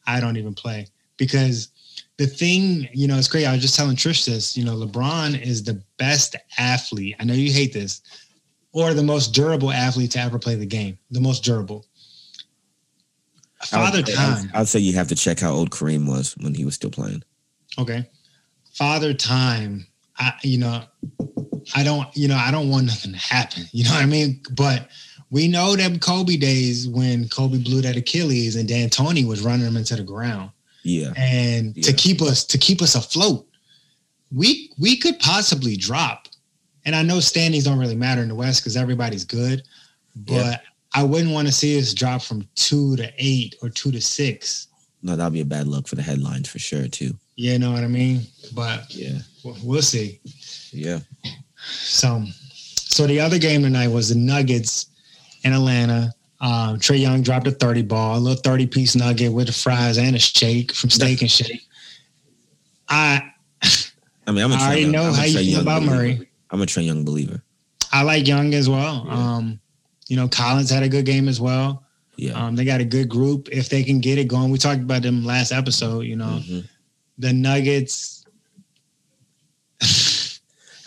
I 0.07 0.19
don't 0.19 0.37
even 0.37 0.55
play 0.55 0.87
because 1.17 1.69
the 2.17 2.27
thing, 2.27 2.89
you 2.93 3.07
know, 3.07 3.17
it's 3.17 3.27
great. 3.27 3.45
I 3.45 3.53
was 3.53 3.61
just 3.61 3.75
telling 3.75 3.95
Trish 3.95 4.25
this, 4.25 4.57
you 4.57 4.65
know, 4.65 4.75
LeBron 4.75 5.39
is 5.39 5.63
the 5.63 5.81
best 5.97 6.35
athlete. 6.57 7.15
I 7.19 7.23
know 7.23 7.33
you 7.33 7.51
hate 7.51 7.73
this, 7.73 8.01
or 8.73 8.93
the 8.93 9.03
most 9.03 9.33
durable 9.33 9.71
athlete 9.71 10.11
to 10.11 10.19
ever 10.19 10.39
play 10.39 10.55
the 10.55 10.65
game, 10.65 10.97
the 11.11 11.21
most 11.21 11.43
durable. 11.43 11.85
Father 13.65 14.01
Time. 14.01 14.49
I'd 14.53 14.67
say 14.67 14.79
you 14.79 14.93
have 14.93 15.07
to 15.07 15.15
check 15.15 15.39
how 15.39 15.51
old 15.51 15.71
Kareem 15.71 16.07
was 16.07 16.35
when 16.37 16.53
he 16.53 16.65
was 16.65 16.75
still 16.75 16.91
playing. 16.91 17.23
Okay. 17.79 18.07
Father 18.73 19.13
Time, 19.13 19.87
I, 20.17 20.33
you 20.43 20.59
know, 20.59 20.83
I 21.75 21.83
don't, 21.83 22.07
you 22.15 22.27
know, 22.27 22.37
I 22.37 22.51
don't 22.51 22.69
want 22.69 22.85
nothing 22.85 23.13
to 23.13 23.17
happen. 23.17 23.63
You 23.71 23.83
know 23.83 23.91
what 23.91 24.03
I 24.03 24.05
mean? 24.05 24.41
But 24.51 24.89
we 25.29 25.47
know 25.47 25.75
them 25.75 25.99
Kobe 25.99 26.37
days 26.37 26.87
when 26.87 27.27
Kobe 27.29 27.57
blew 27.57 27.81
that 27.81 27.97
Achilles 27.97 28.55
and 28.55 28.67
D'Antoni 28.67 29.27
was 29.27 29.41
running 29.41 29.65
him 29.65 29.75
into 29.77 29.95
the 29.95 30.03
ground. 30.03 30.51
Yeah. 30.83 31.13
And 31.17 31.75
yeah. 31.75 31.83
to 31.83 31.93
keep 31.93 32.21
us 32.21 32.45
to 32.45 32.57
keep 32.57 32.81
us 32.81 32.95
afloat, 32.95 33.47
we 34.33 34.71
we 34.79 34.97
could 34.97 35.19
possibly 35.19 35.75
drop. 35.75 36.27
And 36.85 36.95
I 36.95 37.03
know 37.03 37.19
standings 37.19 37.65
don't 37.65 37.79
really 37.79 37.95
matter 37.95 38.21
in 38.21 38.29
the 38.29 38.35
West 38.35 38.61
because 38.61 38.77
everybody's 38.77 39.25
good, 39.25 39.63
but 40.15 40.33
yeah. 40.33 40.57
I 40.93 41.03
wouldn't 41.03 41.33
want 41.33 41.47
to 41.47 41.53
see 41.53 41.77
us 41.77 41.93
drop 41.93 42.21
from 42.21 42.47
two 42.55 42.95
to 42.95 43.11
eight 43.17 43.55
or 43.61 43.69
two 43.69 43.91
to 43.91 44.01
six. 44.01 44.67
No, 45.03 45.15
that'd 45.15 45.33
be 45.33 45.41
a 45.41 45.45
bad 45.45 45.67
look 45.67 45.87
for 45.87 45.95
the 45.95 46.01
headlines 46.01 46.49
for 46.49 46.59
sure 46.59 46.87
too. 46.87 47.13
Yeah, 47.35 47.53
you 47.53 47.59
know 47.59 47.71
what 47.71 47.83
I 47.83 47.87
mean. 47.87 48.21
But 48.53 48.93
yeah, 48.93 49.19
we'll 49.63 49.81
see. 49.81 50.19
Yeah. 50.71 50.99
So, 51.69 52.23
so 52.75 53.05
the 53.05 53.19
other 53.19 53.37
game 53.37 53.61
tonight 53.61 53.89
was 53.89 54.09
the 54.09 54.15
Nuggets 54.15 54.87
in 55.43 55.53
Atlanta. 55.53 56.13
Um, 56.39 56.77
Trae 56.79 56.99
Young 56.99 57.23
dropped 57.23 57.47
a 57.47 57.51
30 57.51 57.83
ball, 57.83 58.17
a 58.17 58.19
little 58.19 58.41
30 58.41 58.67
piece 58.67 58.95
nugget 58.95 59.33
with 59.33 59.47
the 59.47 59.53
fries 59.53 59.97
and 59.97 60.15
a 60.15 60.19
shake 60.19 60.71
from 60.71 60.89
Steak 60.89 61.21
and 61.21 61.31
Shake. 61.31 61.63
I 62.89 63.31
I 64.27 64.31
mean, 64.31 64.43
I'm 64.43 64.51
a 64.51 64.55
I 64.55 64.65
already 64.65 64.81
Young, 64.81 64.91
know 64.91 65.03
I'm 65.03 65.13
how 65.13 65.23
you 65.23 65.39
feel 65.39 65.61
about 65.61 65.81
believer. 65.81 65.95
Murray. 65.95 66.29
I'm 66.51 66.61
a 66.61 66.65
Trae 66.65 66.85
Young 66.85 67.03
believer. 67.03 67.41
I 67.91 68.03
like 68.03 68.27
Young 68.27 68.53
as 68.53 68.69
well. 68.69 69.05
Yeah. 69.07 69.13
Um, 69.13 69.59
you 70.07 70.15
know, 70.15 70.27
Collins 70.27 70.69
had 70.69 70.83
a 70.83 70.89
good 70.89 71.05
game 71.05 71.27
as 71.27 71.41
well. 71.41 71.83
Yeah. 72.17 72.33
Um, 72.33 72.55
they 72.55 72.65
got 72.65 72.81
a 72.81 72.85
good 72.85 73.09
group 73.09 73.49
if 73.51 73.69
they 73.69 73.83
can 73.83 73.99
get 73.99 74.17
it 74.17 74.27
going. 74.27 74.51
We 74.51 74.57
talked 74.57 74.81
about 74.81 75.01
them 75.01 75.25
last 75.25 75.51
episode, 75.51 76.01
you 76.01 76.15
know. 76.15 76.39
Mm-hmm. 76.41 76.59
The 77.19 77.33
Nuggets 77.33 78.17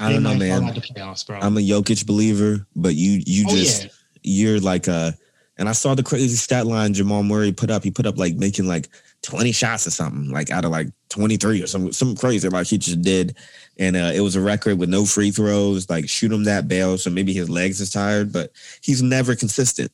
I 0.01 0.13
don't 0.13 0.23
know, 0.23 0.35
man. 0.35 0.65
I'm 0.65 1.57
a 1.57 1.61
Jokic 1.61 2.07
believer, 2.07 2.67
but 2.75 2.95
you 2.95 3.23
you 3.27 3.45
oh, 3.49 3.55
just 3.55 3.85
yeah. 3.85 3.91
you're 4.23 4.61
like 4.61 4.89
a 4.89 5.15
and 5.61 5.69
I 5.69 5.73
saw 5.73 5.95
the 5.95 6.03
crazy 6.03 6.37
stat 6.37 6.67
line 6.67 6.95
Jamal 6.95 7.23
Murray 7.23 7.53
put 7.53 7.71
up. 7.71 7.85
He 7.85 7.91
put 7.91 8.07
up 8.07 8.17
like 8.17 8.35
making 8.35 8.67
like 8.67 8.89
20 9.23 9.53
shots 9.53 9.87
or 9.87 9.91
something, 9.91 10.31
like 10.31 10.51
out 10.51 10.65
of 10.65 10.71
like 10.71 10.89
23 11.11 11.63
or 11.63 11.67
some 11.67 11.93
some 11.93 12.17
crazy 12.17 12.49
like 12.49 12.67
he 12.67 12.79
just 12.79 13.03
did. 13.03 13.37
And 13.79 13.95
uh, 13.95 14.11
it 14.15 14.21
was 14.21 14.37
a 14.37 14.41
record 14.41 14.79
with 14.79 14.89
no 14.89 15.05
free 15.05 15.31
throws, 15.31 15.91
like 15.91 16.09
shoot 16.09 16.33
him 16.33 16.45
that 16.45 16.67
bail. 16.67 16.97
So 16.97 17.11
maybe 17.11 17.35
his 17.35 17.51
legs 17.51 17.79
is 17.79 17.91
tired, 17.91 18.33
but 18.33 18.53
he's 18.81 19.03
never 19.03 19.37
consistent. 19.37 19.93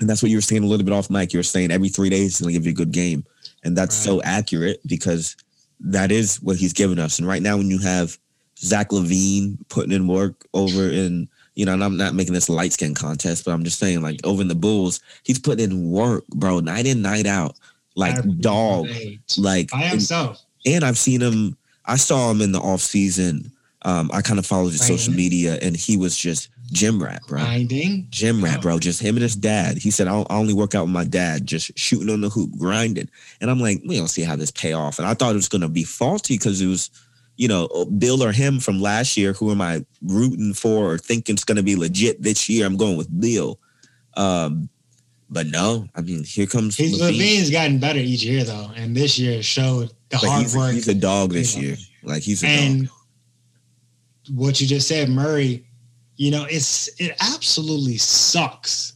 And 0.00 0.10
that's 0.10 0.22
what 0.22 0.30
you 0.30 0.38
were 0.38 0.42
saying 0.42 0.64
a 0.64 0.66
little 0.66 0.84
bit 0.84 0.92
off 0.92 1.08
mic. 1.08 1.32
You 1.32 1.38
were 1.38 1.44
saying 1.44 1.70
every 1.70 1.88
three 1.88 2.10
days 2.10 2.38
he's 2.38 2.40
gonna 2.40 2.52
give 2.52 2.66
you 2.66 2.72
a 2.72 2.74
good 2.74 2.90
game. 2.90 3.24
And 3.62 3.78
that's 3.78 3.96
right. 3.98 4.12
so 4.12 4.22
accurate 4.22 4.80
because 4.86 5.36
that 5.78 6.10
is 6.10 6.42
what 6.42 6.56
he's 6.56 6.72
given 6.72 6.98
us. 6.98 7.20
And 7.20 7.28
right 7.28 7.42
now 7.42 7.56
when 7.56 7.70
you 7.70 7.78
have 7.78 8.18
Zach 8.58 8.88
LaVine 8.90 9.56
putting 9.68 9.92
in 9.92 10.08
work 10.08 10.46
over 10.52 10.90
in 10.90 11.28
you 11.56 11.64
know, 11.64 11.72
and 11.72 11.82
I'm 11.82 11.96
not 11.96 12.14
making 12.14 12.34
this 12.34 12.48
light 12.48 12.74
skin 12.74 12.94
contest, 12.94 13.44
but 13.44 13.52
I'm 13.52 13.64
just 13.64 13.78
saying, 13.78 14.02
like, 14.02 14.20
over 14.24 14.42
in 14.42 14.48
the 14.48 14.54
Bulls, 14.54 15.00
he's 15.24 15.38
putting 15.38 15.70
in 15.70 15.90
work, 15.90 16.24
bro, 16.28 16.60
night 16.60 16.86
in, 16.86 17.02
night 17.02 17.26
out, 17.26 17.56
like 17.96 18.16
dog, 18.40 18.88
like 19.38 19.70
by 19.70 19.78
himself. 19.78 20.42
And, 20.64 20.76
and, 20.76 20.84
I've 20.84 20.98
seen 20.98 21.20
him. 21.22 21.56
I 21.86 21.96
saw 21.96 22.30
him 22.30 22.42
in 22.42 22.52
the 22.52 22.60
off 22.60 22.82
season. 22.82 23.50
Um, 23.82 24.10
I 24.12 24.20
kind 24.20 24.38
of 24.38 24.44
followed 24.44 24.70
his 24.70 24.86
social 24.86 25.14
media, 25.14 25.58
and 25.62 25.74
he 25.74 25.96
was 25.96 26.16
just 26.16 26.50
gym 26.72 27.02
rat, 27.02 27.22
bro. 27.26 27.38
Grinding, 27.38 28.06
gym 28.10 28.44
rat, 28.44 28.60
bro. 28.60 28.78
Just 28.78 29.00
him 29.00 29.14
and 29.14 29.22
his 29.22 29.36
dad. 29.36 29.78
He 29.78 29.90
said, 29.90 30.08
I 30.08 30.26
only 30.28 30.52
work 30.52 30.74
out 30.74 30.82
with 30.82 30.92
my 30.92 31.04
dad, 31.04 31.46
just 31.46 31.78
shooting 31.78 32.10
on 32.10 32.20
the 32.20 32.28
hoop, 32.28 32.50
grinding. 32.58 33.08
And 33.40 33.50
I'm 33.50 33.60
like, 33.60 33.80
we 33.86 33.96
don't 33.96 34.08
see 34.08 34.22
how 34.22 34.36
this 34.36 34.50
pay 34.50 34.72
off. 34.72 34.98
And 34.98 35.06
I 35.06 35.14
thought 35.14 35.32
it 35.32 35.36
was 35.36 35.48
gonna 35.48 35.68
be 35.68 35.84
faulty 35.84 36.36
because 36.36 36.60
it 36.60 36.66
was 36.66 36.90
you 37.36 37.48
know, 37.48 37.68
Bill 37.98 38.22
or 38.22 38.32
him 38.32 38.60
from 38.60 38.80
last 38.80 39.16
year, 39.16 39.32
who 39.32 39.50
am 39.50 39.60
I 39.60 39.84
rooting 40.02 40.54
for 40.54 40.92
or 40.92 40.98
thinking 40.98 41.34
it's 41.34 41.44
going 41.44 41.56
to 41.56 41.62
be 41.62 41.76
legit 41.76 42.22
this 42.22 42.48
year? 42.48 42.66
I'm 42.66 42.76
going 42.76 42.96
with 42.96 43.20
Bill. 43.20 43.58
Um, 44.16 44.68
but 45.28 45.46
no, 45.46 45.88
I 45.94 46.00
mean, 46.00 46.24
here 46.24 46.46
comes 46.46 46.76
His 46.76 47.00
LaVine's 47.00 47.50
gotten 47.50 47.78
better 47.78 47.98
each 47.98 48.22
year 48.22 48.44
though, 48.44 48.70
and 48.76 48.96
this 48.96 49.18
year 49.18 49.42
showed 49.42 49.88
the 50.08 50.18
but 50.20 50.24
hard 50.24 50.42
he's, 50.42 50.56
work. 50.56 50.72
He's 50.72 50.88
a 50.88 50.94
dog 50.94 51.32
this 51.32 51.56
year. 51.56 51.76
Like 52.02 52.22
he's 52.22 52.42
a 52.44 52.46
and 52.46 52.86
dog. 52.86 52.96
What 54.34 54.60
you 54.60 54.66
just 54.66 54.88
said, 54.88 55.08
Murray, 55.08 55.66
you 56.16 56.30
know, 56.30 56.46
it's 56.48 56.88
it 57.00 57.16
absolutely 57.20 57.96
sucks 57.96 58.94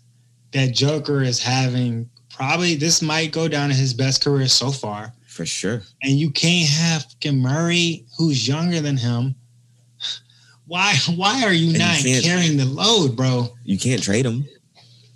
that 0.52 0.72
Joker 0.72 1.22
is 1.22 1.42
having 1.42 2.08
probably 2.30 2.74
this 2.74 3.02
might 3.02 3.32
go 3.32 3.48
down 3.48 3.70
in 3.70 3.76
his 3.76 3.92
best 3.92 4.24
career 4.24 4.48
so 4.48 4.70
far. 4.70 5.12
For 5.40 5.46
sure. 5.46 5.82
And 6.02 6.12
you 6.18 6.30
can't 6.30 6.68
have 6.68 7.04
fucking 7.04 7.38
Murray, 7.38 8.04
who's 8.18 8.46
younger 8.46 8.82
than 8.82 8.98
him. 8.98 9.34
Why? 10.66 10.92
Why 11.16 11.44
are 11.44 11.52
you 11.54 11.70
And 11.70 11.78
not 11.78 11.96
can't- 11.96 12.22
carrying 12.22 12.58
the 12.58 12.66
load, 12.66 13.16
bro? 13.16 13.56
You 13.64 13.78
can't 13.78 14.02
trade 14.02 14.26
him. 14.26 14.46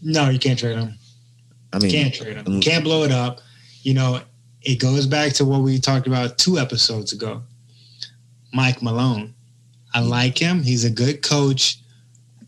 No, 0.01 0.31
you 0.31 0.39
can't 0.39 0.59
trade 0.59 0.79
him. 0.79 0.95
I 1.75 1.79
mean, 1.79 1.91
you 1.91 1.99
Can't 2.05 2.15
trade 2.15 2.37
him. 2.39 2.45
mm. 2.47 2.63
Can't 2.63 2.83
blow 2.85 3.05
it 3.05 3.13
up. 3.13 3.43
You 3.83 3.93
know, 3.93 4.23
it 4.63 4.77
goes 4.77 5.07
back 5.07 5.35
to 5.35 5.45
what 5.45 5.61
we 5.61 5.79
talked 5.79 6.07
about 6.07 6.39
two 6.39 6.59
episodes 6.59 7.13
ago. 7.13 7.43
Mike 8.55 8.81
Malone. 8.81 9.35
I 9.93 10.01
like 10.01 10.39
him. 10.39 10.63
He's 10.63 10.85
a 10.85 10.91
good 10.91 11.21
coach. 11.21 11.81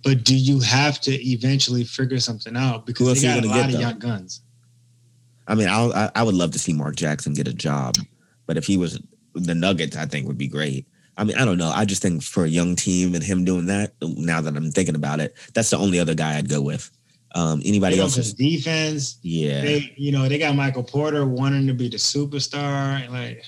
But 0.02 0.24
do 0.24 0.34
you 0.34 0.60
have 0.60 0.98
to 1.02 1.12
eventually 1.12 1.84
figure 1.84 2.20
something 2.20 2.56
out? 2.56 2.86
Because 2.86 3.20
they 3.20 3.28
got 3.28 3.44
a 3.44 3.48
lot 3.48 3.54
get, 3.56 3.66
of 3.66 3.72
though? 3.72 3.80
young 3.80 3.98
guns. 3.98 4.40
I 5.48 5.54
mean, 5.54 5.68
I'll, 5.68 5.92
I 5.92 6.10
I 6.16 6.22
would 6.22 6.34
love 6.34 6.50
to 6.52 6.58
see 6.58 6.72
Mark 6.72 6.96
Jackson 6.96 7.34
get 7.34 7.48
a 7.48 7.52
job, 7.54 7.96
but 8.46 8.56
if 8.56 8.66
he 8.66 8.76
was 8.76 9.00
the 9.34 9.54
Nuggets, 9.54 9.96
I 9.96 10.06
think 10.06 10.26
would 10.26 10.38
be 10.38 10.48
great. 10.48 10.86
I 11.18 11.24
mean, 11.24 11.36
I 11.38 11.44
don't 11.44 11.56
know. 11.58 11.70
I 11.70 11.84
just 11.84 12.02
think 12.02 12.22
for 12.22 12.44
a 12.44 12.48
young 12.48 12.76
team 12.76 13.14
and 13.14 13.22
him 13.24 13.44
doing 13.44 13.66
that, 13.66 13.92
now 14.02 14.40
that 14.42 14.56
I'm 14.56 14.70
thinking 14.70 14.94
about 14.94 15.20
it, 15.20 15.34
that's 15.54 15.70
the 15.70 15.78
only 15.78 15.98
other 15.98 16.14
guy 16.14 16.36
I'd 16.36 16.48
go 16.48 16.60
with. 16.60 16.90
Um, 17.34 17.60
anybody 17.64 17.98
else? 17.98 18.14
just 18.16 18.28
Is, 18.28 18.34
defense. 18.34 19.18
yeah, 19.22 19.60
They, 19.62 19.94
you 19.96 20.10
know, 20.12 20.28
they 20.28 20.38
got 20.38 20.54
Michael 20.56 20.82
Porter 20.82 21.26
wanting 21.26 21.66
to 21.66 21.74
be 21.74 21.88
the 21.88 21.96
superstar. 21.96 23.02
And 23.02 23.12
Like, 23.12 23.44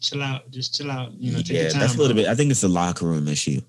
chill 0.00 0.22
out, 0.22 0.50
just 0.50 0.76
chill 0.76 0.90
out. 0.90 1.12
You 1.14 1.32
know, 1.32 1.38
take 1.38 1.56
yeah. 1.56 1.68
time. 1.70 1.80
That's 1.80 1.94
a 1.94 1.98
little 1.98 2.14
bro. 2.14 2.24
bit. 2.24 2.30
I 2.30 2.34
think 2.34 2.50
it's 2.50 2.62
a 2.64 2.68
locker 2.68 3.06
room 3.06 3.28
issue. 3.28 3.60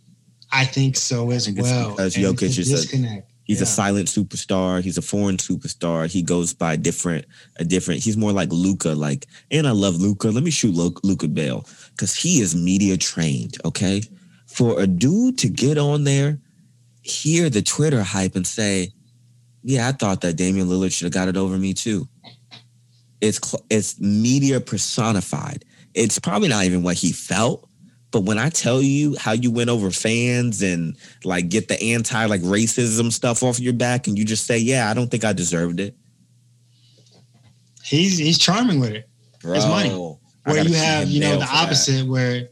I 0.52 0.65
think 0.65 0.96
so 0.98 1.32
as 1.32 1.46
think 1.46 1.60
it's 1.60 1.70
well. 1.70 1.91
because 1.91 2.15
Jokic 2.15 2.58
is 2.60 2.94
a- 2.94 3.22
He's 3.43 3.62
a 3.62 3.65
silent 3.65 4.08
superstar. 4.08 4.82
He's 4.82 4.97
a 4.97 5.01
foreign 5.01 5.38
superstar. 5.38 6.10
He 6.10 6.21
goes 6.21 6.54
by 6.54 6.75
different, 6.75 7.25
a 7.58 7.65
different. 7.65 8.04
He's 8.04 8.15
more 8.15 8.32
like 8.32 8.49
Luka. 8.51 8.89
Like, 8.89 9.25
and 9.49 9.67
I 9.67 9.71
love 9.71 9.95
Luka. 9.95 10.30
Let 10.30 10.43
me 10.43 10.51
shoot 10.51 10.73
Luka 10.73 11.27
Bell 11.27 11.65
because 11.91 12.15
he 12.15 12.39
is 12.41 12.56
media 12.56 12.97
trained. 12.97 13.58
Okay, 13.65 14.04
for 14.47 14.80
a 14.80 14.88
dude 14.88 15.38
to 15.39 15.49
get 15.49 15.77
on 15.77 16.04
there, 16.04 16.39
hear 17.01 17.49
the 17.49 17.62
Twitter 17.62 18.04
hype, 18.04 18.36
and 18.36 18.47
say, 18.47 18.93
"Yeah, 19.63 19.88
I 19.88 19.91
thought 19.91 20.21
that 20.21 20.38
Damian 20.38 20.67
Lillard 20.67 20.93
should 20.93 21.06
have 21.06 21.13
got 21.13 21.27
it 21.27 21.36
over 21.36 21.58
me 21.58 21.73
too." 21.73 22.08
It's 23.19 23.39
it's 23.69 23.99
media 23.99 24.60
personified. 24.62 25.65
It's 25.93 26.19
probably 26.19 26.47
not 26.47 26.65
even 26.65 26.84
what 26.84 26.95
he 26.95 27.12
felt. 27.12 27.67
But 28.12 28.24
when 28.24 28.38
I 28.38 28.50
tell 28.50 28.82
you 28.82 29.15
how 29.17 29.32
you 29.32 29.52
went 29.52 29.69
over 29.69 29.89
fans 29.89 30.62
and 30.62 30.97
like 31.24 31.50
get 31.50 31.69
the 31.69 31.82
anti 31.82 32.26
like 32.26 32.41
racism 32.41 33.12
stuff 33.12 33.41
off 33.41 33.60
your 33.60 33.74
back, 33.74 34.08
and 34.08 34.17
you 34.17 34.26
just 34.26 34.45
say, 34.45 34.58
"Yeah, 34.58 34.89
I 34.89 34.93
don't 34.93 35.10
think 35.10 35.24
I 35.24 35.32
deserved 35.34 35.80
it," 35.80 35.95
He's 37.84 38.17
he's 38.17 38.38
charming 38.38 38.80
with 38.80 38.91
it. 38.91 39.10
bro. 39.41 39.54
It's 39.54 39.65
money. 39.65 39.89
Where 40.43 40.63
you 40.63 40.74
have, 40.74 41.08
you 41.08 41.19
know, 41.21 41.38
the 41.38 41.45
for 41.45 41.52
that. 41.52 41.65
opposite 41.65 42.08
where 42.08 42.50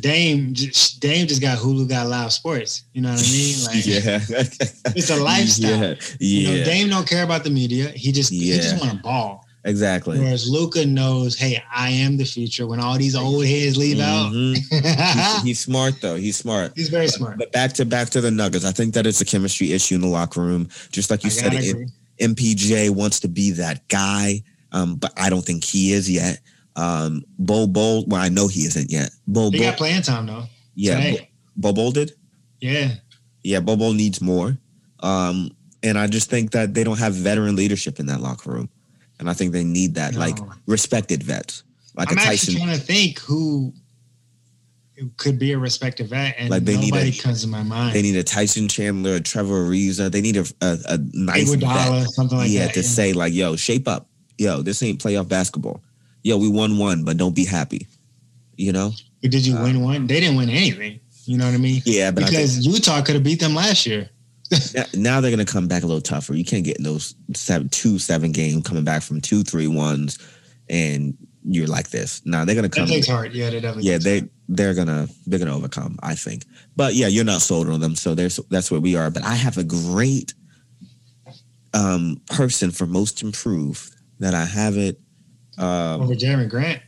Dame 0.00 0.52
just 0.52 1.00
Dame 1.00 1.26
just 1.26 1.40
got 1.40 1.58
Hulu 1.58 1.88
got 1.88 2.08
live 2.08 2.32
sports. 2.32 2.84
You 2.92 3.02
know 3.02 3.10
what 3.10 3.20
I 3.20 3.32
mean? 3.32 3.54
Like 3.66 3.86
yeah, 3.86 4.20
it's 4.96 5.10
a 5.10 5.16
lifestyle. 5.22 5.70
Yeah, 5.70 5.94
You 6.18 6.48
know, 6.58 6.64
Dame 6.64 6.88
don't 6.88 7.08
care 7.08 7.22
about 7.24 7.44
the 7.44 7.50
media. 7.50 7.88
He 7.88 8.10
just 8.12 8.32
he 8.32 8.52
just 8.56 8.78
want 8.80 8.92
to 8.92 8.98
ball. 8.98 9.43
Exactly. 9.66 10.18
Whereas 10.18 10.48
Luka 10.48 10.84
knows, 10.84 11.36
hey, 11.38 11.62
I 11.74 11.88
am 11.90 12.16
the 12.18 12.24
future. 12.24 12.66
When 12.66 12.80
all 12.80 12.98
these 12.98 13.16
old 13.16 13.46
heads 13.46 13.76
leave 13.78 13.96
Mhm. 13.96 14.56
Out, 14.72 15.42
he's 15.44 15.58
smart 15.60 15.94
though. 16.02 16.16
He's 16.16 16.36
smart. 16.36 16.72
he's 16.76 16.90
very 16.90 17.08
smart. 17.08 17.38
But 17.38 17.50
back 17.52 17.72
to 17.74 17.84
back 17.86 18.10
to 18.10 18.20
the 18.20 18.30
Nuggets. 18.30 18.64
I 18.66 18.72
think 18.72 18.92
that 18.94 19.06
it's 19.06 19.20
a 19.22 19.24
chemistry 19.24 19.72
issue 19.72 19.94
in 19.94 20.02
the 20.02 20.06
locker 20.08 20.40
room. 20.42 20.68
Just 20.92 21.10
like 21.10 21.24
you 21.24 21.28
I 21.28 21.30
said, 21.30 21.54
it. 21.54 21.90
MPJ 22.20 22.90
wants 22.90 23.20
to 23.20 23.28
be 23.28 23.52
that 23.52 23.88
guy, 23.88 24.42
um, 24.72 24.96
but 24.96 25.12
I 25.16 25.30
don't 25.30 25.44
think 25.44 25.64
he 25.64 25.92
is 25.92 26.10
yet. 26.10 26.40
Um, 26.76 27.24
Bo 27.38 27.66
Bol, 27.66 28.04
well, 28.06 28.20
I 28.20 28.28
know 28.28 28.48
he 28.48 28.60
isn't 28.66 28.90
yet. 28.90 29.10
Bo 29.26 29.48
They 29.50 29.58
Bol, 29.58 29.66
got 29.68 29.78
playing 29.78 30.02
time 30.02 30.26
though. 30.26 30.44
yeah, 30.74 30.96
today. 30.96 31.30
Bo 31.56 31.72
Bol 31.72 31.90
did. 31.92 32.12
Yeah. 32.60 32.94
Yeah, 33.42 33.60
Bobo 33.60 33.92
needs 33.92 34.20
more. 34.20 34.56
Um, 35.00 35.50
and 35.82 35.98
I 35.98 36.06
just 36.06 36.30
think 36.30 36.52
that 36.52 36.72
they 36.74 36.82
don't 36.82 36.98
have 36.98 37.14
veteran 37.14 37.56
leadership 37.56 38.00
in 38.00 38.06
that 38.06 38.20
locker 38.20 38.50
room. 38.50 38.68
And 39.18 39.30
I 39.30 39.32
think 39.32 39.52
they 39.52 39.64
need 39.64 39.94
that, 39.94 40.14
like 40.14 40.36
respected 40.66 41.22
vets. 41.22 41.62
Like 41.96 42.10
I'm 42.10 42.18
a 42.18 42.20
Tyson. 42.20 42.56
trying 42.56 42.68
to 42.74 42.80
think 42.80 43.20
who 43.20 43.72
could 45.16 45.38
be 45.38 45.52
a 45.52 45.58
respected 45.58 46.08
vet, 46.08 46.34
and 46.38 46.50
Like, 46.50 46.64
they 46.64 46.76
need 46.76 46.92
nobody 46.92 47.10
a- 47.10 47.22
comes 47.22 47.42
to 47.42 47.48
my 47.48 47.62
mind. 47.62 47.94
They 47.94 48.02
need 48.02 48.16
a 48.16 48.22
Tyson 48.22 48.68
Chandler, 48.68 49.16
a 49.16 49.20
Trevor 49.20 49.66
Ariza. 49.66 50.10
They 50.10 50.20
need 50.20 50.36
a, 50.36 50.44
a, 50.60 50.78
a 50.88 50.98
nice 51.12 51.50
vet. 51.50 51.60
Iguodala, 51.60 52.06
something 52.06 52.38
like 52.38 52.48
that. 52.48 52.52
yeah, 52.52 52.66
that. 52.66 52.74
to 52.74 52.82
say 52.82 53.12
like, 53.12 53.32
yo, 53.32 53.56
shape 53.56 53.88
up. 53.88 54.08
Yo, 54.38 54.62
this 54.62 54.82
ain't 54.82 55.00
playoff 55.00 55.28
basketball. 55.28 55.82
Yo, 56.22 56.36
we 56.36 56.48
won 56.48 56.78
one, 56.78 57.04
but 57.04 57.16
don't 57.16 57.34
be 57.34 57.44
happy. 57.44 57.86
You 58.56 58.72
know? 58.72 58.92
But 59.22 59.30
did 59.30 59.46
you 59.46 59.56
uh, 59.56 59.62
win 59.62 59.80
one? 59.80 60.06
They 60.06 60.20
didn't 60.20 60.36
win 60.36 60.50
anything. 60.50 61.00
You 61.26 61.38
know 61.38 61.46
what 61.46 61.54
I 61.54 61.58
mean? 61.58 61.82
Yeah, 61.84 62.10
but 62.10 62.24
I 62.24 62.26
think 62.26 62.38
Because 62.38 62.66
Utah 62.66 63.02
could 63.02 63.14
have 63.14 63.24
beat 63.24 63.40
them 63.40 63.54
last 63.54 63.86
year. 63.86 64.10
Now, 64.94 65.20
they're 65.20 65.30
gonna 65.30 65.44
come 65.44 65.66
back 65.68 65.82
a 65.82 65.86
little 65.86 66.00
tougher. 66.00 66.34
You 66.34 66.44
can't 66.44 66.64
get 66.64 66.76
in 66.78 66.84
those 66.84 67.14
seven, 67.34 67.68
two 67.68 67.98
seven 67.98 68.32
game 68.32 68.62
coming 68.62 68.84
back 68.84 69.02
from 69.02 69.20
two 69.20 69.42
three 69.42 69.66
ones, 69.68 70.18
and 70.68 71.16
you're 71.46 71.66
like 71.66 71.90
this. 71.90 72.22
Now 72.24 72.44
they're 72.44 72.54
gonna 72.54 72.68
That 72.68 72.76
come. 72.76 72.86
takes 72.88 73.06
heart. 73.08 73.32
Yeah, 73.32 73.50
they 73.50 73.60
definitely. 73.60 73.90
Yeah, 73.90 73.98
they 73.98 74.18
heart. 74.20 74.30
they're 74.48 74.74
gonna 74.74 75.08
they're 75.26 75.38
gonna 75.38 75.56
overcome. 75.56 75.98
I 76.02 76.14
think. 76.14 76.44
But 76.76 76.94
yeah, 76.94 77.06
you're 77.08 77.24
not 77.24 77.42
sold 77.42 77.68
on 77.68 77.80
them, 77.80 77.94
so 77.96 78.14
there's 78.14 78.36
that's 78.50 78.70
where 78.70 78.80
we 78.80 78.96
are. 78.96 79.10
But 79.10 79.24
I 79.24 79.34
have 79.34 79.58
a 79.58 79.64
great 79.64 80.32
um 81.74 82.20
person 82.28 82.70
for 82.70 82.86
most 82.86 83.22
improved 83.22 83.94
that 84.20 84.34
I 84.34 84.44
have 84.44 84.76
it 84.76 85.00
Um, 85.58 86.02
over 86.02 86.14
Jerami 86.14 86.48
Grant. 86.48 86.80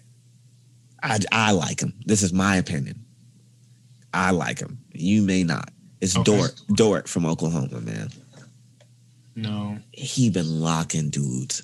I 1.03 1.19
I 1.33 1.53
like 1.53 1.81
him. 1.81 1.93
This 2.07 2.23
is 2.23 2.33
my 2.33 2.57
opinion. 2.57 3.05
I 4.15 4.31
like 4.31 4.59
him. 4.61 4.79
You 4.93 5.23
may 5.23 5.43
not. 5.45 5.71
It's 6.01 6.17
Okay. 6.17 6.25
Dort 6.37 6.61
Dort 6.75 7.09
from 7.09 7.27
Oklahoma, 7.27 7.81
man. 7.81 8.11
No, 9.35 9.79
he 9.93 10.31
been 10.31 10.61
locking 10.61 11.11
dudes 11.11 11.63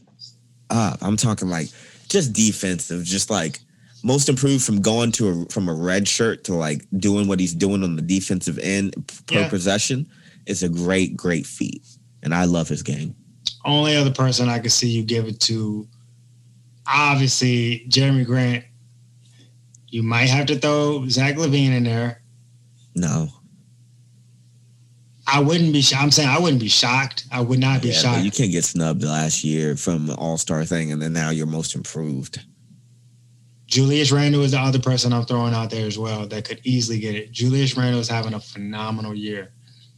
up. 0.71 0.99
I'm 1.03 1.16
talking 1.16 1.49
like 1.49 1.68
just 2.09 2.33
defensive, 2.33 3.05
just 3.05 3.31
like 3.31 3.61
most 4.05 4.29
improved 4.29 4.64
from 4.64 4.81
going 4.83 5.12
to 5.12 5.29
a 5.29 5.47
from 5.53 5.68
a 5.68 5.75
red 5.75 6.07
shirt 6.07 6.45
to 6.45 6.55
like 6.55 6.85
doing 6.99 7.29
what 7.29 7.40
he's 7.40 7.55
doing 7.55 7.83
on 7.83 7.97
the 7.97 8.03
defensive 8.03 8.59
end 8.59 8.95
per 9.27 9.40
Yeah. 9.40 9.49
possession. 9.49 10.07
It's 10.47 10.62
a 10.62 10.68
great, 10.68 11.16
great 11.16 11.47
feat, 11.47 11.83
and 12.23 12.35
I 12.35 12.45
love 12.45 12.68
his 12.68 12.83
game. 12.83 13.14
only 13.64 13.95
other 13.97 14.11
person 14.11 14.49
I 14.49 14.59
could 14.59 14.73
see 14.73 14.88
you 14.90 15.05
give 15.05 15.27
it 15.27 15.38
to, 15.42 15.87
obviously 16.87 17.87
Jerami 17.88 18.27
Grant. 18.27 18.64
You 19.88 20.03
might 20.03 20.29
have 20.31 20.47
to 20.47 20.59
throw 20.59 21.07
Zach 21.09 21.37
LaVine 21.37 21.71
in 21.77 21.85
there. 21.85 22.23
No, 22.97 23.29
I 25.33 25.40
wouldn't 25.40 25.73
be. 25.73 25.81
sh- 25.81 25.95
I'm 25.97 26.11
saying 26.11 26.29
I 26.29 26.38
wouldn't 26.38 26.61
be 26.61 26.68
shocked. 26.68 27.25
I 27.33 27.40
would 27.40 27.59
not 27.59 27.81
be 27.81 27.88
yeah, 27.88 27.95
shocked. 27.95 28.25
you 28.25 28.31
can't 28.31 28.53
get 28.53 28.64
snubbed 28.64 29.03
last 29.03 29.42
year 29.42 29.77
from 29.77 30.07
the 30.07 30.14
All 30.14 30.37
Star 30.37 30.64
thing, 30.66 30.92
and 30.92 31.01
then 31.01 31.14
now 31.14 31.31
you're 31.31 31.47
most 31.47 31.75
improved. 31.75 32.45
Julius 33.64 34.12
Randle 34.12 34.42
is 34.42 34.51
the 34.51 34.59
other 34.59 34.79
person 34.79 35.14
I'm 35.14 35.25
throwing 35.25 35.55
out 35.55 35.71
there 35.71 35.87
as 35.87 35.99
well 35.99 36.27
that 36.27 36.45
could 36.45 36.61
easily 36.64 36.99
get 36.99 37.14
it. 37.14 37.33
Julius 37.33 37.75
Randle 37.75 38.01
is 38.01 38.09
having 38.09 38.35
a 38.35 38.40
phenomenal 38.40 39.14
year. 39.14 39.55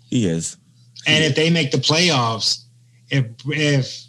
He 0.09 0.29
is. 0.29 0.57
And 1.09 1.25
if 1.25 1.35
they 1.35 1.51
make 1.51 1.73
the 1.73 1.79
playoffs, 1.79 2.63
if 3.11 3.27
if 3.47 4.05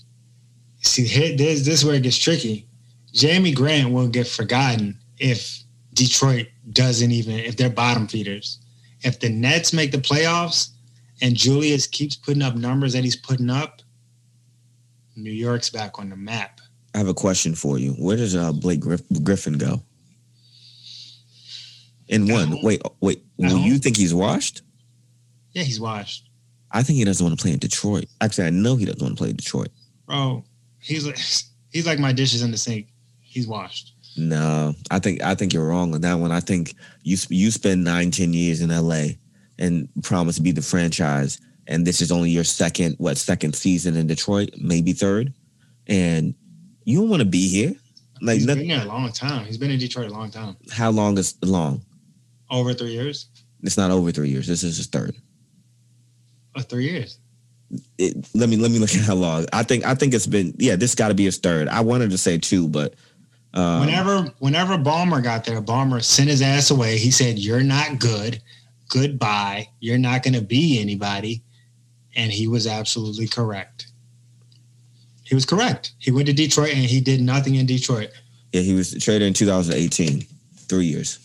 see 0.81 1.07
hit 1.07 1.39
this 1.39 1.65
this 1.65 1.79
is 1.79 1.85
where 1.85 1.95
it 1.95 2.03
gets 2.03 2.19
tricky. 2.19 2.67
Jamie 3.13 3.53
Grant 3.53 3.91
will 3.91 4.07
get 4.07 4.27
forgotten 4.27 4.99
if 5.17 5.63
Detroit 5.93 6.47
doesn't 6.71 7.11
even 7.11 7.39
if 7.39 7.57
they're 7.57 7.71
bottom 7.71 8.07
feeders. 8.07 8.59
If 9.01 9.19
the 9.19 9.29
Nets 9.29 9.73
make 9.73 9.91
the 9.91 9.97
playoffs 9.97 10.69
and 11.21 11.35
Julius 11.35 11.87
keeps 11.87 12.15
putting 12.15 12.41
up 12.41 12.55
numbers 12.55 12.93
that 12.93 13.03
he's 13.03 13.15
putting 13.15 13.49
up, 13.49 13.81
New 15.15 15.31
York's 15.31 15.69
back 15.69 15.97
on 15.99 16.09
the 16.09 16.15
map. 16.15 16.59
I 16.93 16.97
have 16.97 17.07
a 17.07 17.13
question 17.13 17.55
for 17.55 17.77
you. 17.77 17.91
Where 17.93 18.17
does 18.17 18.35
uh, 18.35 18.51
Blake 18.51 18.79
Griff- 18.79 19.03
Griffin 19.23 19.57
go? 19.57 19.81
In 22.07 22.27
one, 22.31 22.49
home. 22.49 22.59
wait, 22.63 22.81
wait. 23.01 23.17
At 23.17 23.23
Will 23.49 23.57
home. 23.57 23.65
you 23.65 23.77
think 23.77 23.97
he's 23.97 24.13
washed? 24.13 24.61
Yeah, 25.53 25.63
he's 25.63 25.79
washed. 25.79 26.29
I 26.71 26.83
think 26.83 26.97
he 26.97 27.05
doesn't 27.05 27.25
want 27.25 27.37
to 27.37 27.41
play 27.41 27.53
in 27.53 27.59
Detroit. 27.59 28.05
Actually, 28.21 28.47
I 28.47 28.49
know 28.51 28.75
he 28.75 28.85
doesn't 28.85 29.01
want 29.01 29.17
to 29.17 29.21
play 29.21 29.29
in 29.31 29.35
Detroit. 29.35 29.69
Bro, 30.05 30.43
he's 30.79 31.05
like 31.07 31.17
he's 31.71 31.85
like 31.87 31.99
my 31.99 32.11
dishes 32.13 32.41
in 32.43 32.51
the 32.51 32.57
sink. 32.57 32.87
He's 33.21 33.47
washed. 33.47 33.93
No, 34.17 34.73
I 34.91 34.99
think 34.99 35.21
I 35.23 35.35
think 35.35 35.53
you're 35.53 35.67
wrong 35.67 35.93
on 35.93 36.01
that 36.01 36.15
one. 36.15 36.31
I 36.31 36.39
think 36.41 36.75
you 37.03 37.17
sp- 37.17 37.31
you 37.33 37.49
spend 37.51 37.83
nine, 37.83 38.11
ten 38.11 38.33
years 38.33 38.61
in 38.61 38.69
LA 38.69 39.07
and 39.57 39.87
promise 40.03 40.35
to 40.35 40.41
be 40.41 40.51
the 40.51 40.61
franchise, 40.61 41.39
and 41.67 41.85
this 41.85 42.01
is 42.01 42.11
only 42.11 42.29
your 42.29 42.43
second 42.43 42.95
what 42.97 43.17
second 43.17 43.55
season 43.55 43.95
in 43.95 44.07
Detroit, 44.07 44.49
maybe 44.59 44.93
third, 44.93 45.33
and 45.87 46.33
you 46.83 46.99
don't 46.99 47.09
want 47.09 47.21
to 47.21 47.25
be 47.27 47.47
here. 47.49 47.73
Like, 48.21 48.35
He's 48.35 48.45
noth- 48.45 48.57
been 48.57 48.67
there 48.69 48.81
a 48.81 48.85
long 48.85 49.11
time. 49.11 49.45
He's 49.45 49.57
been 49.57 49.71
in 49.71 49.79
Detroit 49.79 50.09
a 50.09 50.13
long 50.13 50.31
time. 50.31 50.55
how 50.71 50.89
long 50.91 51.17
is 51.17 51.35
long? 51.43 51.81
Over 52.49 52.73
three 52.73 52.91
years. 52.93 53.27
It's 53.63 53.77
not 53.77 53.91
over 53.91 54.11
three 54.11 54.29
years. 54.29 54.45
This 54.47 54.63
is 54.63 54.77
his 54.77 54.87
third. 54.87 55.15
Or 56.55 56.61
three 56.61 56.85
years. 56.89 57.19
It, 57.97 58.15
let 58.35 58.47
me 58.47 58.57
let 58.57 58.71
me 58.71 58.77
look 58.79 58.93
at 58.93 59.01
how 59.01 59.15
long. 59.15 59.45
I 59.51 59.63
think 59.63 59.85
I 59.85 59.95
think 59.95 60.13
it's 60.13 60.27
been 60.27 60.53
yeah. 60.57 60.75
This 60.75 60.93
got 60.95 61.07
to 61.09 61.13
be 61.15 61.25
his 61.25 61.37
third. 61.39 61.67
I 61.67 61.81
wanted 61.81 62.11
to 62.11 62.17
say 62.17 62.37
two, 62.37 62.67
but 62.67 62.93
Um, 63.55 63.79
Whenever 63.81 64.31
whenever 64.39 64.77
Ballmer 64.77 65.23
got 65.23 65.43
there, 65.45 65.61
Ballmer 65.61 66.03
sent 66.03 66.29
his 66.29 66.41
ass 66.41 66.69
away. 66.69 66.97
He 66.97 67.09
said, 67.09 67.39
"You're 67.39 67.63
not 67.63 67.99
good. 67.99 68.39
Goodbye. 68.89 69.69
You're 69.79 69.97
not 69.97 70.23
going 70.23 70.33
to 70.35 70.41
be 70.41 70.79
anybody." 70.79 71.43
And 72.15 72.31
he 72.31 72.47
was 72.47 72.65
absolutely 72.67 73.27
correct. 73.27 73.87
He 75.23 75.35
was 75.35 75.45
correct. 75.45 75.91
He 75.99 76.11
went 76.11 76.27
to 76.27 76.33
Detroit 76.33 76.69
and 76.73 76.85
he 76.85 77.01
did 77.01 77.19
nothing 77.19 77.55
in 77.55 77.65
Detroit. 77.65 78.11
yeah, 78.53 78.61
he 78.61 78.73
was 78.73 78.93
traded 79.03 79.27
in 79.27 79.33
2018, 79.33 80.25
three 80.69 80.85
years. 80.85 81.19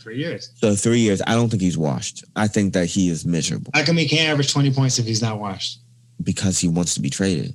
Three 0.00 0.18
years. 0.18 0.52
So 0.56 0.74
three 0.76 1.00
years, 1.00 1.20
I 1.26 1.34
don't 1.34 1.48
think 1.48 1.62
he's 1.62 1.76
washed. 1.78 2.24
I 2.36 2.46
think 2.46 2.72
that 2.74 2.86
he 2.86 3.08
is 3.10 3.24
miserable 3.26 3.70
How 3.74 3.84
come 3.84 3.96
he 3.96 4.06
can't 4.08 4.28
average 4.28 4.52
20 4.52 4.72
points 4.72 4.98
if 4.98 5.06
he's 5.06 5.22
not 5.22 5.38
washed? 5.40 5.80
because 6.22 6.58
he 6.58 6.68
wants 6.68 6.94
to 6.94 7.00
be 7.00 7.08
traded. 7.10 7.54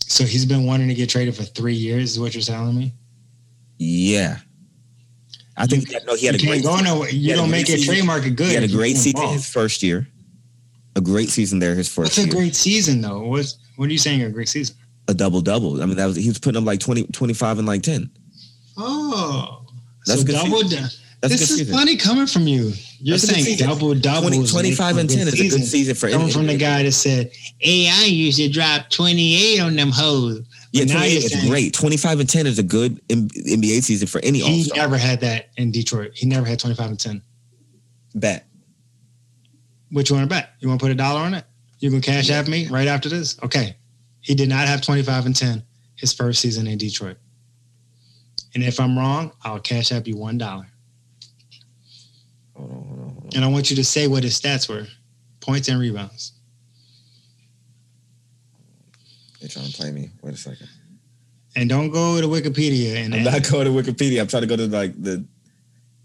So 0.00 0.24
he's 0.24 0.44
been 0.46 0.64
wanting 0.64 0.88
to 0.88 0.94
get 0.94 1.08
traded 1.10 1.34
for 1.36 1.42
three 1.44 1.74
years, 1.74 2.12
is 2.12 2.20
what 2.20 2.34
you're 2.34 2.42
telling 2.42 2.76
me? 2.76 2.92
Yeah. 3.78 4.38
I 5.56 5.66
think 5.66 5.88
no, 6.06 6.14
he 6.16 6.26
had 6.26 6.34
you 6.40 6.48
a 6.48 6.52
can't 6.52 6.62
great 6.62 6.64
go 6.64 6.80
nowhere. 6.80 7.10
You 7.10 7.34
don't 7.34 7.50
make 7.50 7.68
your 7.68 7.78
trademark 7.78 8.22
good. 8.24 8.38
He 8.48 8.54
had 8.54 8.64
a 8.64 8.68
great 8.68 8.96
season 8.96 9.20
ball. 9.20 9.32
his 9.32 9.48
first 9.48 9.82
year. 9.82 10.08
A 10.96 11.00
great 11.00 11.28
season 11.28 11.58
there 11.58 11.74
his 11.74 11.88
first 11.88 12.16
What's 12.18 12.28
a 12.28 12.30
great 12.30 12.54
season 12.54 13.00
though? 13.00 13.20
What's 13.26 13.58
what 13.76 13.88
are 13.88 13.92
you 13.92 13.98
saying? 13.98 14.22
A 14.22 14.30
great 14.30 14.48
season? 14.48 14.76
a 15.08 15.14
double 15.14 15.40
double. 15.42 15.82
I 15.82 15.86
mean, 15.86 15.96
that 15.96 16.06
was 16.06 16.16
he 16.16 16.28
was 16.28 16.38
putting 16.38 16.60
up 16.60 16.66
like 16.66 16.80
20, 16.80 17.04
25 17.08 17.58
and 17.58 17.66
like 17.68 17.82
10. 17.82 18.10
Oh, 18.76 19.66
That's 20.06 20.20
so 20.20 20.24
a 20.24 20.26
good 20.26 20.32
double. 20.32 20.62
da- 20.62 20.76
That's 21.20 21.38
this 21.38 21.50
is 21.50 21.70
funny 21.70 21.96
coming 21.96 22.26
from 22.26 22.46
you. 22.46 22.72
You're 23.00 23.18
That's 23.18 23.28
saying 23.28 23.58
double 23.58 23.94
double. 23.94 24.28
20, 24.30 24.46
25 24.46 24.96
and 24.96 25.10
10 25.10 25.28
is 25.28 25.34
a 25.34 25.48
good 25.48 25.64
season 25.64 25.94
for 25.94 26.10
Coming 26.10 26.30
from 26.30 26.46
the 26.46 26.56
guy 26.56 26.82
that 26.84 26.92
said, 26.92 27.30
"Hey, 27.58 27.88
I 27.92 28.04
used 28.06 28.38
to 28.38 28.48
drop 28.48 28.88
28 28.90 29.60
on 29.60 29.76
them 29.76 29.90
hoes." 29.90 30.40
Yeah, 30.74 30.84
now 30.86 30.94
28 30.98 31.16
is 31.24 31.32
saying- 31.32 31.48
great. 31.48 31.72
25 31.72 32.20
and 32.20 32.28
10 32.28 32.46
is 32.48 32.58
a 32.58 32.62
good 32.64 33.00
NBA 33.08 33.80
season 33.82 34.08
for 34.08 34.20
any 34.24 34.42
All 34.42 34.48
He 34.48 34.64
Star. 34.64 34.76
never 34.78 34.98
had 34.98 35.20
that 35.20 35.50
in 35.56 35.70
Detroit. 35.70 36.12
He 36.14 36.26
never 36.26 36.44
had 36.46 36.58
25 36.58 36.90
and 36.90 36.98
10. 37.00 37.22
Bet. 38.16 38.46
What 39.90 40.08
you 40.10 40.16
want 40.16 40.28
to 40.28 40.34
bet? 40.34 40.50
You 40.60 40.66
want 40.68 40.80
to 40.80 40.84
put 40.84 40.90
a 40.90 40.96
dollar 40.96 41.20
on 41.20 41.34
it? 41.34 41.44
You 41.78 41.90
can 41.90 42.00
cash 42.00 42.28
Yeah. 42.28 42.38
app 42.40 42.48
me 42.48 42.66
right 42.66 42.88
after 42.88 43.08
this? 43.08 43.36
Okay. 43.42 43.76
He 44.20 44.34
did 44.34 44.48
not 44.48 44.66
have 44.66 44.80
25 44.80 45.26
and 45.26 45.36
10 45.36 45.62
his 45.94 46.12
first 46.12 46.40
season 46.40 46.66
in 46.66 46.76
Detroit. 46.78 47.18
And 48.54 48.64
if 48.64 48.80
I'm 48.80 48.98
wrong, 48.98 49.32
I'll 49.42 49.60
cash 49.60 49.92
app 49.92 50.08
you 50.08 50.16
one 50.16 50.38
dollar. 50.38 50.66
Hold 52.54 52.70
on, 52.70 52.76
hold 52.76 52.88
on, 52.90 53.08
hold 53.10 53.24
on. 53.24 53.30
And 53.36 53.44
I 53.44 53.48
want 53.48 53.70
you 53.70 53.76
to 53.76 53.84
say 53.84 54.06
what 54.08 54.22
his 54.24 54.40
stats 54.40 54.68
were 54.68 54.86
points 55.40 55.68
and 55.68 55.78
rebounds. 55.78 56.32
They're 59.44 59.50
trying 59.50 59.70
to 59.70 59.76
play 59.76 59.92
me. 59.92 60.08
Wait 60.22 60.32
a 60.32 60.38
second. 60.38 60.66
And 61.54 61.68
don't 61.68 61.90
go 61.90 62.18
to 62.18 62.26
Wikipedia 62.26 62.96
and 62.96 63.14
I'm 63.14 63.24
not 63.24 63.46
going 63.50 63.66
to 63.66 63.70
Wikipedia. 63.70 64.18
I'm 64.22 64.26
trying 64.26 64.40
to 64.40 64.46
go 64.46 64.56
to 64.56 64.66
like 64.66 64.94
the 65.02 65.22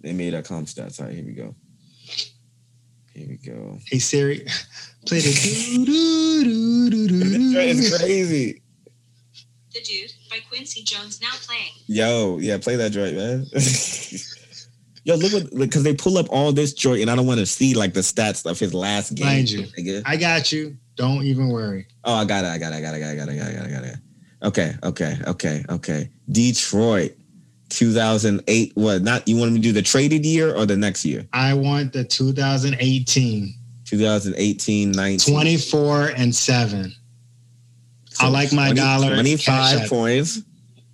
NBA.com 0.04 0.66
stats. 0.66 1.00
All 1.00 1.06
right, 1.06 1.16
here 1.16 1.24
we 1.24 1.32
go. 1.32 1.56
Here 3.14 3.28
we 3.30 3.38
go. 3.38 3.80
hey 3.86 4.00
Siri, 4.00 4.40
play 5.06 5.22
the 5.22 5.32
doo 5.32 5.86
doo 5.86 6.44
doo 6.44 6.90
doo 6.90 7.08
doo 7.08 7.18
This 7.18 7.54
joint 7.54 7.78
doo. 7.78 7.84
is 7.84 7.98
crazy. 7.98 8.62
The 9.74 9.82
Dude 9.84 10.12
by 10.30 10.40
Quincy 10.50 10.84
Jones 10.84 11.22
now 11.22 11.32
playing. 11.48 11.72
Yo, 11.88 12.40
yeah, 12.40 12.58
play 12.58 12.76
that 12.76 12.92
joint, 12.92 13.16
man. 13.16 13.46
Yo, 15.10 15.16
look 15.16 15.34
what 15.34 15.58
because 15.58 15.82
they 15.82 15.96
pull 15.96 16.20
up 16.20 16.28
all 16.30 16.52
this 16.52 16.72
joint, 16.72 17.02
and 17.02 17.10
I 17.10 17.16
don't 17.16 17.26
want 17.26 17.40
to 17.40 17.46
see 17.48 17.74
like 17.74 17.96
the 17.96 18.02
stats 18.02 18.46
of 18.46 18.60
his 18.60 18.76
last 18.76 19.16
game. 19.16 19.26
Mind 19.26 19.50
you. 19.50 19.64
nigga. 19.64 20.04
I 20.06 20.16
got 20.18 20.52
you. 20.52 20.78
Don't 20.98 21.24
even 21.24 21.50
worry. 21.50 21.88
Oh, 22.04 22.14
I 22.14 22.26
got 22.26 22.46
it. 22.46 22.50
I 22.50 22.60
got 22.60 22.74
it. 22.74 22.76
I 22.76 22.82
got 22.82 22.94
it. 22.94 22.98
I 22.98 23.16
got 23.16 23.28
it. 23.28 23.32
I 23.32 23.36
got 23.36 23.48
it. 23.48 23.50
I 23.50 23.54
got 23.54 23.66
it. 23.66 23.72
I 23.72 23.72
got 23.72 23.84
it. 23.86 23.96
Okay. 24.44 24.74
Okay. 24.84 25.18
Okay. 25.26 25.66
Okay. 25.68 26.10
Detroit, 26.32 27.18
2008. 27.70 28.74
What? 28.76 29.02
Not 29.02 29.28
you 29.28 29.38
want 29.38 29.54
me 29.54 29.58
to 29.58 29.64
do 29.64 29.72
the 29.72 29.82
traded 29.82 30.28
year 30.28 30.56
or 30.56 30.68
the 30.68 30.78
next 30.78 31.04
year? 31.04 31.28
I 31.34 31.56
want 31.56 31.92
the 31.92 32.04
2018 32.04 33.56
2018, 33.86 34.92
19. 34.92 35.34
24 35.34 36.12
and 36.16 36.36
7. 36.36 36.94
I 38.20 38.30
like 38.30 38.54
my 38.54 38.74
dollar. 38.74 39.16
25 39.16 39.90
points. 39.90 40.42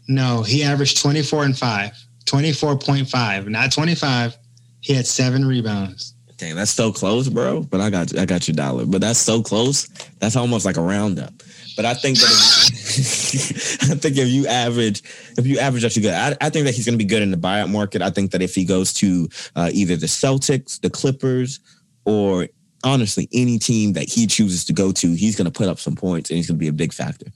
No, 0.07 0.43
he 0.43 0.63
averaged 0.63 1.01
24 1.01 1.43
and 1.43 1.57
5. 1.57 1.91
24.5, 2.25 3.47
not 3.47 3.71
25. 3.71 4.37
He 4.81 4.93
had 4.93 5.07
seven 5.07 5.45
rebounds. 5.45 6.15
Dang, 6.37 6.55
that's 6.55 6.71
so 6.71 6.91
close, 6.91 7.29
bro. 7.29 7.61
But 7.61 7.79
I 7.79 7.89
got 7.89 8.17
I 8.17 8.25
got 8.25 8.47
your 8.47 8.55
dollar. 8.55 8.85
But 8.85 9.01
that's 9.01 9.19
so 9.19 9.41
close. 9.41 9.87
That's 10.19 10.35
almost 10.35 10.65
like 10.65 10.77
a 10.77 10.81
roundup. 10.81 11.33
But 11.75 11.85
I 11.85 11.93
think 11.93 12.17
that 12.17 12.29
if, 12.29 13.83
I 13.91 13.95
think 13.95 14.17
if 14.17 14.27
you 14.27 14.45
average 14.47 15.01
if 15.37 15.47
you 15.47 15.59
average 15.59 15.85
actually 15.85 16.03
good, 16.03 16.13
I, 16.13 16.35
I 16.41 16.49
think 16.49 16.65
that 16.65 16.75
he's 16.75 16.85
going 16.85 16.97
to 16.97 17.03
be 17.03 17.07
good 17.07 17.21
in 17.21 17.31
the 17.31 17.37
buyout 17.37 17.71
market. 17.71 18.01
I 18.01 18.09
think 18.09 18.31
that 18.31 18.41
if 18.41 18.53
he 18.53 18.65
goes 18.65 18.93
to 18.95 19.29
uh, 19.55 19.69
either 19.73 19.95
the 19.95 20.07
Celtics, 20.07 20.79
the 20.81 20.89
Clippers, 20.89 21.59
or 22.03 22.47
honestly 22.83 23.29
any 23.33 23.57
team 23.57 23.93
that 23.93 24.09
he 24.09 24.27
chooses 24.27 24.65
to 24.65 24.73
go 24.73 24.91
to, 24.91 25.13
he's 25.13 25.35
going 25.35 25.49
to 25.49 25.57
put 25.57 25.69
up 25.69 25.79
some 25.79 25.95
points 25.95 26.29
and 26.29 26.37
he's 26.37 26.47
going 26.47 26.57
to 26.57 26.59
be 26.59 26.67
a 26.67 26.73
big 26.73 26.93
factor. 26.93 27.27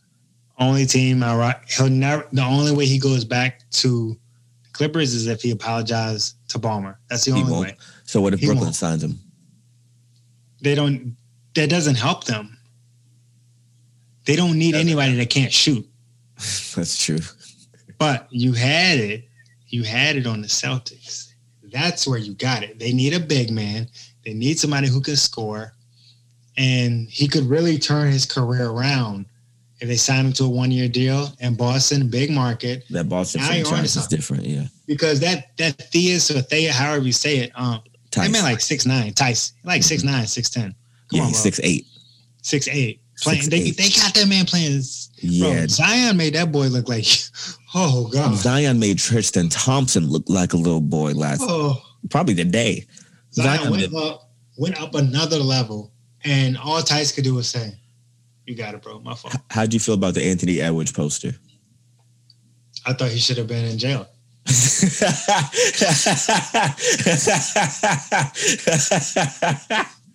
Only 0.58 0.86
team, 0.86 1.23
all 1.23 1.38
right. 1.38 1.56
He'll 1.67 1.89
never. 1.89 2.28
The 2.34 2.43
only 2.43 2.73
way 2.73 2.86
he 2.86 2.99
goes 2.99 3.23
back 3.23 3.62
to 3.71 4.17
Clippers 4.73 5.13
is 5.13 5.27
if 5.27 5.41
he 5.41 5.51
apologized 5.51 6.36
to 6.49 6.60
Ballmer. 6.60 6.95
That's 7.10 7.25
the 7.25 7.32
He 7.34 7.39
only 7.41 7.51
won't. 7.51 7.67
way. 7.67 7.77
So 8.05 8.21
what 8.21 8.34
if 8.34 8.39
He 8.39 8.45
Brooklyn 8.45 8.65
won't. 8.67 8.75
signs 8.75 9.03
him? 9.03 9.19
They 10.62 10.75
don't. 10.75 11.15
That 11.55 11.69
doesn't 11.69 11.95
help 11.95 12.25
them. 12.25 12.58
They 14.25 14.36
don't 14.36 14.58
need 14.60 14.75
anybody 14.75 15.15
that 15.15 15.29
can't 15.29 15.51
shoot. 15.51 15.88
That's 16.36 17.03
true. 17.03 17.19
But 17.97 18.27
you 18.29 18.53
had 18.53 18.99
it. 18.99 19.27
You 19.67 19.84
had 19.84 20.15
it 20.15 20.27
on 20.27 20.41
the 20.41 20.47
Celtics. 20.47 21.34
That's 21.63 22.08
where 22.08 22.17
you 22.19 22.34
got 22.34 22.63
it. 22.63 22.79
They 22.79 22.93
need 22.93 23.13
a 23.13 23.19
big 23.19 23.51
man. 23.51 23.88
They 24.25 24.34
need 24.34 24.60
somebody 24.60 24.88
who 24.88 25.01
can 25.01 25.15
score. 25.15 25.73
And 26.58 27.08
he 27.10 27.27
could 27.27 27.43
really 27.43 27.77
turn 27.77 28.12
his 28.12 28.25
career 28.25 28.67
around 28.69 29.25
if 29.81 29.87
they 29.87 29.95
sign 29.95 30.25
him 30.25 30.33
to 30.33 30.43
a 30.45 30.49
one 30.49 30.71
year 30.71 30.89
deal 30.89 31.29
in 31.39 31.55
Boston, 31.55 32.09
big 32.09 32.31
market. 32.31 32.83
That 32.89 33.07
Boston 33.07 33.41
Now 33.41 33.51
you're 33.51 33.59
onto 33.59 33.69
franchise 33.69 33.95
is 33.95 34.07
different. 34.07 34.45
Yeah. 34.45 34.65
Because 34.87 35.19
that 35.21 35.55
that 35.57 35.77
Theus 35.77 36.35
or 36.35 36.41
Thea, 36.41 36.71
however 36.71 37.05
you 37.05 37.13
say 37.13 37.37
it, 37.37 37.51
um, 37.55 37.81
Theis. 38.11 38.25
they 38.25 38.31
man 38.31 38.43
like 38.43 38.59
six 38.59 38.85
nine, 38.85 39.13
Theis, 39.13 39.53
like 39.63 39.83
six 39.83 40.03
nine, 40.03 40.27
six 40.27 40.49
ten. 40.49 40.75
Come 41.09 41.19
yeah, 41.19 41.23
on, 41.23 41.33
six 41.33 41.59
eight. 41.63 41.85
six 42.41 42.67
eight. 42.67 43.01
Playing, 43.21 43.49
they, 43.49 43.71
6'8". 43.71 43.75
they 43.75 43.89
got 43.89 44.13
that 44.13 44.27
man 44.29 44.45
playing. 44.45 44.81
Yeah. 45.17 45.53
Bro, 45.53 45.67
Zion 45.67 46.15
made 46.15 46.35
that 46.35 46.53
boy 46.53 46.67
look 46.67 46.87
like, 46.87 47.05
oh 47.75 48.09
god, 48.13 48.35
Zion 48.35 48.79
made 48.79 48.97
Tristan 48.97 49.49
Thompson 49.49 50.07
look 50.07 50.23
like 50.27 50.53
a 50.53 50.57
little 50.57 50.79
boy 50.79 51.11
last 51.11 51.41
oh. 51.43 51.81
probably 52.09 52.35
today. 52.35 52.85
Zion, 53.33 53.57
Zion 53.57 53.71
went 53.71 53.83
did- 53.83 53.95
up, 53.95 54.29
went 54.57 54.81
up 54.81 54.95
another 54.95 55.37
level, 55.37 55.91
and 56.23 56.57
all 56.57 56.81
Theis 56.81 57.13
could 57.13 57.25
do 57.25 57.35
was 57.35 57.49
say, 57.49 57.73
"You 58.49 58.55
got 58.55 58.73
it, 58.73 58.81
bro. 58.81 58.99
My 58.99 59.13
fault." 59.13 59.35
How'd 59.51 59.73
you 59.75 59.79
feel 59.79 59.93
about 59.93 60.15
the 60.15 60.23
Anthony 60.23 60.59
Edwards 60.59 60.91
poster? 60.91 61.35
I 62.83 62.93
thought 62.93 63.12
he 63.12 63.19
should 63.19 63.38
have 63.38 63.45
been 63.47 63.65
in 63.65 63.77
jail. 63.77 64.07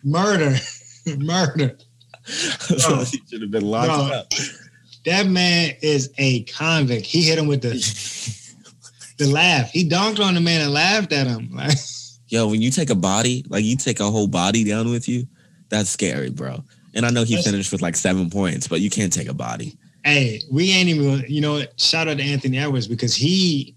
Murder, 0.02 0.56
murder. 1.18 1.78
he 2.26 3.20
should 3.30 3.40
have 3.42 3.50
been 3.50 3.64
locked 3.64 3.88
Bro. 3.88 4.18
up. 4.18 4.32
That 5.06 5.26
man 5.26 5.74
is 5.82 6.10
a 6.18 6.42
convict. 6.44 7.06
He 7.06 7.22
hit 7.22 7.38
him 7.38 7.46
with 7.46 7.62
the 7.62 7.70
the 9.18 9.26
laugh. 9.26 9.70
He 9.70 9.84
donked 9.84 10.18
on 10.20 10.34
the 10.34 10.40
man 10.40 10.60
and 10.62 10.72
laughed 10.72 11.12
at 11.12 11.26
him. 11.26 11.50
Like, 11.52 11.76
Yo, 12.28 12.48
when 12.48 12.60
you 12.60 12.70
take 12.70 12.90
a 12.90 12.94
body, 12.94 13.44
like 13.48 13.64
you 13.64 13.76
take 13.76 14.00
a 14.00 14.10
whole 14.10 14.26
body 14.26 14.64
down 14.64 14.90
with 14.90 15.08
you, 15.08 15.26
that's 15.68 15.90
scary, 15.90 16.30
bro. 16.30 16.64
And 16.94 17.04
I 17.04 17.10
know 17.10 17.24
he 17.24 17.42
finished 17.42 17.72
with 17.72 17.82
like 17.82 17.96
seven 17.96 18.30
points, 18.30 18.68
but 18.68 18.80
you 18.80 18.90
can't 18.90 19.12
take 19.12 19.28
a 19.28 19.34
body. 19.34 19.76
hey, 20.04 20.40
we 20.50 20.70
ain't 20.70 20.88
even. 20.88 21.24
You 21.28 21.40
know 21.40 21.54
what? 21.54 21.78
Shout 21.80 22.08
out 22.08 22.18
to 22.18 22.22
Anthony 22.22 22.58
Edwards 22.58 22.86
because 22.86 23.14
he, 23.14 23.74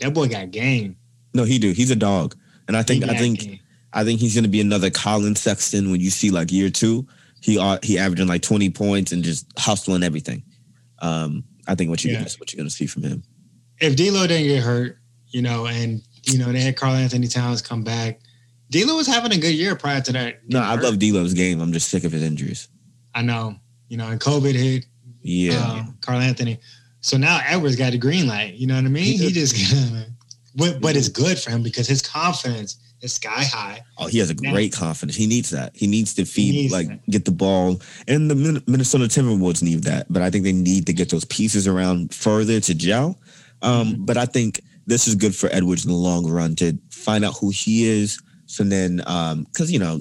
that 0.00 0.12
boy 0.14 0.28
got 0.28 0.50
game. 0.50 0.96
No, 1.34 1.44
he 1.44 1.58
do. 1.58 1.72
He's 1.72 1.90
a 1.90 1.96
dog. 1.96 2.34
And 2.66 2.76
I 2.76 2.82
think 2.82 3.04
I 3.04 3.16
think 3.16 3.40
game. 3.40 3.60
I 3.92 4.04
think 4.04 4.20
he's 4.20 4.34
gonna 4.34 4.48
be 4.48 4.60
another 4.60 4.90
Collin 4.90 5.36
Sexton 5.36 5.90
when 5.90 6.00
you 6.00 6.10
see 6.10 6.30
like 6.30 6.50
year 6.50 6.70
two. 6.70 7.06
He 7.40 7.58
uh, 7.58 7.78
he 7.82 7.98
averaging 7.98 8.26
like 8.26 8.42
20 8.42 8.70
points 8.70 9.12
and 9.12 9.22
just 9.22 9.46
hustling 9.58 10.02
everything. 10.02 10.42
Um, 10.98 11.44
I 11.68 11.74
think 11.74 11.90
what 11.90 12.02
you 12.04 12.12
yeah. 12.12 12.24
what 12.38 12.52
you're 12.52 12.58
gonna 12.58 12.70
see 12.70 12.86
from 12.86 13.04
him. 13.04 13.22
if 13.80 13.96
D'Lo 13.96 14.26
didn't 14.26 14.48
get 14.48 14.62
hurt, 14.62 14.98
you 15.28 15.42
know, 15.42 15.66
and 15.66 16.02
you 16.24 16.38
know 16.38 16.50
they 16.52 16.60
had 16.60 16.76
Karl-Anthony 16.76 17.28
Towns 17.28 17.62
come 17.62 17.84
back. 17.84 18.20
D'Lo 18.70 18.96
was 18.96 19.06
having 19.06 19.32
a 19.32 19.38
good 19.38 19.54
year 19.54 19.76
prior 19.76 20.00
to 20.00 20.12
that. 20.12 20.40
No, 20.48 20.60
I 20.60 20.74
hurt. 20.76 20.82
love 20.84 20.98
D'Lo's 20.98 21.34
game. 21.34 21.60
I'm 21.60 21.72
just 21.72 21.88
sick 21.88 22.04
of 22.04 22.12
his 22.12 22.22
injuries. 22.22 22.68
I 23.14 23.22
know, 23.22 23.56
you 23.88 23.96
know, 23.96 24.08
and 24.08 24.20
COVID 24.20 24.54
hit 24.54 24.86
Yeah. 25.22 25.54
um, 25.70 25.98
Karl-Anthony, 26.00 26.58
so 27.00 27.16
now 27.16 27.40
Edwards 27.46 27.76
got 27.76 27.94
a 27.94 27.98
green 27.98 28.26
light. 28.26 28.54
You 28.54 28.66
know 28.66 28.74
what 28.74 28.84
I 28.84 28.88
mean? 28.88 29.04
He 29.04 29.16
He, 29.18 29.32
just, 29.32 29.54
but, 30.56 30.80
but 30.80 30.96
it's 30.96 31.08
good 31.08 31.38
for 31.38 31.50
him 31.50 31.62
because 31.62 31.86
his 31.86 32.02
confidence 32.02 32.76
is 33.02 33.12
sky 33.14 33.44
high. 33.44 33.80
Oh, 33.98 34.06
he 34.08 34.18
has 34.18 34.30
a 34.30 34.34
great 34.34 34.72
confidence. 34.72 35.16
He 35.16 35.26
needs 35.26 35.50
that. 35.50 35.70
He 35.76 35.86
needs 35.86 36.14
to 36.14 36.24
feed, 36.24 36.52
needs 36.52 36.72
like, 36.72 36.88
that. 36.88 37.06
get 37.10 37.24
the 37.24 37.30
ball. 37.30 37.80
And 38.08 38.30
the 38.30 38.62
Minnesota 38.66 39.04
Timberwolves 39.04 39.62
need 39.62 39.84
that. 39.84 40.10
But 40.12 40.22
I 40.22 40.30
think 40.30 40.44
they 40.44 40.52
need 40.52 40.86
to 40.86 40.92
get 40.92 41.10
those 41.10 41.24
pieces 41.26 41.66
around 41.68 42.12
further 42.14 42.58
to 42.60 42.74
gel. 42.74 43.18
Um, 43.62 44.04
but 44.04 44.16
I 44.16 44.26
think 44.26 44.62
this 44.86 45.06
is 45.06 45.14
good 45.14 45.34
for 45.36 45.48
Edwards 45.52 45.84
in 45.84 45.90
the 45.90 45.96
long 45.96 46.26
run 46.28 46.56
to 46.56 46.76
find 46.90 47.24
out 47.24 47.36
who 47.38 47.50
he 47.50 47.86
is. 47.86 48.20
So 48.46 48.64
then, 48.64 49.02
um, 49.06 49.44
because 49.44 49.70
you 49.70 49.78
know, 49.78 50.00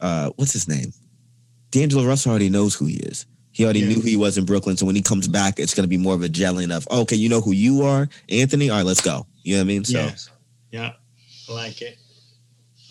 uh, 0.00 0.30
what's 0.36 0.52
his 0.52 0.68
name? 0.68 0.92
D'Angelo 1.70 2.04
Russell 2.06 2.30
already 2.30 2.48
knows 2.50 2.74
who 2.74 2.86
he 2.86 2.96
is. 2.96 3.26
He 3.52 3.64
already 3.64 3.80
Yeah. 3.80 3.88
knew 3.88 3.94
who 3.96 4.08
he 4.08 4.16
was 4.16 4.38
in 4.38 4.44
Brooklyn. 4.44 4.76
So 4.76 4.86
when 4.86 4.96
he 4.96 5.02
comes 5.02 5.28
back, 5.28 5.58
it's 5.58 5.74
going 5.74 5.84
to 5.84 5.88
be 5.88 5.96
more 5.98 6.14
of 6.14 6.22
a 6.22 6.28
gelling 6.28 6.74
of, 6.74 6.86
okay, 6.90 7.16
you 7.16 7.28
know 7.28 7.40
who 7.40 7.52
you 7.52 7.82
are, 7.82 8.08
Anthony. 8.28 8.70
All 8.70 8.78
right, 8.78 8.86
let's 8.86 9.00
go. 9.00 9.26
You 9.42 9.54
know 9.54 9.60
what 9.60 9.64
I 9.64 9.66
mean? 9.66 9.84
So 9.84 9.98
Yeah. 9.98 10.14
Yeah. 10.70 10.92
I 11.48 11.52
like 11.52 11.82
it. 11.82 11.98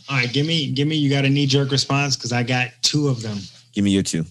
All 0.09 0.15
right, 0.17 0.31
give 0.31 0.45
me 0.45 0.71
give 0.71 0.87
me 0.87 0.95
you 0.95 1.09
got 1.09 1.23
a 1.23 1.29
knee 1.29 1.45
jerk 1.45 1.71
response 1.71 2.15
because 2.15 2.31
I 2.31 2.41
got 2.43 2.69
two 2.81 3.07
of 3.07 3.21
them. 3.21 3.37
give 3.73 3.83
me 3.83 3.91
your 3.91 4.01
two. 4.03 4.25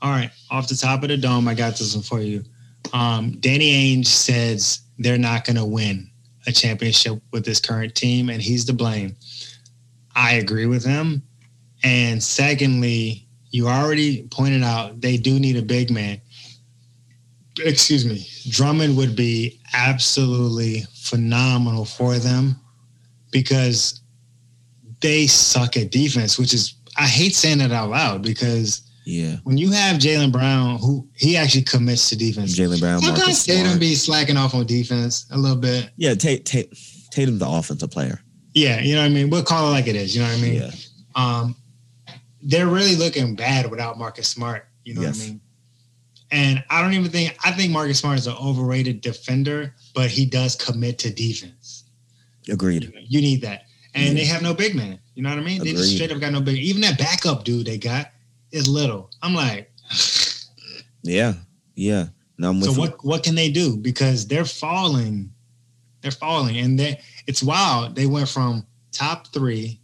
All 0.00 0.10
right, 0.10 0.30
off 0.50 0.68
the 0.68 0.74
top 0.76 1.02
of 1.02 1.08
the 1.10 1.16
dome, 1.16 1.46
I 1.48 1.54
got 1.54 1.76
this 1.76 1.94
one 1.94 2.02
for 2.02 2.20
you. 2.20 2.44
Um, 2.92 3.32
Danny 3.40 3.72
Ainge 3.96 4.06
says 4.06 4.80
they're 4.98 5.18
not 5.18 5.44
going 5.44 5.56
to 5.56 5.64
win 5.64 6.10
a 6.46 6.52
championship 6.52 7.20
with 7.32 7.44
this 7.44 7.60
current 7.60 7.94
team, 7.94 8.30
and 8.30 8.40
he's 8.40 8.64
to 8.66 8.72
blame. 8.72 9.16
I 10.14 10.34
agree 10.34 10.66
with 10.66 10.84
him. 10.84 11.22
And 11.82 12.22
secondly, 12.22 13.26
you 13.50 13.68
already 13.68 14.26
pointed 14.30 14.62
out 14.62 15.00
they 15.00 15.16
do 15.16 15.38
need 15.38 15.56
a 15.56 15.62
big 15.62 15.90
man. 15.90 16.20
Excuse 17.58 18.04
me. 18.04 18.26
Drummond 18.48 18.96
would 18.96 19.16
be 19.16 19.60
absolutely 19.74 20.84
phenomenal 20.94 21.84
for 21.84 22.18
them 22.18 22.56
because 23.30 24.00
they 25.00 25.26
suck 25.26 25.76
at 25.76 25.90
defense, 25.90 26.38
which 26.38 26.54
is, 26.54 26.74
I 26.96 27.06
hate 27.06 27.34
saying 27.34 27.60
it 27.60 27.72
out 27.72 27.90
loud 27.90 28.22
because 28.22 28.82
Yeah. 29.06 29.36
when 29.44 29.56
you 29.56 29.70
have 29.70 29.98
Jaylen 29.98 30.32
Brown, 30.32 30.78
who 30.78 31.08
he 31.14 31.36
actually 31.36 31.62
commits 31.62 32.08
to 32.10 32.16
defense. 32.16 32.58
Jaylen 32.58 32.80
Brown, 32.80 33.00
Marcus 33.00 33.16
Sometimes 33.18 33.44
Tatum 33.44 33.64
Smart. 33.66 33.80
be 33.80 33.94
slacking 33.94 34.36
off 34.36 34.52
on 34.54 34.66
defense 34.66 35.26
a 35.30 35.38
little 35.38 35.56
bit. 35.56 35.90
Yeah, 35.96 36.14
Tate, 36.14 36.44
Tate, 36.44 36.76
Tatum's 37.12 37.38
the 37.38 37.48
offensive 37.48 37.90
player. 37.90 38.20
Yeah, 38.52 38.80
you 38.80 38.94
know 38.96 39.02
what 39.02 39.06
I 39.06 39.10
mean. 39.10 39.30
We'll 39.30 39.44
call 39.44 39.68
it 39.68 39.70
like 39.70 39.86
it 39.86 39.94
is. 39.96 40.14
You 40.16 40.22
know 40.22 40.28
what 40.28 40.38
I 40.38 40.42
mean. 40.42 40.54
Yeah. 40.54 40.70
Um, 41.14 41.56
they're 42.42 42.66
really 42.66 42.96
looking 42.96 43.36
bad 43.36 43.70
without 43.70 43.96
Marcus 43.98 44.28
Smart. 44.28 44.66
You 44.84 44.94
know 44.94 45.02
Yes. 45.02 45.18
what 45.18 45.24
I 45.24 45.28
mean. 45.30 45.40
And 46.32 46.64
I 46.70 46.82
don't 46.82 46.92
even 46.94 47.10
think 47.10 47.36
I 47.44 47.52
think 47.52 47.70
Marcus 47.72 48.00
Smart 48.00 48.18
is 48.18 48.26
an 48.26 48.34
overrated 48.42 49.00
defender, 49.02 49.72
but 49.94 50.10
he 50.10 50.26
does 50.26 50.56
commit 50.56 50.98
to 51.00 51.10
defense. 51.10 51.84
Agreed. 52.48 52.92
You 53.08 53.20
need 53.20 53.42
that, 53.42 53.66
and 53.94 54.08
Yeah. 54.08 54.14
they 54.14 54.24
have 54.24 54.42
no 54.42 54.52
big 54.52 54.74
man. 54.74 54.98
You 55.14 55.22
know 55.22 55.30
what 55.30 55.38
I 55.38 55.42
mean? 55.42 55.62
They 55.62 55.72
just 55.72 55.94
straight 55.94 56.10
up 56.10 56.18
got 56.20 56.32
no 56.32 56.40
big. 56.40 56.56
Even 56.58 56.82
that 56.82 56.98
backup 56.98 57.44
dude 57.44 57.66
they 57.66 57.78
got 57.78 58.10
is 58.52 58.68
little. 58.68 59.10
I'm 59.22 59.34
like, 59.34 59.70
Yeah. 61.02 61.34
Yeah. 61.74 62.06
No, 62.38 62.50
I'm 62.50 62.60
with 62.60 62.70
so 62.70 62.72
you. 62.74 62.80
what 62.80 63.04
what 63.04 63.22
can 63.22 63.34
they 63.34 63.50
do 63.50 63.76
because 63.76 64.26
they're 64.26 64.44
falling 64.44 65.32
they're 66.02 66.10
falling 66.10 66.58
and 66.58 66.78
they 66.78 67.00
it's 67.26 67.42
wild 67.42 67.94
they 67.96 68.06
went 68.06 68.28
from 68.28 68.66
top 68.92 69.28
three 69.32 69.80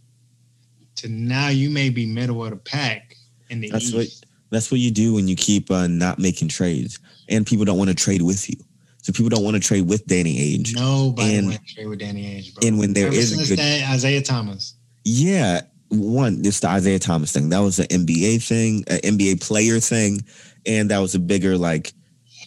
to 0.95 1.09
now 1.09 1.47
you 1.49 1.69
may 1.71 1.89
be 1.89 2.05
middle 2.05 2.43
of 2.43 2.51
the 2.51 2.55
pack 2.57 3.15
in 3.49 3.59
the 3.59 3.69
That's 3.69 3.85
east 3.85 3.95
what 3.95 4.07
that's 4.51 4.71
what 4.71 4.79
you 4.79 4.91
do 4.91 5.15
when 5.15 5.27
you 5.27 5.35
keep 5.35 5.71
uh, 5.71 5.87
not 5.87 6.19
making 6.19 6.47
trades, 6.47 6.99
and 7.27 7.43
people 7.43 7.65
don't 7.65 7.79
want 7.79 7.89
to 7.89 7.95
trade 7.95 8.21
with 8.21 8.47
you. 8.47 8.55
So 9.01 9.11
people 9.11 9.29
don't 9.29 9.43
want 9.43 9.55
to 9.55 9.59
trade 9.59 9.87
with 9.89 10.05
Danny 10.05 10.55
Ainge. 10.55 10.75
nobody 10.75 11.35
and- 11.37 11.51
to 11.53 11.59
trade 11.65 11.87
with 11.87 11.97
Danny 11.99 12.23
Ainge 12.39 12.53
bro 12.53 12.67
and 12.67 12.77
when 12.77 12.93
there 12.93 13.07
Ever 13.07 13.15
is 13.15 13.33
a 13.33 13.47
good- 13.47 13.57
that 13.57 13.89
Isaiah 13.89 14.21
Thomas 14.21 14.75
Yeah, 15.03 15.61
one, 15.93 16.41
it's 16.43 16.59
the 16.59 16.67
Isaiah 16.67 16.99
Thomas 16.99 17.31
thing. 17.31 17.49
That 17.49 17.59
was 17.59 17.79
an 17.79 17.87
NBA 17.87 18.45
thing, 18.45 18.83
an 18.87 18.99
NBA 18.99 19.41
player 19.41 19.79
thing, 19.79 20.21
and 20.65 20.89
that 20.89 20.99
was 20.99 21.15
a 21.15 21.19
bigger 21.19 21.57
like 21.57 21.93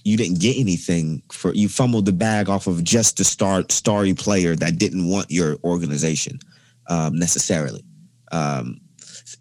you 0.05 0.17
didn't 0.17 0.41
get 0.41 0.57
anything 0.57 1.23
for 1.33 1.53
you 1.53 1.69
fumbled 1.69 2.07
the 2.07 2.13
bag 2.13 2.49
off 2.49 2.67
of 2.67 2.85
just 2.85 3.17
the 3.17 3.25
star 3.25 3.65
starry 3.69 4.15
player 4.15 4.55
that 4.55 4.79
didn't 4.79 5.09
want 5.09 5.31
your 5.31 5.57
organization 5.65 6.39
um, 6.89 7.19
necessarily. 7.19 7.85
Um, 8.33 8.81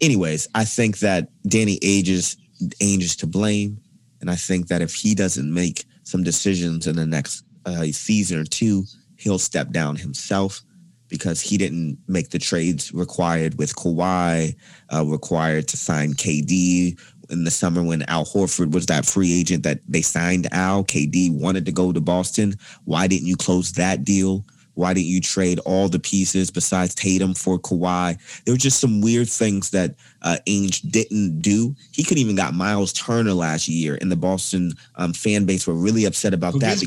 anyways, 0.00 0.48
I 0.54 0.64
think 0.64 0.98
that 0.98 1.28
Danny 1.48 1.78
ages 1.82 2.36
Ainge 2.80 3.02
is 3.02 3.16
to 3.16 3.26
blame, 3.26 3.80
and 4.20 4.30
I 4.30 4.36
think 4.36 4.68
that 4.68 4.82
if 4.82 4.94
he 4.94 5.14
doesn't 5.14 5.52
make 5.52 5.84
some 6.04 6.22
decisions 6.22 6.86
in 6.86 6.96
the 6.96 7.06
next 7.06 7.44
uh, 7.66 7.84
season 7.84 8.38
or 8.38 8.44
two, 8.44 8.84
he'll 9.16 9.38
step 9.38 9.70
down 9.70 9.96
himself 9.96 10.62
because 11.08 11.40
he 11.40 11.56
didn't 11.56 11.98
make 12.08 12.30
the 12.30 12.38
trades 12.38 12.92
required 12.92 13.58
with 13.58 13.76
Kawhi, 13.76 14.56
uh, 14.92 15.04
required 15.04 15.68
to 15.68 15.76
sign 15.76 16.14
KD 16.14 16.98
in 17.30 17.44
the 17.44 17.50
summer 17.50 17.82
when 17.82 18.02
Al 18.02 18.24
Horford 18.24 18.72
was 18.72 18.86
that 18.86 19.06
free 19.06 19.32
agent 19.32 19.62
that 19.64 19.80
they 19.88 20.02
signed 20.02 20.48
Al. 20.52 20.84
KD 20.84 21.32
wanted 21.32 21.66
to 21.66 21.72
go 21.72 21.92
to 21.92 22.00
Boston. 22.00 22.54
Why 22.84 23.06
didn't 23.06 23.26
you 23.26 23.36
close 23.36 23.72
that 23.72 24.04
deal? 24.04 24.44
Why 24.76 24.92
didn't 24.94 25.06
you 25.06 25.20
trade 25.20 25.58
all 25.60 25.88
the 25.88 25.98
pieces 25.98 26.50
besides 26.50 26.94
Tatum 26.94 27.34
for 27.34 27.58
Kawhi? 27.58 28.16
There 28.44 28.54
were 28.54 28.58
just 28.58 28.78
some 28.78 29.00
weird 29.00 29.28
things 29.28 29.70
that 29.70 29.94
uh, 30.22 30.36
Ainge 30.46 30.88
didn't 30.90 31.40
do. 31.40 31.74
He 31.92 32.04
could 32.04 32.18
even 32.18 32.36
got 32.36 32.54
Miles 32.54 32.92
Turner 32.92 33.32
last 33.32 33.68
year, 33.68 33.96
and 34.00 34.12
the 34.12 34.16
Boston 34.16 34.72
um, 34.96 35.12
fan 35.14 35.46
base 35.46 35.66
were 35.66 35.74
really 35.74 36.04
upset 36.04 36.34
about 36.34 36.52
who 36.52 36.58
that 36.60 36.78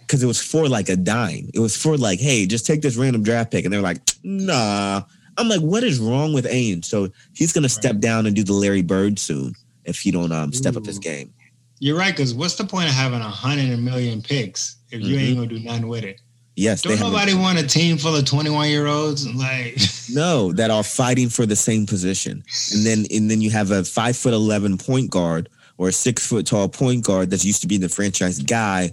because 0.00 0.22
it 0.22 0.26
was 0.26 0.40
for 0.40 0.68
like 0.68 0.88
a 0.88 0.96
dime. 0.96 1.50
It 1.52 1.58
was 1.58 1.76
for 1.76 1.96
like, 1.96 2.20
hey, 2.20 2.46
just 2.46 2.64
take 2.64 2.80
this 2.80 2.96
random 2.96 3.22
draft 3.22 3.50
pick, 3.50 3.64
and 3.64 3.74
they're 3.74 3.82
like, 3.82 3.98
nah. 4.22 5.02
I'm 5.38 5.48
like, 5.48 5.60
what 5.60 5.82
is 5.84 5.98
wrong 5.98 6.32
with 6.32 6.46
Ainge? 6.46 6.84
So 6.86 7.10
he's 7.34 7.52
gonna 7.52 7.68
step 7.68 7.98
down 7.98 8.24
and 8.26 8.34
do 8.34 8.42
the 8.42 8.54
Larry 8.54 8.82
Bird 8.82 9.18
soon 9.18 9.54
if 9.84 9.98
he 10.00 10.10
don't 10.10 10.32
um 10.32 10.52
step 10.52 10.76
up 10.76 10.86
his 10.86 10.98
game. 10.98 11.32
you're 11.78 11.98
right 11.98 12.16
because 12.16 12.32
what's 12.32 12.54
the 12.54 12.64
point 12.64 12.88
of 12.88 12.94
having 12.94 13.20
a 13.20 13.28
hundred 13.28 13.76
million 13.78 14.22
picks 14.22 14.76
if 14.90 15.02
you 15.02 15.14
Mhm. 15.16 15.20
ain't 15.20 15.36
gonna 15.36 15.46
do 15.48 15.58
nothing 15.58 15.88
with 15.88 16.04
it 16.04 16.20
Yes, 16.56 16.80
don't 16.80 16.98
nobody 16.98 17.34
want 17.34 17.58
a 17.58 17.66
team 17.66 17.98
full 17.98 18.16
of 18.16 18.24
21 18.24 18.70
year 18.70 18.86
olds 18.86 19.30
like 19.34 19.76
no 20.10 20.52
that 20.52 20.70
are 20.70 20.82
fighting 20.82 21.28
for 21.28 21.44
the 21.44 21.54
same 21.56 21.84
position, 21.84 22.42
and 22.72 22.86
then 22.86 23.04
and 23.10 23.30
then 23.30 23.42
you 23.42 23.50
have 23.50 23.70
a 23.70 23.84
five 23.84 24.16
foot 24.16 24.32
eleven 24.32 24.78
point 24.78 25.10
guard 25.10 25.50
or 25.76 25.88
a 25.88 25.92
six 25.92 26.26
foot 26.26 26.46
tall 26.46 26.68
point 26.68 27.04
guard 27.04 27.28
that's 27.30 27.44
used 27.44 27.60
to 27.60 27.68
be 27.68 27.76
the 27.76 27.90
franchise 27.90 28.40
guy. 28.40 28.90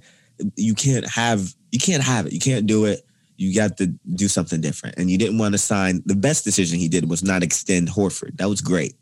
You 0.58 0.74
can't 0.76 1.08
have 1.10 1.54
you 1.72 1.80
can't 1.80 2.04
have 2.04 2.28
it. 2.28 2.34
You 2.34 2.40
can't 2.40 2.66
do 2.66 2.84
it. 2.86 3.06
You 3.38 3.56
got 3.56 3.78
to 3.78 3.88
do 3.88 4.28
something 4.28 4.60
different. 4.62 4.98
And 4.98 5.10
you 5.10 5.18
didn't 5.18 5.38
want 5.38 5.54
to 5.54 5.58
sign. 5.58 6.04
The 6.06 6.16
best 6.16 6.44
decision 6.44 6.80
he 6.80 6.88
did 6.90 7.10
was 7.10 7.24
not 7.24 7.44
extend 7.44 7.88
Horford. 7.88 8.38
That 8.38 8.50
was 8.50 8.62
great. 8.62 8.94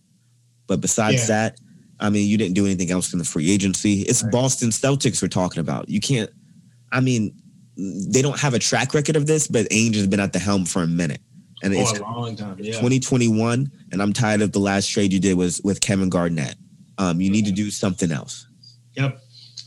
But 0.67 0.82
besides 0.82 1.24
Yeah. 1.24 1.50
that, 1.50 1.60
I 2.00 2.10
mean, 2.10 2.28
you 2.30 2.38
didn't 2.38 2.54
do 2.54 2.65
anything 2.65 2.91
else 2.91 3.12
in 3.12 3.19
the 3.19 3.26
free 3.26 3.52
agency. 3.52 4.02
It's 4.04 4.24
Right. 4.24 4.32
Boston 4.32 4.69
Celtics 4.69 5.21
we're 5.21 5.28
talking 5.28 5.60
about. 5.60 5.89
You 5.89 6.00
can't. 6.00 6.30
I 6.91 7.02
mean, 7.02 7.34
they 7.77 8.21
don't 8.21 8.39
have 8.39 8.53
a 8.53 8.60
track 8.60 8.93
record 8.93 9.15
of 9.15 9.25
this, 9.27 9.47
but 9.47 9.67
Ainge 9.69 9.95
has 9.95 10.07
been 10.07 10.19
at 10.19 10.34
the 10.34 10.39
helm 10.39 10.65
for 10.65 10.84
a 10.84 10.88
minute, 10.88 11.21
and 11.63 11.73
it's 11.73 11.97
for 11.97 12.03
a 12.03 12.12
long 12.12 12.36
time 12.36 12.57
yeah 12.60 12.73
2021, 12.73 13.71
and 13.91 14.01
I'm 14.01 14.13
tired 14.13 14.41
of 14.41 14.51
the 14.51 14.60
last 14.60 14.88
trade 14.89 15.13
you 15.13 15.19
did 15.19 15.38
was 15.38 15.62
with 15.63 15.81
Kevin 15.81 16.10
Garnett. 16.10 16.55
Um, 16.97 17.21
you 17.21 17.29
need 17.31 17.45
to 17.45 17.51
do 17.51 17.71
something 17.71 18.12
else. 18.12 18.47
Yep. 18.95 19.19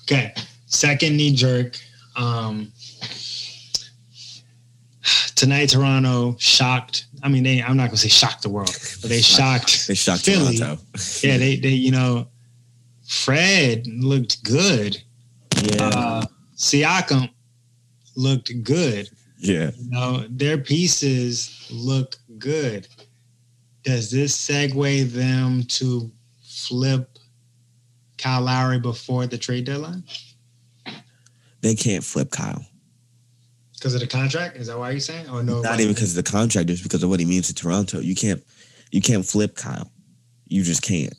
Okay. 0.03 0.35
Second 0.67 1.17
knee 1.17 1.35
jerk. 1.35 1.77
Um, 2.17 2.71
tonight, 5.35 5.71
Toronto 5.71 6.37
shocked. 6.39 7.07
I 7.23 7.29
mean, 7.29 7.43
they. 7.43 7.63
I'm 7.63 7.77
not 7.77 7.87
gonna 7.87 7.97
say 7.97 8.09
shocked 8.09 8.43
the 8.43 8.51
world, 8.51 8.77
but 9.01 9.09
they 9.09 9.21
shocked. 9.21 9.89
They 9.89 9.95
shocked 9.95 10.25
Philly. 10.25 10.59
Toronto. 10.59 10.83
Yeah, 11.23 11.39
they. 11.39 11.57
They. 11.57 11.71
You 11.71 11.91
know, 11.91 12.29
Fred 13.07 13.87
looked 13.87 14.45
good. 14.45 15.03
Yeah, 15.63 15.85
Uh, 15.87 16.27
Siakam 16.57 17.31
looked 18.17 18.63
good. 18.63 19.09
yeah. 19.39 19.71
You 19.77 19.91
know, 19.91 20.27
their 20.29 20.59
pieces 20.59 21.69
look 21.71 22.17
good. 22.39 22.89
Does 23.83 24.11
this 24.11 24.37
segue 24.37 25.11
them 25.11 25.65
to 25.65 26.11
flip 26.43 27.19
Kyle 28.17 28.43
Lowry 28.43 28.79
before 28.79 29.27
the 29.27 29.37
trade 29.37 29.67
deadline? 29.67 30.03
They 31.61 31.75
can't 31.75 32.05
flip 32.05 32.31
Kyle. 32.31 32.65
Because 33.75 33.95
of 33.95 34.01
the 34.01 34.07
contract? 34.07 34.57
Is 34.57 34.69
that 34.69 34.79
why 34.79 34.91
you're 34.91 35.01
saying? 35.01 35.29
Or 35.29 35.43
no? 35.43 35.61
Not 35.61 35.81
even 35.81 35.95
because 35.95 36.17
of 36.17 36.25
the 36.25 36.31
contract, 36.31 36.69
just 36.69 36.83
because 36.83 37.03
of 37.03 37.11
what 37.11 37.21
he 37.21 37.27
means 37.27 37.49
to 37.49 37.55
Toronto. 37.55 38.01
You 38.01 38.15
can't, 38.15 38.43
you 38.91 39.03
can't 39.03 39.25
flip 39.25 39.57
Kyle. 39.57 39.91
You 40.47 40.63
just 40.63 40.83
can't. 40.83 41.15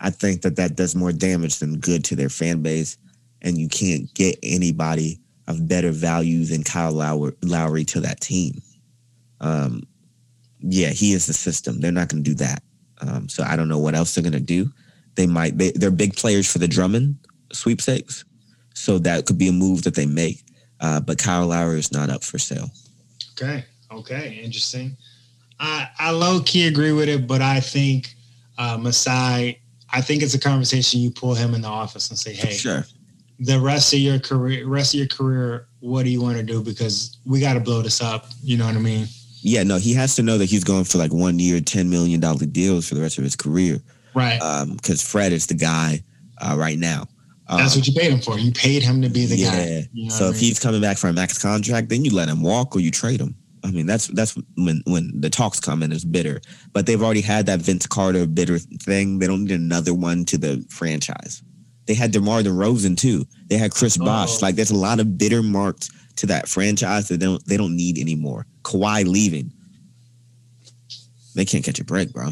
I 0.00 0.10
think 0.10 0.42
that 0.42 0.56
that 0.56 0.76
does 0.76 0.94
more 0.94 1.12
damage 1.12 1.58
than 1.58 1.78
good 1.78 2.04
to 2.06 2.16
their 2.16 2.28
fan 2.28 2.62
base, 2.62 2.96
and 3.42 3.58
you 3.58 3.68
can't 3.68 4.12
get 4.14 4.38
anybody 4.42 5.20
of 5.48 5.66
better 5.66 5.90
value 5.90 6.44
than 6.44 6.62
Kyle 6.62 6.92
Lowry, 6.92 7.32
Lowry 7.42 7.84
to 7.86 8.00
that 8.00 8.20
team. 8.20 8.62
Um, 9.40 9.82
yeah, 10.60 10.90
he 10.90 11.12
is 11.12 11.26
the 11.26 11.32
system. 11.32 11.80
They're 11.80 11.90
not 11.90 12.08
going 12.08 12.22
to 12.22 12.30
do 12.30 12.36
that. 12.36 12.62
Um, 13.00 13.28
so 13.28 13.42
I 13.42 13.56
don't 13.56 13.68
know 13.68 13.78
what 13.78 13.94
else 13.94 14.14
they're 14.14 14.22
going 14.22 14.32
to 14.32 14.40
do. 14.40 14.70
They 15.14 15.26
might. 15.26 15.56
They, 15.56 15.70
they're 15.72 15.90
big 15.90 16.14
players 16.16 16.50
for 16.50 16.58
the 16.58 16.68
Drummond 16.68 17.16
sweepstakes, 17.52 18.24
so 18.74 18.98
that 18.98 19.26
could 19.26 19.38
be 19.38 19.48
a 19.48 19.52
move 19.52 19.82
that 19.84 19.94
they 19.94 20.06
make. 20.06 20.44
Uh, 20.80 21.00
but 21.00 21.18
Kyle 21.18 21.46
Lowry 21.46 21.78
is 21.78 21.92
not 21.92 22.10
up 22.10 22.22
for 22.22 22.38
sale. 22.38 22.70
Okay. 23.32 23.64
Okay. 23.90 24.40
Interesting. 24.42 24.96
I 25.58 25.88
I 25.98 26.10
low 26.10 26.40
key 26.40 26.68
agree 26.68 26.92
with 26.92 27.08
it, 27.08 27.26
but 27.26 27.40
I 27.40 27.60
think 27.60 28.14
uh, 28.58 28.76
Masai. 28.76 29.60
I 29.90 30.02
think 30.02 30.22
it's 30.22 30.34
a 30.34 30.38
conversation 30.38 31.00
you 31.00 31.10
pull 31.10 31.34
him 31.34 31.54
in 31.54 31.62
the 31.62 31.68
office 31.68 32.10
and 32.10 32.18
say, 32.18 32.34
"Hey, 32.34 32.52
Sure. 32.52 32.84
The 33.38 33.60
rest 33.60 33.92
of 33.92 34.00
your 34.00 34.18
career, 34.18 34.66
rest 34.66 34.94
of 34.94 34.98
your 34.98 35.08
career, 35.08 35.68
what 35.80 36.04
do 36.04 36.10
you 36.10 36.20
want 36.20 36.36
to 36.36 36.42
do? 36.42 36.62
Because 36.62 37.18
we 37.24 37.40
got 37.40 37.54
to 37.54 37.60
blow 37.60 37.82
this 37.82 38.00
up. 38.00 38.26
You 38.42 38.56
know 38.56 38.66
what 38.66 38.76
I 38.76 38.80
mean? 38.80 39.06
Yeah, 39.40 39.62
no, 39.62 39.76
he 39.76 39.94
has 39.94 40.16
to 40.16 40.22
know 40.22 40.36
that 40.38 40.46
he's 40.46 40.64
going 40.64 40.84
for 40.84 40.98
like 40.98 41.12
one 41.12 41.38
year, 41.38 41.60
ten 41.60 41.88
million 41.88 42.20
dollar 42.20 42.46
deals 42.46 42.88
for 42.88 42.94
the 42.96 43.00
rest 43.00 43.18
of 43.18 43.24
his 43.24 43.36
career. 43.36 43.78
Right. 44.14 44.40
Because 44.76 45.00
Fred 45.00 45.32
is 45.32 45.46
the 45.46 45.54
guy 45.54 46.02
uh, 46.40 46.56
right 46.58 46.78
now. 46.78 47.06
That's 47.48 47.74
Um, 47.74 47.80
what 47.80 47.86
you 47.86 47.94
paid 47.94 48.12
him 48.12 48.20
for. 48.20 48.38
You 48.38 48.52
paid 48.52 48.82
him 48.82 49.00
to 49.00 49.08
be 49.08 49.26
the 49.26 49.36
yeah. 49.36 49.50
guy. 49.50 49.88
You 49.92 50.08
know 50.08 50.14
so 50.14 50.24
if 50.26 50.34
mean? 50.34 50.44
he's 50.44 50.58
coming 50.58 50.80
back 50.80 50.98
for 50.98 51.08
a 51.08 51.12
max 51.12 51.40
contract, 51.40 51.88
then 51.88 52.04
you 52.04 52.12
let 52.12 52.28
him 52.28 52.42
walk 52.42 52.76
or 52.76 52.80
you 52.80 52.90
trade 52.90 53.20
him. 53.20 53.34
I 53.64 53.70
mean, 53.70 53.86
that's 53.86 54.08
that's 54.08 54.36
when 54.56 54.82
when 54.86 55.12
the 55.20 55.30
talks 55.30 55.58
come 55.60 55.82
and 55.82 55.92
it's 55.92 56.04
bitter. 56.04 56.40
But 56.72 56.86
they've 56.86 57.02
already 57.02 57.20
had 57.20 57.46
that 57.46 57.60
Vince 57.60 57.86
Carter 57.86 58.26
bitter 58.26 58.58
thing. 58.58 59.18
They 59.18 59.26
don't 59.26 59.44
need 59.44 59.52
another 59.52 59.94
one 59.94 60.24
to 60.26 60.38
the 60.38 60.64
franchise. 60.68 61.42
They 61.88 61.94
had 61.94 62.12
DeMar 62.12 62.42
DeRozan 62.42 62.98
too. 62.98 63.26
They 63.48 63.56
had 63.56 63.72
Chris 63.72 63.96
Bosh. 63.96 64.36
Oh. 64.36 64.38
Like 64.42 64.54
there's 64.56 64.70
a 64.70 64.76
lot 64.76 65.00
of 65.00 65.16
bitter 65.16 65.42
marks 65.42 65.88
to 66.16 66.26
that 66.26 66.46
franchise 66.46 67.08
that 67.08 67.18
they 67.18 67.26
don't 67.26 67.44
they 67.46 67.56
don't 67.56 67.74
need 67.74 67.98
anymore. 67.98 68.46
Kawhi 68.62 69.06
leaving. 69.06 69.50
They 71.34 71.46
can't 71.46 71.64
catch 71.64 71.80
a 71.80 71.84
break, 71.84 72.12
bro. 72.12 72.28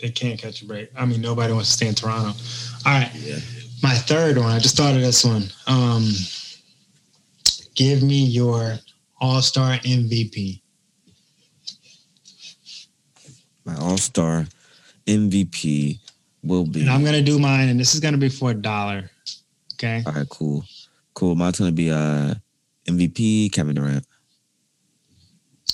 they 0.00 0.10
can't 0.10 0.40
catch 0.40 0.62
a 0.62 0.66
break. 0.66 0.90
I 0.96 1.06
mean, 1.06 1.20
nobody 1.20 1.52
wants 1.52 1.68
to 1.68 1.74
stay 1.74 1.86
in 1.86 1.94
Toronto. 1.94 2.36
All 2.84 2.92
right. 2.92 3.10
Yeah. 3.14 3.38
My 3.82 3.94
third 3.94 4.36
one. 4.36 4.50
I 4.50 4.58
just 4.58 4.76
thought 4.76 4.96
of 4.96 5.00
this 5.00 5.24
one. 5.24 5.44
Um, 5.68 6.08
give 7.76 8.02
me 8.02 8.24
your 8.24 8.78
All 9.20 9.40
Star 9.40 9.78
MVP. 9.78 10.60
My 13.64 13.76
all 13.76 13.98
star 13.98 14.46
MVP 15.06 15.98
will 16.42 16.64
be 16.64 16.80
And 16.80 16.90
I'm 16.90 17.04
gonna 17.04 17.22
do 17.22 17.38
mine, 17.38 17.68
and 17.68 17.78
this 17.78 17.94
is 17.94 18.00
gonna 18.00 18.18
be 18.18 18.28
for 18.28 18.50
a 18.50 18.54
dollar. 18.54 19.10
Okay. 19.74 20.02
all 20.06 20.12
right, 20.12 20.28
cool. 20.28 20.64
Cool. 21.14 21.34
Mine's 21.34 21.58
gonna 21.58 21.72
be 21.72 21.90
uh 21.90 22.34
MVP 22.86 23.52
Kevin 23.52 23.74
Durant. 23.74 24.06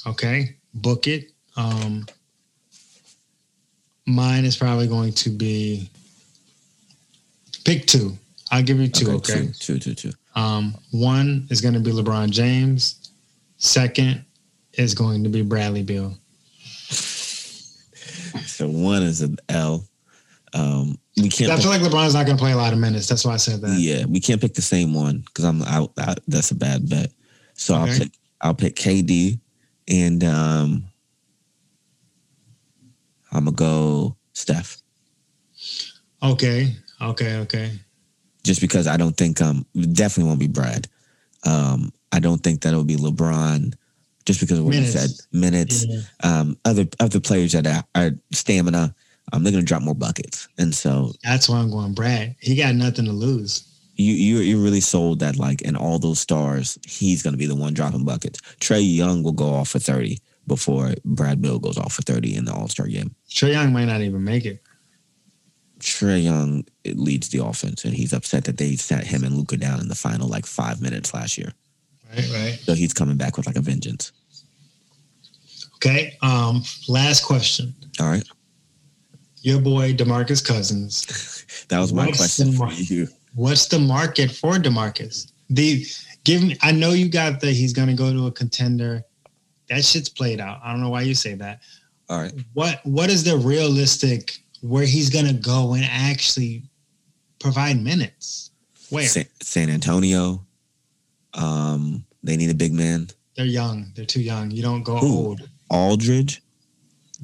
Okay. 0.07 0.57
Book 0.75 1.07
it. 1.07 1.31
Um, 1.57 2.07
mine 4.07 4.45
is 4.45 4.57
probably 4.57 4.87
going 4.87 5.13
to 5.13 5.31
be 5.31 5.89
pick 7.65 7.87
two. 7.87 8.17
I'll 8.51 8.63
give 8.63 8.79
you 8.79 8.89
two. 8.89 9.11
Okay. 9.13 9.47
Two, 9.59 9.79
two, 9.79 9.79
two, 9.79 9.95
two. 9.95 10.13
Um, 10.35 10.75
one 10.91 11.47
is 11.51 11.61
going 11.61 11.75
to 11.75 11.81
be 11.81 11.93
LeBron 11.93 12.31
James. 12.31 13.11
Second 13.57 14.25
is 14.75 14.95
going 14.95 15.23
to 15.23 15.31
be 15.31 15.43
Bradley 15.43 15.83
Beal. 15.83 16.15
So 18.47 18.69
one 18.69 19.03
is 19.05 19.23
an 19.23 19.37
L. 19.49 19.85
Um, 20.55 20.99
we 21.17 21.29
can't. 21.29 21.51
I 21.51 21.57
pick- 21.57 21.63
feel 21.63 21.71
like 21.73 21.83
LeBron's 21.83 22.15
not 22.15 22.27
going 22.27 22.37
to 22.39 22.43
play 22.43 22.53
a 22.53 22.57
lot 22.57 22.73
of 22.73 22.79
minutes. 22.79 23.07
That's 23.09 23.25
why 23.25 23.35
I 23.35 23.37
said 23.39 23.61
that. 23.61 23.79
yeah, 23.79 24.05
we 24.07 24.21
can't 24.21 24.41
pick 24.41 24.55
the 24.55 24.63
same 24.63 24.95
one 24.95 25.19
because 25.19 25.45
I'm 25.45 25.63
out. 25.63 25.93
That's 26.29 26.51
a 26.51 26.55
bad 26.55 26.89
bet. 26.89 27.11
So 27.55 27.75
I'll 27.75 27.87
pick. 27.87 28.13
I'll 28.41 28.55
pick 28.55 28.77
KD, 28.77 29.39
and 29.89 30.23
um, 30.25 30.85
I'm 33.33 33.45
gonna 33.45 33.57
go 33.57 34.17
Steph. 34.33 34.79
Okay. 36.23 36.75
Okay. 37.01 37.37
Okay. 37.39 37.73
Just 38.45 38.61
because 38.61 38.87
I 38.87 38.97
don't 38.97 39.17
think 39.17 39.41
um 39.41 39.67
definitely 39.93 40.29
won't 40.29 40.41
be 40.41 40.49
Brad. 40.49 40.89
Um, 41.47 41.93
I 42.13 42.21
don't 42.21 42.39
think 42.39 42.63
that'll 42.63 42.85
be 42.85 42.97
LeBron. 42.97 43.75
Just 44.25 44.41
because 44.41 44.59
of 44.59 44.65
what 44.65 44.71
Minutes. 44.71 44.95
you 44.95 45.01
said, 45.01 45.11
minutes. 45.33 45.85
Yeah. 45.87 46.01
Um, 46.23 46.57
other 46.65 46.87
other 47.01 47.21
players 47.21 47.53
that 47.53 47.67
are, 47.67 47.85
are 47.95 48.11
stamina. 48.33 48.95
Um, 49.33 49.43
they're 49.43 49.53
gonna 49.53 49.65
drop 49.65 49.83
more 49.83 49.95
buckets, 49.95 50.49
and 50.59 50.75
so 50.75 51.13
That's 51.23 51.49
why 51.49 51.59
I'm 51.59 51.71
going 51.71 51.95
Brad. 51.95 52.37
He 52.41 52.55
got 52.57 52.75
nothing 52.75 53.07
to 53.07 53.13
lose. 53.13 53.65
you 53.97 54.13
you 54.13 54.39
you 54.39 54.63
really 54.63 54.81
sold 54.81 55.21
that 55.21 55.37
like 55.37 55.63
in 55.63 55.77
all 55.77 55.99
those 55.99 56.21
stars, 56.21 56.79
he's 56.87 57.23
gonna 57.23 57.37
be 57.37 57.47
the 57.47 57.55
one 57.55 57.75
dropping 57.75 58.05
buckets. 58.05 58.41
Trae 58.61 58.83
Young 58.85 59.23
will 59.23 59.33
go 59.33 59.49
off 59.55 59.71
for 59.71 59.79
thirty 59.79 60.21
before 60.47 60.93
Brad 61.05 61.41
Beal 61.41 61.59
goes 61.59 61.79
off 61.79 61.95
for 61.95 62.03
thirty 62.03 62.37
in 62.37 62.45
the 62.45 62.53
All 62.53 62.69
Star 62.69 62.87
game. 62.87 63.15
Trae 63.31 63.53
Young 63.53 63.73
might 63.73 63.87
not 63.87 64.03
even 64.03 64.23
make 64.23 64.45
it. 64.45 64.63
Trae 65.81 66.23
Young 66.23 66.65
leads 66.85 67.29
the 67.31 67.45
offense, 67.45 67.85
and 67.85 67.95
he's 67.95 68.13
upset 68.13 68.45
that 68.45 68.59
they 68.59 68.77
sat 68.77 69.05
him 69.05 69.25
and 69.25 69.37
Luka 69.37 69.57
down 69.57 69.81
in 69.81 69.89
the 69.89 69.95
final 69.95 70.29
like 70.29 70.47
five 70.47 70.81
minutes 70.83 71.13
last 71.15 71.37
year. 71.39 71.53
Right. 72.15 72.31
Right. 72.33 72.59
So 72.63 72.75
he's 72.75 72.93
coming 72.93 73.17
back 73.17 73.37
with 73.37 73.47
like 73.47 73.57
a 73.57 73.61
vengeance. 73.61 74.13
Okay. 75.77 76.17
Um. 76.23 76.63
Last 76.89 77.25
question. 77.25 77.75
All 78.01 78.07
right, 78.09 78.25
Your 79.45 79.61
boy 79.61 79.93
DeMarcus 79.93 80.43
Cousins. 80.43 81.05
that 81.69 81.79
was 81.79 81.93
my 81.93 82.07
What's 82.07 82.17
question 82.17 82.53
the 82.53 82.57
for 82.57 82.73
you. 82.73 83.09
What's 83.35 83.67
the 83.67 83.79
market 83.79 84.31
for 84.31 84.55
Demarcus? 84.55 85.31
The 85.51 85.85
give 86.25 86.43
me. 86.43 86.57
I 86.63 86.73
know 86.73 86.91
you 86.93 87.11
got 87.11 87.41
that 87.41 87.51
He's 87.51 87.75
going 87.75 87.89
to 87.89 87.95
go 87.95 88.11
to 88.11 88.27
a 88.27 88.33
contender. 88.33 89.05
That 89.69 89.85
shit's 89.85 90.09
played 90.09 90.41
out. 90.41 90.61
I 90.65 90.73
don't 90.73 90.81
know 90.81 90.89
why 90.89 91.03
you 91.03 91.15
say 91.15 91.35
that. 91.35 91.61
All 92.09 92.23
right, 92.23 92.33
What 92.55 92.81
What 92.85 93.11
is 93.11 93.23
the 93.23 93.37
realistic 93.37 94.39
where 94.63 94.87
he's 94.87 95.11
going 95.11 95.27
to 95.27 95.35
go 95.35 95.75
and 95.75 95.85
actually 95.85 96.63
provide 97.39 97.83
minutes? 97.83 98.51
Where 98.89 99.05
San, 99.05 99.27
San 99.43 99.69
Antonio. 99.69 100.41
Um, 101.35 102.07
they 102.23 102.39
need 102.39 102.49
a 102.51 102.55
big 102.55 102.73
man. 102.73 103.09
they're 103.37 103.45
young, 103.45 103.93
they're 103.95 104.07
too 104.07 104.23
young. 104.23 104.51
You 104.51 104.63
don't 104.63 104.85
go 104.85 104.97
Who? 104.97 105.07
old. 105.27 105.49
Aldridge, 105.69 106.41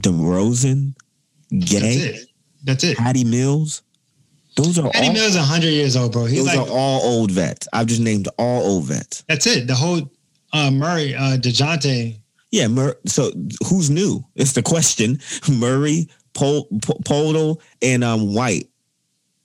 DeRozan, 0.00 0.94
That's 1.50 1.96
it. 1.96 2.26
That's 2.64 2.84
it. 2.84 2.96
Patty 2.98 3.24
Mills. 3.24 3.82
Those 4.56 4.78
are 4.78 4.90
Patty 4.90 5.08
all, 5.08 5.12
Mills 5.14 5.36
hundred 5.36 5.68
years 5.70 5.96
old, 5.96 6.12
bro. 6.12 6.24
He's 6.24 6.38
those 6.44 6.56
like 6.56 6.68
are 6.68 6.70
all 6.70 7.00
old 7.02 7.30
vets. 7.30 7.68
I've 7.72 7.86
just 7.86 8.00
named 8.00 8.28
all 8.38 8.62
old 8.62 8.84
vets. 8.84 9.24
that's 9.28 9.46
it. 9.46 9.66
The 9.66 9.74
whole 9.74 10.10
uh, 10.52 10.70
Murray, 10.70 11.14
uh, 11.14 11.36
Dejounte. 11.36 12.18
Yeah, 12.50 12.66
Mur- 12.66 12.98
so 13.06 13.30
who's 13.68 13.90
new? 13.90 14.24
It's 14.34 14.52
the 14.52 14.62
question. 14.62 15.20
Murray, 15.50 16.08
Pol- 16.34 16.68
Pol- 16.82 17.00
Podol, 17.04 17.60
and 17.80 18.02
um 18.02 18.34
White. 18.34 18.68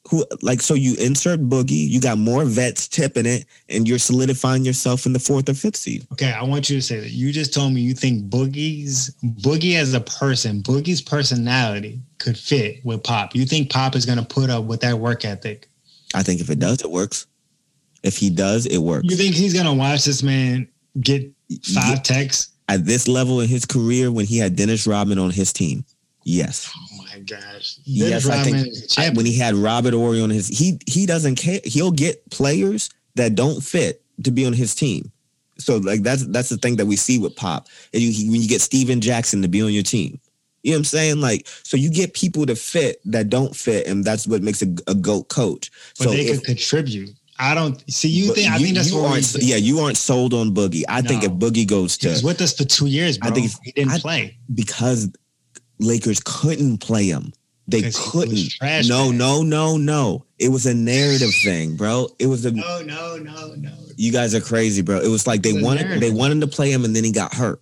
Who 0.10 0.24
like 0.43 0.62
so 0.62 0.76
you 0.76 0.95
insert 0.95 1.39
Boogie, 1.39 1.89
you 1.89 1.99
got 1.99 2.20
more 2.20 2.45
vets 2.45 2.88
tipping 2.88 3.26
it, 3.26 3.45
and 3.70 3.88
you're 3.88 3.97
solidifying 3.97 4.64
yourself 4.64 5.08
in 5.08 5.14
the 5.14 5.20
fourth 5.20 5.49
or 5.49 5.56
fifth 5.56 5.78
seed. 5.78 6.06
Okay, 6.12 6.32
I 6.32 6.43
want 6.43 6.70
you 6.70 6.76
to 6.76 6.82
say 6.82 6.99
that. 6.99 7.10
You 7.10 7.32
just 7.32 7.53
told 7.53 7.74
me 7.74 7.82
you 7.82 7.95
think 7.95 8.26
Boogie's 8.30 9.16
Boogie 9.24 9.76
as 9.76 9.95
a 9.95 10.01
person, 10.01 10.62
Boogie's 10.62 11.01
personality 11.01 11.99
could 12.20 12.38
fit 12.38 12.86
with 12.86 13.03
Pop. 13.03 13.34
You 13.36 13.45
think 13.45 13.72
Pop 13.72 13.95
is 13.95 14.06
going 14.06 14.20
to 14.20 14.26
put 14.26 14.51
up 14.51 14.66
with 14.66 14.82
that 14.82 14.99
work 14.99 15.26
ethic? 15.26 15.68
I 16.14 16.22
think 16.22 16.39
if 16.39 16.49
it 16.51 16.60
does, 16.60 16.82
it 16.82 16.91
works. 16.91 17.26
If 18.03 18.18
he 18.18 18.30
does, 18.30 18.68
it 18.68 18.78
works. 18.78 19.08
You 19.10 19.16
think 19.16 19.34
he's 19.34 19.53
going 19.53 19.66
to 19.66 19.74
watch 19.74 20.06
this 20.06 20.22
man 20.22 20.68
get 21.01 21.32
five 21.74 22.03
texts? 22.03 22.51
At 22.70 22.86
this 22.86 23.08
level 23.08 23.41
in 23.41 23.47
his 23.47 23.66
career, 23.66 24.12
when 24.12 24.26
he 24.26 24.38
had 24.38 24.56
Dennis 24.56 24.86
Rodman 24.86 25.20
on 25.20 25.32
his 25.32 25.51
team, 25.51 25.84
yes. 26.24 26.72
Gosh! 27.26 27.78
Yes, 27.84 28.28
I 28.28 28.43
think- 28.43 28.55
Rodman 28.57 28.71
is 28.71 28.97
a 28.97 29.01
I- 29.01 29.09
when 29.11 29.26
he 29.26 29.38
had 29.38 29.55
Robert 29.55 29.93
Horry 29.93 30.21
on 30.21 30.30
his, 30.30 30.47
he 30.47 30.80
he 30.88 31.05
doesn't 31.05 31.36
care. 31.36 31.59
He'll 31.63 31.91
get 31.91 32.30
players 32.30 32.89
that 33.15 33.36
don't 33.36 33.61
fit 33.63 34.01
to 34.23 34.32
be 34.32 34.45
on 34.45 34.53
his 34.53 34.76
team. 34.76 35.11
So 35.57 35.78
like 35.78 36.03
that's 36.03 36.26
that's 36.28 36.49
the 36.49 36.57
thing 36.57 36.76
that 36.78 36.86
we 36.86 36.95
see 36.95 37.17
with 37.17 37.36
Pop. 37.36 37.67
And 37.93 38.01
you, 38.03 38.11
he- 38.11 38.30
when 38.30 38.41
you 38.41 38.47
get 38.47 38.61
Stephen 38.61 39.01
Jackson 39.01 39.41
to 39.41 39.47
be 39.47 39.61
on 39.61 39.71
your 39.73 39.84
team, 39.84 40.19
you 40.63 40.71
know 40.71 40.76
what 40.76 40.80
I'm 40.80 40.84
saying? 40.86 41.21
Like 41.21 41.47
so 41.63 41.78
you 41.78 41.89
get 41.89 42.13
people 42.13 42.45
to 42.45 42.55
fit 42.55 42.99
that 43.05 43.30
don't 43.30 43.55
fit, 43.55 43.88
and 43.88 44.03
that's 44.03 44.28
what 44.28 44.41
makes 44.43 44.61
a, 44.61 44.67
a 44.88 44.95
goat 44.95 45.30
coach. 45.30 45.71
but 45.97 46.05
so 46.05 46.11
they 46.11 46.21
if, 46.28 46.38
could 46.39 46.45
contribute. 46.45 47.09
I 47.38 47.53
don't 47.53 47.84
see 47.91 48.07
you 48.07 48.34
think. 48.34 48.49
I 48.51 48.57
you- 48.57 48.65
think 48.65 48.76
that's 48.78 48.91
you 48.91 48.97
what 49.01 49.11
aren't. 49.11 49.34
Yeah, 49.41 49.57
you 49.57 49.80
aren't 49.80 49.97
sold 49.97 50.34
on 50.34 50.53
Boogie. 50.53 50.84
I 50.88 51.01
think 51.01 51.23
if 51.23 51.32
Boogie 51.32 51.67
goes 51.67 51.97
to, 51.99 52.07
He 52.07 52.13
was 52.13 52.23
with 52.23 52.39
us 52.41 52.53
for 52.55 52.63
two 52.63 52.86
years, 52.86 53.17
bro. 53.17 53.30
I 53.30 53.34
think 53.34 53.51
he 53.63 53.71
didn't 53.73 53.91
I- 53.93 53.99
play. 53.99 54.38
because 54.53 55.09
Lakers 55.80 56.21
couldn't 56.23 56.78
play 56.80 57.05
him. 57.05 57.34
They 57.67 57.82
was 57.82 57.97
couldn't. 58.11 58.49
trash 58.51 58.88
No, 58.88 59.09
bag. 59.09 59.17
no, 59.17 59.41
no, 59.41 59.78
no. 59.78 60.26
It 60.38 60.49
was 60.49 60.65
a 60.67 60.73
narrative 60.73 61.32
thing, 61.43 61.76
bro. 61.76 62.07
It 62.19 62.28
was 62.28 62.45
a 62.45 62.51
No, 62.51 62.82
no, 62.84 63.17
no, 63.17 63.55
no. 63.55 63.71
you 63.97 64.11
guys 64.11 64.36
are 64.36 64.41
crazy, 64.41 64.82
bro. 64.84 64.99
It 64.99 65.07
was 65.07 65.26
like 65.26 65.41
they 65.41 65.57
a 65.59 65.63
wanted 65.63 65.86
narrative. 65.86 66.01
they 66.01 66.11
wanted 66.11 66.41
to 66.41 66.47
play 66.47 66.71
him 66.71 66.86
and 66.86 66.95
then 66.95 67.03
he 67.03 67.11
got 67.11 67.34
hurt. 67.34 67.59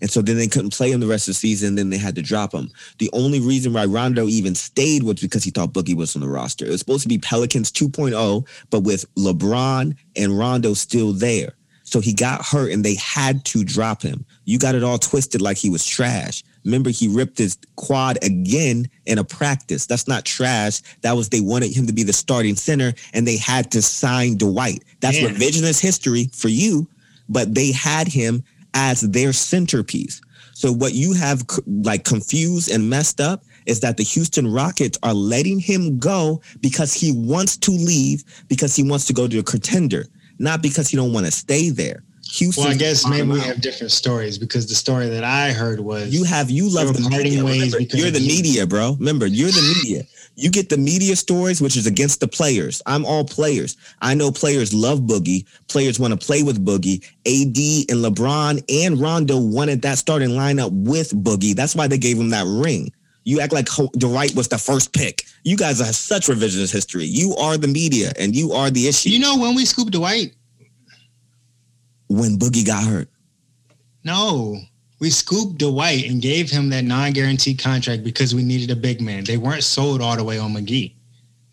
And 0.00 0.10
so 0.10 0.22
then 0.22 0.36
they 0.38 0.46
couldn't 0.48 0.72
play 0.72 0.90
him 0.92 1.00
the 1.00 1.06
rest 1.06 1.28
of 1.28 1.32
the 1.34 1.38
season, 1.38 1.74
then 1.74 1.90
they 1.90 1.98
had 1.98 2.14
to 2.14 2.22
drop 2.22 2.54
him. 2.54 2.70
The 2.98 3.10
only 3.12 3.38
reason 3.38 3.74
why 3.74 3.84
Rondo 3.84 4.28
even 4.28 4.54
stayed 4.54 5.02
was 5.02 5.20
because 5.20 5.44
he 5.44 5.50
thought 5.50 5.74
Boogie 5.74 5.94
was 5.94 6.16
on 6.16 6.22
the 6.22 6.28
roster. 6.28 6.64
It 6.64 6.70
was 6.70 6.80
supposed 6.80 7.02
to 7.02 7.08
be 7.08 7.18
Pelicans 7.18 7.70
2.0, 7.70 8.46
but 8.70 8.80
with 8.80 9.04
LeBron 9.16 9.94
and 10.16 10.38
Rondo 10.38 10.72
still 10.72 11.12
there. 11.12 11.52
So 11.84 12.00
he 12.00 12.14
got 12.14 12.42
hurt 12.46 12.72
and 12.72 12.82
they 12.82 12.94
had 12.94 13.44
to 13.46 13.62
drop 13.62 14.00
him. 14.00 14.24
You 14.46 14.58
got 14.58 14.74
it 14.74 14.82
all 14.82 14.96
twisted 14.98 15.42
like 15.42 15.58
he 15.58 15.68
was 15.68 15.84
trash. 15.84 16.42
Remember, 16.64 16.90
he 16.90 17.08
ripped 17.08 17.38
his 17.38 17.56
quad 17.76 18.18
again 18.22 18.88
in 19.06 19.18
a 19.18 19.24
practice. 19.24 19.86
That's 19.86 20.06
not 20.08 20.24
trash. 20.24 20.82
That 21.02 21.12
was 21.12 21.28
they 21.28 21.40
wanted 21.40 21.74
him 21.74 21.86
to 21.86 21.92
be 21.92 22.02
the 22.02 22.12
starting 22.12 22.56
center 22.56 22.92
and 23.14 23.26
they 23.26 23.36
had 23.36 23.70
to 23.72 23.82
sign 23.82 24.36
Dwight. 24.36 24.84
That's 25.00 25.18
Yeah. 25.18 25.28
revisionist 25.30 25.80
history 25.80 26.30
for 26.32 26.48
you, 26.48 26.88
but 27.28 27.54
they 27.54 27.72
had 27.72 28.08
him 28.08 28.44
as 28.74 29.00
their 29.00 29.32
centerpiece. 29.32 30.20
So 30.54 30.70
what 30.72 30.92
you 30.94 31.14
have 31.14 31.44
like 31.66 32.04
confused 32.04 32.70
and 32.70 32.90
messed 32.90 33.20
up, 33.20 33.44
is 33.66 33.80
that 33.80 33.96
the 33.96 34.02
Houston 34.02 34.46
Rockets 34.50 34.98
are 35.02 35.14
letting 35.14 35.58
him 35.60 35.98
go 35.98 36.40
because 36.60 36.92
he 36.94 37.12
wants 37.12 37.56
to 37.58 37.70
leave 37.70 38.24
because 38.48 38.74
he 38.74 38.82
wants 38.82 39.04
to 39.06 39.12
go 39.12 39.28
to 39.28 39.38
a 39.38 39.42
contender, 39.42 40.06
not 40.38 40.62
because 40.62 40.88
he 40.88 40.96
don't 40.96 41.12
want 41.12 41.26
to 41.26 41.32
stay 41.32 41.68
there. 41.70 42.02
Houston. 42.32 42.64
Well, 42.64 42.72
I 42.72 42.76
guess 42.76 43.06
maybe 43.06 43.28
we 43.28 43.40
have 43.40 43.60
different 43.60 43.92
stories 43.92 44.38
because 44.38 44.66
the 44.66 44.74
story 44.74 45.08
that 45.08 45.24
I 45.24 45.52
heard 45.52 45.80
was 45.80 46.12
you 46.12 46.24
have 46.24 46.50
you 46.50 46.68
love 46.68 46.94
the 46.94 47.02
parting 47.02 47.22
media. 47.24 47.44
ways 47.44 47.56
Remember, 47.58 47.78
because 47.78 48.00
you're 48.00 48.10
the 48.10 48.20
you. 48.20 48.28
media, 48.28 48.66
bro. 48.66 48.96
Remember, 48.98 49.26
you're 49.26 49.50
the 49.50 49.74
media. 49.74 50.04
You 50.36 50.50
get 50.50 50.68
the 50.70 50.78
media 50.78 51.16
stories, 51.16 51.60
which 51.60 51.76
is 51.76 51.86
against 51.86 52.20
the 52.20 52.28
players. 52.28 52.80
I'm 52.86 53.04
all 53.04 53.24
players. 53.24 53.76
I 54.00 54.14
know 54.14 54.30
players 54.30 54.72
love 54.72 55.00
Boogie. 55.00 55.44
Players 55.68 55.98
want 56.00 56.18
to 56.18 56.26
play 56.26 56.42
with 56.42 56.64
Boogie. 56.64 57.04
AD 57.26 57.90
and 57.90 58.04
LeBron 58.04 58.64
and 58.84 58.98
Rondo 59.00 59.38
wanted 59.38 59.82
that 59.82 59.98
starting 59.98 60.30
lineup 60.30 60.70
with 60.72 61.10
Boogie. 61.12 61.54
That's 61.54 61.74
why 61.74 61.88
they 61.88 61.98
gave 61.98 62.16
him 62.18 62.30
that 62.30 62.46
ring. 62.46 62.90
You 63.24 63.40
act 63.40 63.52
like 63.52 63.68
Ho- 63.68 63.90
Dwight 63.98 64.34
was 64.34 64.48
the 64.48 64.56
first 64.56 64.94
pick. 64.94 65.24
You 65.44 65.56
guys 65.56 65.80
are 65.80 65.92
such 65.92 66.26
revisionist 66.28 66.72
history. 66.72 67.04
You 67.04 67.34
are 67.36 67.58
the 67.58 67.68
media, 67.68 68.12
and 68.18 68.34
you 68.34 68.52
are 68.52 68.70
the 68.70 68.88
issue. 68.88 69.10
you 69.10 69.18
know 69.18 69.36
when 69.36 69.54
we 69.54 69.64
scooped 69.66 69.92
Dwight? 69.92 70.34
When 72.10 72.38
Boogie 72.38 72.66
got 72.66 72.84
hurt, 72.84 73.08
No. 74.04 74.60
We 74.98 75.08
scooped 75.08 75.56
Dwight 75.56 76.04
and 76.10 76.20
gave 76.20 76.50
him 76.50 76.68
that 76.70 76.84
non-guaranteed 76.84 77.58
contract 77.58 78.04
because 78.04 78.34
we 78.34 78.42
needed 78.42 78.70
a 78.70 78.76
big 78.76 79.00
man. 79.00 79.24
They 79.24 79.38
weren't 79.38 79.64
sold 79.64 80.02
all 80.02 80.14
the 80.14 80.24
way 80.24 80.38
on 80.38 80.52
McGee. 80.52 80.92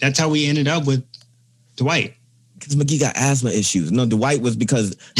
That's 0.01 0.19
how 0.19 0.27
we 0.27 0.45
ended 0.47 0.67
up 0.67 0.85
with 0.85 1.01
Dwight. 1.77 2.15
because 2.59 2.75
McGee 2.75 2.99
got 2.99 3.15
asthma 3.15 3.51
issues. 3.51 3.89
No, 3.89 4.05
Dwight 4.05 4.41
was 4.41 4.57
because 4.57 4.97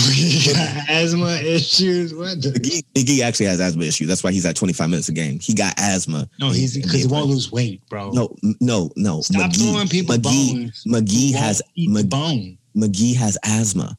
Asthma 0.89 1.37
issues. 1.43 2.13
What? 2.13 2.41
the- 2.41 2.49
McGee, 2.49 2.83
McGee 2.95 3.21
actually 3.21 3.45
has 3.45 3.59
asthma 3.61 3.85
issues. 3.85 4.07
That's 4.09 4.23
why 4.23 4.31
he's 4.33 4.45
at 4.45 4.55
25 4.57 4.89
minutes 4.89 5.07
a 5.07 5.13
game. 5.13 5.39
He 5.39 5.53
got 5.53 5.73
asthma. 5.77 6.27
No, 6.39 6.49
he's 6.49 6.75
because 6.75 6.93
he 7.01 7.07
won't 7.07 7.27
lose 7.27 7.51
weight, 7.51 7.81
bro. 7.89 8.11
No, 8.11 8.35
no, 8.59 8.89
no. 8.97 9.21
Stop 9.21 9.51
McGee, 9.51 9.71
throwing 9.71 9.87
people 9.87 10.15
McGee, 10.15 10.53
bones. 10.53 10.83
McGee 10.85 11.33
has 11.33 11.61
eat 11.75 12.09
bone. 12.09 12.57
McGee 12.75 13.15
has 13.15 13.37
asthma. 13.43 13.97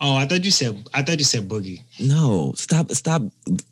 Oh, 0.00 0.14
I 0.16 0.26
thought 0.26 0.44
you 0.44 0.50
said 0.50 0.88
I 0.92 1.02
thought 1.02 1.18
you 1.18 1.24
said 1.24 1.48
boogie. 1.48 1.82
No, 2.00 2.52
stop, 2.56 2.90
stop 2.92 3.22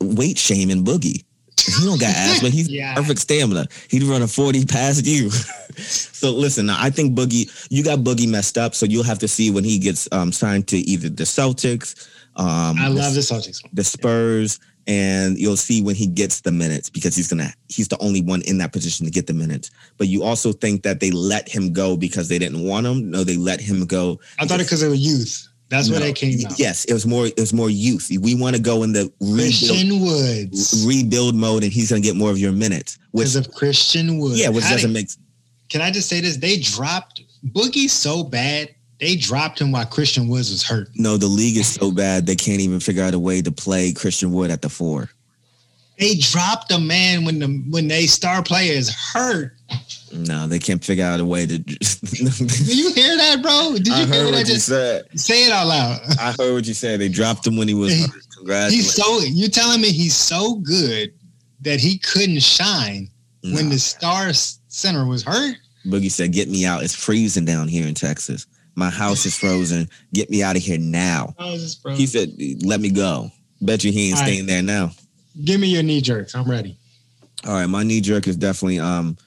weight 0.01 0.37
shaming 0.37 0.83
Boogie. 0.83 1.23
He 1.65 1.85
don't 1.85 1.99
got 1.99 2.15
ass, 2.15 2.41
but 2.41 2.51
He's 2.51 2.69
Yeah. 2.69 2.93
perfect 2.95 3.19
stamina. 3.19 3.67
He'd 3.89 4.03
run 4.03 4.21
a 4.21 4.27
40 4.27 4.65
past 4.65 5.05
you. 5.05 5.29
so 5.77 6.31
listen, 6.31 6.67
now, 6.67 6.77
I 6.79 6.89
think 6.89 7.17
Boogie, 7.17 7.49
you 7.71 7.83
got 7.83 7.99
Boogie 7.99 8.27
messed 8.29 8.57
up. 8.57 8.75
So 8.75 8.85
you'll 8.85 9.03
have 9.03 9.19
to 9.19 9.27
see 9.27 9.49
when 9.51 9.63
he 9.63 9.79
gets 9.79 10.07
um, 10.11 10.31
signed 10.31 10.67
to 10.69 10.77
either 10.77 11.09
the 11.09 11.23
Celtics, 11.23 12.07
um, 12.35 12.77
I 12.77 12.87
love 12.87 13.13
the 13.13 13.21
Celtics 13.21 13.61
the 13.73 13.83
Spurs, 13.83 14.59
and 14.87 15.37
you'll 15.37 15.57
see 15.57 15.81
when 15.81 15.95
he 15.95 16.05
gets 16.05 16.41
the 16.41 16.51
minutes 16.51 16.89
because 16.89 17.15
he's 17.15 17.29
gonna 17.29 17.49
he's 17.69 17.87
the 17.87 17.97
only 17.99 18.21
one 18.21 18.41
in 18.43 18.57
that 18.57 18.73
position 18.73 19.05
to 19.05 19.11
get 19.11 19.25
the 19.25 19.33
minutes. 19.33 19.71
But 19.97 20.07
you 20.07 20.23
also 20.23 20.51
think 20.51 20.83
that 20.83 20.99
they 20.99 21.11
let 21.11 21.47
him 21.47 21.71
go 21.71 21.95
because 21.95 22.27
they 22.27 22.37
didn't 22.37 22.63
want 22.63 22.85
him. 22.85 23.09
No, 23.09 23.23
they 23.23 23.37
let 23.37 23.61
him 23.61 23.85
go. 23.85 24.19
I 24.37 24.45
thought 24.45 24.59
it 24.59 24.65
because 24.65 24.83
of 24.83 24.91
the 24.91 24.97
youth. 24.97 25.47
That's 25.69 25.89
where 25.89 25.99
No. 25.99 26.05
they 26.05 26.13
came 26.13 26.45
out. 26.45 26.59
Yes, 26.59 26.85
it 26.85 26.93
was 26.93 27.05
more 27.07 27.25
it 27.27 27.39
was 27.39 27.53
more 27.53 27.69
youth. 27.69 28.09
We 28.21 28.35
want 28.35 28.55
to 28.55 28.61
go 28.61 28.83
in 28.83 28.93
the 28.93 29.11
rebuild, 29.19 29.35
Christian 29.39 29.99
Woods. 29.99 30.83
rebuild 30.85 31.35
mode, 31.35 31.63
and 31.63 31.73
he's 31.73 31.89
gonna 31.89 32.01
get 32.01 32.15
more 32.15 32.29
of 32.31 32.37
your 32.37 32.51
minutes. 32.51 32.97
Because 33.13 33.35
of 33.35 33.51
Christian 33.51 34.19
Woods. 34.19 34.39
yeah, 34.39 34.49
which 34.49 34.63
How 34.63 34.71
doesn't 34.71 34.93
did- 34.93 34.99
make 34.99 35.09
Can 35.69 35.81
I 35.81 35.89
just 35.91 36.07
say 36.07 36.21
this? 36.21 36.37
They 36.37 36.57
dropped 36.57 37.21
Boogie 37.47 37.89
so 37.89 38.23
bad. 38.23 38.69
They 38.99 39.15
dropped 39.15 39.59
him 39.59 39.71
while 39.71 39.85
Christian 39.85 40.27
Woods 40.27 40.51
was 40.51 40.61
hurt. 40.63 40.89
no. 40.95 41.17
The 41.17 41.27
league 41.27 41.57
is 41.57 41.67
so 41.67 41.91
bad 41.91 42.25
they 42.27 42.35
can't 42.35 42.61
even 42.61 42.79
figure 42.79 43.03
out 43.03 43.13
a 43.15 43.19
way 43.19 43.41
to 43.41 43.51
play 43.51 43.91
Christian 43.91 44.31
Wood 44.31 44.51
at 44.51 44.61
the 44.61 44.69
four. 44.69 45.09
They 45.97 46.15
dropped 46.15 46.71
a 46.71 46.79
man 46.79 47.23
when 47.25 47.39
the 47.39 47.47
when 47.69 47.87
they 47.87 48.05
star 48.07 48.43
player 48.43 48.73
is 48.73 48.89
hurt. 48.93 49.53
No, 50.13 50.47
they 50.47 50.59
can't 50.59 50.83
figure 50.83 51.05
out 51.05 51.19
a 51.19 51.25
way 51.25 51.45
to. 51.45 51.57
Did 51.59 52.67
you 52.77 52.93
hear 52.93 53.17
that, 53.17 53.39
bro? 53.41 53.73
Did 53.75 53.87
you 53.87 53.93
I 53.93 54.05
hear 54.05 54.25
what 54.25 54.35
I 54.35 54.39
you 54.39 54.45
just 54.45 54.67
said. 54.67 55.07
say 55.19 55.45
it 55.47 55.51
out 55.51 55.67
loud? 55.67 55.99
I 56.19 56.33
heard 56.37 56.53
what 56.53 56.65
you 56.67 56.73
said. 56.73 56.99
They 56.99 57.09
dropped 57.09 57.45
him 57.47 57.57
when 57.57 57.67
he 57.67 57.73
was 57.73 57.93
He- 57.93 58.01
hurt. 58.01 58.11
Congratulations. 58.37 58.85
He's 58.85 58.93
so 58.93 59.19
You're 59.21 59.49
telling 59.49 59.81
me 59.81 59.91
he's 59.91 60.15
so 60.15 60.55
good 60.55 61.13
that 61.61 61.79
he 61.79 61.97
couldn't 61.97 62.41
shine 62.43 63.09
when 63.43 63.69
the 63.69 63.79
star 63.79 64.33
center 64.33 65.05
was 65.05 65.23
hurt? 65.23 65.55
Boogie 65.85 66.11
said, 66.11 66.31
"Get 66.33 66.49
me 66.49 66.65
out. 66.65 66.83
It's 66.83 66.95
freezing 66.95 67.45
down 67.45 67.67
here 67.67 67.87
in 67.87 67.93
Texas. 67.93 68.47
My 68.75 68.89
house 68.89 69.25
is 69.25 69.37
frozen. 69.37 69.89
Get 70.13 70.29
me 70.29 70.43
out 70.43 70.55
of 70.57 70.61
here 70.61 70.77
now." 70.79 71.33
How 71.39 71.49
is 71.51 71.61
this, 71.61 71.75
bro? 71.75 71.95
He 71.95 72.05
said, 72.07 72.33
"Let 72.63 72.81
me 72.81 72.89
go." 72.89 73.31
Bet 73.61 73.83
you 73.83 73.91
he 73.91 74.09
ain't 74.09 74.15
All 74.17 74.21
right. 74.23 74.29
staying 74.29 74.45
there 74.47 74.61
now. 74.61 74.91
Give 75.43 75.59
me 75.59 75.67
your 75.67 75.83
knee 75.83 76.01
jerks. 76.01 76.35
I'm 76.35 76.49
ready. 76.49 76.77
All 77.45 77.53
right, 77.53 77.67
my 77.67 77.83
knee 77.83 78.01
jerk 78.01 78.27
is 78.27 78.37
definitely. 78.37 78.79
Um, 78.79 79.17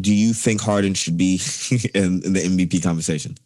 do 0.00 0.14
you 0.14 0.32
think 0.32 0.60
Harden 0.60 0.94
should 0.94 1.16
be 1.16 1.40
in, 1.94 2.22
in 2.24 2.32
the 2.32 2.40
MVP 2.40 2.82
conversation? 2.82 3.36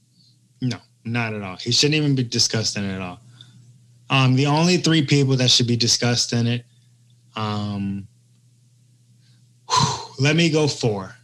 No, 0.61 0.79
not 1.05 1.35
at 1.35 1.43
all. 1.43 1.57
He 1.57 1.73
shouldn't 1.73 1.97
even 1.97 2.14
be 2.14 2.25
discussed 2.25 2.77
in 2.77 2.85
it 2.85 2.95
at 2.95 3.01
all. 3.01 3.21
Um, 4.09 4.35
the 4.35 4.47
only 4.47 4.77
three 4.77 5.05
people 5.05 5.37
that 5.37 5.51
should 5.51 5.68
be 5.68 5.77
discussed 5.77 6.33
in 6.33 6.47
it, 6.47 6.64
um, 7.37 8.07
let 10.18 10.37
me 10.37 10.51
go 10.51 10.66
four. 10.66 11.14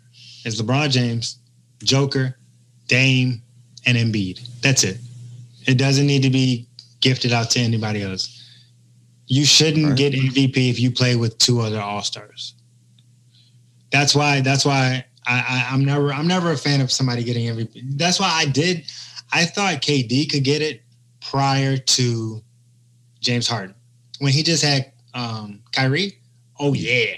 Is 0.45 0.63
LeBron 0.63 0.91
James, 0.91 1.39
Joker, 1.83 2.39
Dame, 2.87 3.43
and 3.85 3.99
Embiid. 3.99 4.47
That's 4.61 4.85
it. 4.85 4.99
It 5.67 5.75
doesn't 5.75 6.07
need 6.07 6.23
to 6.23 6.31
be 6.31 6.69
gifted 7.01 7.33
out 7.33 7.51
to 7.51 7.61
anybody 7.61 8.03
else. 8.03 8.36
You 9.29 9.45
shouldn't 9.45 9.87
right. 9.87 9.97
get 9.97 10.12
MVP 10.12 10.70
if 10.70 10.79
you 10.79 10.91
play 10.91 11.16
with 11.16 11.37
two 11.39 11.61
other 11.61 11.81
All 11.81 12.03
Stars. 12.03 12.55
That's 13.91 14.14
why. 14.14 14.41
That's 14.41 14.64
why 14.64 15.05
I, 15.27 15.66
I, 15.68 15.74
I'm 15.74 15.85
never. 15.85 16.12
I'm 16.12 16.27
never 16.27 16.53
a 16.53 16.57
fan 16.57 16.81
of 16.81 16.93
somebody 16.93 17.24
getting 17.24 17.47
MVP. 17.47 17.99
That's 17.99 18.20
why 18.20 18.31
I 18.33 18.47
did. 18.47 18.85
I 19.33 19.45
thought 19.45 19.83
KD 19.83 20.31
could 20.31 20.45
get 20.45 20.62
it 20.62 20.83
prior 21.20 21.77
to 21.77 22.43
James 23.20 23.49
Harden 23.49 23.74
when 24.20 24.33
he 24.33 24.43
just 24.43 24.62
had 24.62 24.93
um, 25.14 25.62
Kyrie. 25.72 26.18
Oh 26.61 26.72
yeah, 26.74 27.14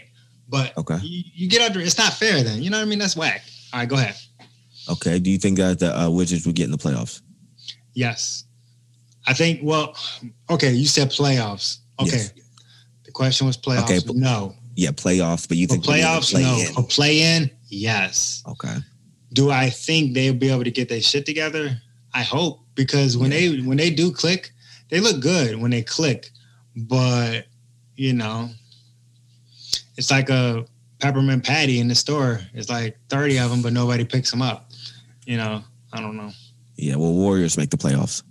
but 0.48 0.76
Okay. 0.78 0.96
you, 1.02 1.24
you 1.34 1.48
get 1.48 1.62
under. 1.62 1.80
It's 1.80 1.98
not 1.98 2.12
fair 2.14 2.42
then. 2.42 2.62
You 2.62 2.70
know 2.70 2.78
what 2.78 2.86
I 2.86 2.88
mean? 2.88 2.98
That's 2.98 3.16
whack. 3.16 3.42
All 3.72 3.80
right, 3.80 3.88
go 3.88 3.96
ahead. 3.96 4.16
Okay. 4.90 5.18
Do 5.18 5.30
you 5.30 5.38
think 5.38 5.59
that 5.59 5.78
the 5.78 5.96
uh, 5.98 6.09
Wizards 6.09 6.46
would 6.46 6.54
get 6.54 6.64
in 6.64 6.70
the 6.70 6.78
playoffs? 6.78 7.20
Yes, 7.94 8.44
I 9.26 9.34
think. 9.34 9.61
Well, 9.62 9.94
okay. 10.48 10.72
You 10.72 10.86
said 10.86 11.11
playoffs. 11.11 11.78
Okay. 12.01 12.11
Yes. 12.11 12.32
The 13.05 13.12
question 13.12 13.46
was 13.46 13.57
playoffs. 13.57 13.84
Okay, 13.84 14.01
but- 14.07 14.16
no. 14.16 14.55
Yeah, 14.74 14.90
playoffs. 14.90 15.49
But 15.49 15.57
you 15.57 15.66
think 15.66 15.84
they'll 15.84 15.94
be 15.94 16.01
able 16.03 16.20
to 16.20 16.26
playoffs, 16.26 16.30
play 16.30 16.42
no. 16.42 16.59
in? 16.59 16.72
For 16.72 16.82
play 16.84 17.20
in, 17.20 17.51
yes. 17.68 18.44
Okay. 18.46 18.76
Do 19.32 19.51
I 19.51 19.70
think 19.70 20.14
they'll 20.14 20.34
be 20.34 20.51
able 20.51 20.62
to 20.62 20.70
get 20.70 20.88
their 20.88 21.01
shit 21.01 21.26
together? 21.26 21.82
I 22.14 22.22
hope 22.22 22.61
because 22.76 23.16
when 23.16 23.30
they 23.30 23.61
when 23.61 23.76
they 23.76 23.90
do 23.90 24.12
click, 24.12 24.53
they 24.88 25.01
look 25.01 25.20
good 25.20 25.61
when 25.61 25.72
they 25.72 25.82
click. 25.82 26.30
But 26.76 27.46
you 27.96 28.12
know, 28.12 28.51
it's 29.96 30.12
like 30.12 30.30
a 30.30 30.64
peppermint 31.01 31.44
patty 31.44 31.80
in 31.80 31.88
the 31.88 31.96
store. 31.96 32.40
It's 32.55 32.70
like 32.70 32.96
thirty 33.09 33.38
of 33.38 33.51
them, 33.51 33.62
but 33.62 33.72
nobody 33.72 34.05
picks 34.05 34.30
them 34.30 34.42
up. 34.42 34.70
You 35.26 35.38
know, 35.38 35.64
I 35.92 36.01
don't 36.01 36.16
know. 36.16 36.30
Yeah. 36.76 36.96
Well, 36.96 37.12
Warriors 37.12 37.59
make 37.59 37.70
the 37.70 37.76
playoffs. 37.76 38.22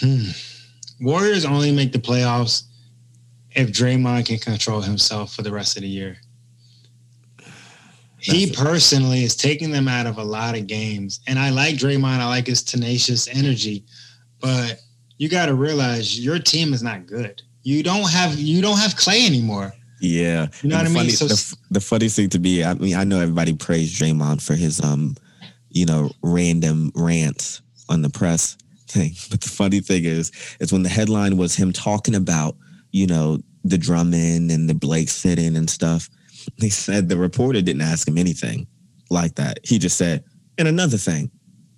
Hmm. 0.00 0.30
Warriors 1.02 1.44
only 1.44 1.72
make 1.72 1.92
the 1.92 1.98
playoffs 1.98 2.64
if 3.52 3.70
Draymond 3.70 4.26
can 4.26 4.38
control 4.38 4.80
himself 4.80 5.34
for 5.34 5.42
the 5.42 5.52
rest 5.52 5.76
of 5.76 5.82
the 5.82 5.88
year. 5.88 6.16
He 8.18 8.46
That's 8.46 8.58
it. 8.60 8.64
personally 8.64 9.24
is 9.24 9.34
taking 9.34 9.70
them 9.72 9.88
out 9.88 10.06
of 10.06 10.18
a 10.18 10.22
lot 10.24 10.56
of 10.56 10.66
games. 10.68 11.20
And 11.26 11.38
I 11.38 11.50
like 11.50 11.74
Draymond. 11.74 12.20
I 12.20 12.26
like 12.28 12.46
his 12.46 12.62
tenacious 12.62 13.28
energy. 13.28 13.84
But 14.40 14.80
you 15.18 15.28
got 15.28 15.46
to 15.46 15.54
realize 15.54 16.18
your 16.24 16.38
team 16.38 16.72
is 16.72 16.82
not 16.82 17.06
good. 17.06 17.42
You 17.64 17.82
don't 17.82 18.08
have 18.10 18.38
you 18.38 18.62
don't 18.62 18.78
have 18.78 18.96
Clay 18.96 19.26
anymore. 19.26 19.72
Yeah. 20.00 20.48
You 20.62 20.68
know 20.68 20.76
And 20.78 20.84
what 20.84 20.86
I 20.86 20.88
mean? 20.88 20.94
funny- 20.94 21.10
So 21.10 21.26
the, 21.26 21.56
the 21.72 21.80
funny 21.80 22.08
thing 22.08 22.28
to 22.30 22.38
me, 22.38 22.64
I 22.64 22.74
mean, 22.74 22.94
I 22.96 23.04
know 23.04 23.20
everybody 23.20 23.54
praised 23.54 24.00
Draymond 24.00 24.40
for 24.42 24.54
his 24.54 24.80
um, 24.80 25.16
you 25.70 25.86
know, 25.86 26.10
random 26.22 26.90
rants 26.94 27.60
on 27.88 28.02
the 28.02 28.10
press 28.10 28.56
thing. 28.92 29.12
But 29.30 29.40
the 29.40 29.48
funny 29.48 29.80
thing 29.80 30.04
is, 30.04 30.30
is 30.60 30.72
when 30.72 30.82
the 30.82 30.88
headline 30.88 31.36
was 31.36 31.54
him 31.56 31.72
talking 31.72 32.14
about, 32.14 32.56
you 32.92 33.06
know, 33.06 33.38
the 33.64 33.78
Drummond 33.78 34.50
and 34.50 34.68
the 34.68 34.74
Blake 34.74 35.08
sitting 35.08 35.56
and 35.56 35.68
stuff. 35.70 36.08
They 36.58 36.68
said 36.70 37.08
the 37.08 37.16
reporter 37.16 37.62
didn't 37.62 37.82
ask 37.82 38.06
him 38.08 38.18
anything 38.18 38.66
like 39.10 39.36
that. 39.36 39.60
He 39.62 39.78
just 39.78 39.96
said, 39.96 40.24
and 40.58 40.66
another 40.66 40.96
thing, 40.96 41.30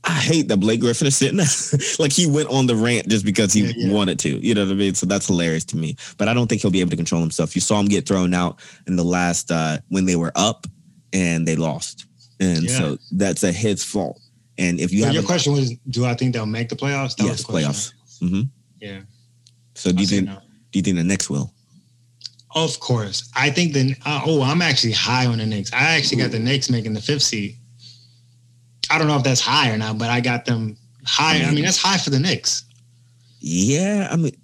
I 0.04 0.12
hate 0.12 0.48
that 0.48 0.58
Blake 0.58 0.80
Griffin 0.80 1.06
is 1.06 1.16
sitting 1.16 1.36
there. 1.38 1.46
like 1.98 2.12
he 2.12 2.26
went 2.26 2.48
on 2.48 2.66
the 2.66 2.74
rant 2.76 3.08
just 3.08 3.24
because 3.24 3.52
he 3.52 3.62
Yeah, 3.66 3.72
yeah. 3.76 3.92
wanted 3.94 4.18
to. 4.20 4.30
You 4.30 4.54
know 4.54 4.64
what 4.64 4.72
I 4.72 4.74
mean? 4.74 4.94
So 4.94 5.06
that's 5.06 5.26
hilarious 5.26 5.64
to 5.66 5.76
me. 5.76 5.96
But 6.18 6.28
I 6.28 6.34
don't 6.34 6.46
think 6.46 6.62
he'll 6.62 6.70
be 6.70 6.80
able 6.80 6.90
to 6.90 6.96
control 6.96 7.20
himself. 7.22 7.54
You 7.54 7.60
saw 7.60 7.78
him 7.80 7.86
get 7.86 8.06
thrown 8.06 8.34
out 8.34 8.60
in 8.86 8.96
the 8.96 9.04
last 9.04 9.50
uh 9.50 9.78
when 9.88 10.04
they 10.06 10.16
were 10.16 10.32
up 10.34 10.66
and 11.12 11.46
they 11.48 11.56
lost. 11.56 12.06
And 12.40 12.64
Yeah. 12.64 12.78
so 12.78 12.98
that's 13.12 13.42
a 13.44 13.52
his 13.52 13.84
fault. 13.84 14.20
And 14.58 14.78
if 14.78 14.92
you 14.92 15.00
So 15.00 15.06
have 15.06 15.14
your 15.14 15.24
a, 15.24 15.26
question 15.26 15.52
was, 15.52 15.74
do 15.90 16.04
I 16.04 16.14
think 16.14 16.32
they'll 16.32 16.46
make 16.46 16.68
the 16.68 16.76
playoffs? 16.76 17.16
That 17.16 17.24
was 17.24 17.38
yes, 17.38 17.44
the 17.44 17.52
playoffs. 17.52 17.92
hmm? 18.20 18.42
Yeah. 18.80 19.00
So 19.74 19.90
do 19.90 19.98
I 19.98 20.00
you 20.02 20.06
think 20.06 20.26
no. 20.26 20.38
do 20.70 20.78
you 20.78 20.82
think 20.82 20.96
the 20.96 21.04
Knicks 21.04 21.28
will? 21.28 21.52
Of 22.54 22.78
course. 22.78 23.28
I 23.34 23.50
think 23.50 23.72
the 23.72 23.96
uh, 24.06 24.22
oh, 24.24 24.42
I'm 24.42 24.62
actually 24.62 24.92
high 24.92 25.26
on 25.26 25.38
the 25.38 25.46
Knicks. 25.46 25.72
I 25.72 25.96
actually 25.96 26.22
got 26.22 26.30
the 26.30 26.38
Knicks 26.38 26.70
making 26.70 26.92
the 26.92 27.00
fifth 27.00 27.22
seed. 27.22 27.56
I 28.90 28.98
don't 28.98 29.08
know 29.08 29.16
if 29.16 29.24
that's 29.24 29.40
high 29.40 29.70
or 29.70 29.76
not, 29.76 29.98
but 29.98 30.10
I 30.10 30.20
got 30.20 30.44
them 30.44 30.76
high. 31.04 31.42
I 31.42 31.50
mean, 31.50 31.64
that's 31.64 31.82
high 31.82 31.98
for 31.98 32.10
the 32.10 32.20
Knicks. 32.20 32.64
Yeah, 33.40 34.08
I 34.10 34.16
mean, 34.16 34.36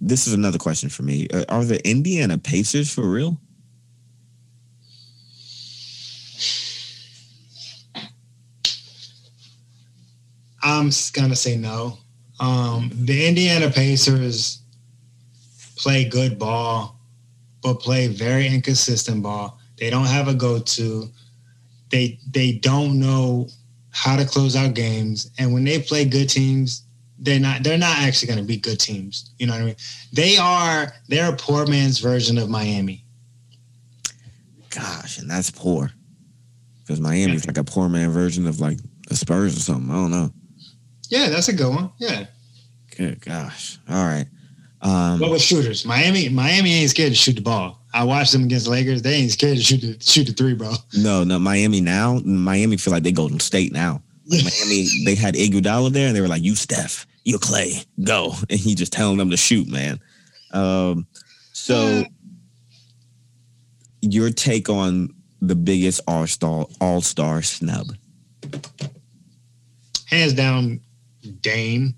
this 0.00 0.26
is 0.26 0.32
another 0.32 0.58
question 0.58 0.88
for 0.88 1.02
me. 1.02 1.28
Uh, 1.32 1.44
Are 1.48 1.64
the 1.64 1.86
Indiana 1.88 2.38
Pacers 2.38 2.92
for 2.92 3.08
real? 3.08 3.38
I'm 10.80 10.88
s- 10.88 11.10
gonna 11.10 11.36
say 11.36 11.56
no. 11.56 11.98
Um, 12.40 12.90
the 12.94 13.26
Indiana 13.26 13.70
Pacers 13.70 14.60
play 15.76 16.04
good 16.08 16.38
ball, 16.38 16.98
but 17.62 17.80
play 17.80 18.06
very 18.08 18.46
inconsistent 18.46 19.22
ball. 19.22 19.58
They 19.78 19.90
don't 19.90 20.06
have 20.06 20.28
a 20.28 20.34
go-to. 20.34 21.10
They 21.90 22.18
they 22.30 22.52
don't 22.52 22.98
know 22.98 23.48
how 23.90 24.16
to 24.16 24.24
close 24.24 24.56
out 24.56 24.74
games, 24.74 25.30
and 25.38 25.52
when 25.52 25.64
they 25.64 25.80
play 25.80 26.04
good 26.04 26.28
teams, 26.28 26.82
they're 27.18 27.40
not 27.40 27.62
they're 27.62 27.78
not 27.78 27.98
actually 27.98 28.28
going 28.28 28.38
to 28.38 28.44
be 28.46 28.56
good 28.56 28.80
teams. 28.80 29.30
You 29.38 29.46
know 29.46 29.52
what 29.52 29.62
I 29.62 29.64
mean? 29.66 29.76
They 30.12 30.36
are 30.38 30.92
they're 31.08 31.32
a 31.32 31.36
poor 31.36 31.66
man's 31.66 31.98
version 31.98 32.38
of 32.38 32.48
Miami. 32.48 33.04
Gosh, 34.70 35.18
and 35.18 35.28
that's 35.28 35.50
poor. 35.50 35.90
Because 36.80 37.00
Miami's 37.00 37.46
like 37.46 37.58
a 37.58 37.64
poor 37.64 37.88
man 37.88 38.10
version 38.10 38.46
of 38.46 38.60
like 38.60 38.78
the 39.08 39.16
Spurs 39.16 39.56
or 39.56 39.60
something. 39.60 39.90
I 39.90 39.94
don't 39.94 40.10
know. 40.10 40.32
Yeah, 41.10 41.28
that's 41.28 41.48
a 41.48 41.52
good 41.52 41.68
one. 41.74 41.90
Yeah, 41.98 42.26
Good 42.96 43.20
gosh. 43.20 43.78
All 43.88 44.04
right. 44.06 44.26
Um, 44.82 45.20
but 45.20 45.30
with 45.30 45.42
shooters, 45.42 45.84
Miami 45.84 46.28
Miami 46.30 46.72
ain't 46.72 46.90
scared 46.90 47.12
to 47.12 47.16
shoot 47.16 47.34
the 47.34 47.42
ball. 47.42 47.82
I 47.92 48.04
watched 48.04 48.32
them 48.32 48.44
against 48.44 48.66
Lakers. 48.66 49.02
They 49.02 49.14
ain't 49.14 49.32
scared 49.32 49.58
to 49.58 49.62
shoot 49.62 49.80
the 49.82 49.96
shoot 50.02 50.26
the 50.26 50.32
three, 50.32 50.54
bro. 50.54 50.72
no, 50.96 51.22
no, 51.24 51.38
Miami 51.38 51.80
now. 51.82 52.18
Miami 52.24 52.76
feel 52.78 52.92
like 52.92 53.02
they 53.02 53.12
Golden 53.12 53.40
State 53.40 53.72
now. 53.72 54.02
Like 54.26 54.44
Miami, 54.44 54.86
they 55.04 55.14
had 55.16 55.34
Iguodala 55.34 55.92
there, 55.92 56.06
and 56.06 56.16
they 56.16 56.20
were 56.20 56.28
like, 56.28 56.42
"You 56.42 56.54
Steph, 56.54 57.06
you 57.24 57.38
Clay, 57.38 57.82
go," 58.04 58.32
and 58.50 58.58
he 58.58 58.74
just 58.74 58.92
telling 58.92 59.18
them 59.18 59.30
to 59.30 59.36
shoot, 59.36 59.68
man. 59.68 60.00
Um, 60.52 61.06
so 61.52 62.04
your 64.02 64.30
take 64.30 64.68
on 64.70 65.14
the 65.42 65.56
biggest 65.56 66.00
All 66.06 66.26
Star 66.26 66.66
All 66.80 67.00
Star 67.00 67.42
snub? 67.42 67.88
hands 70.06 70.32
down, 70.32 70.80
Dame. 71.40 71.94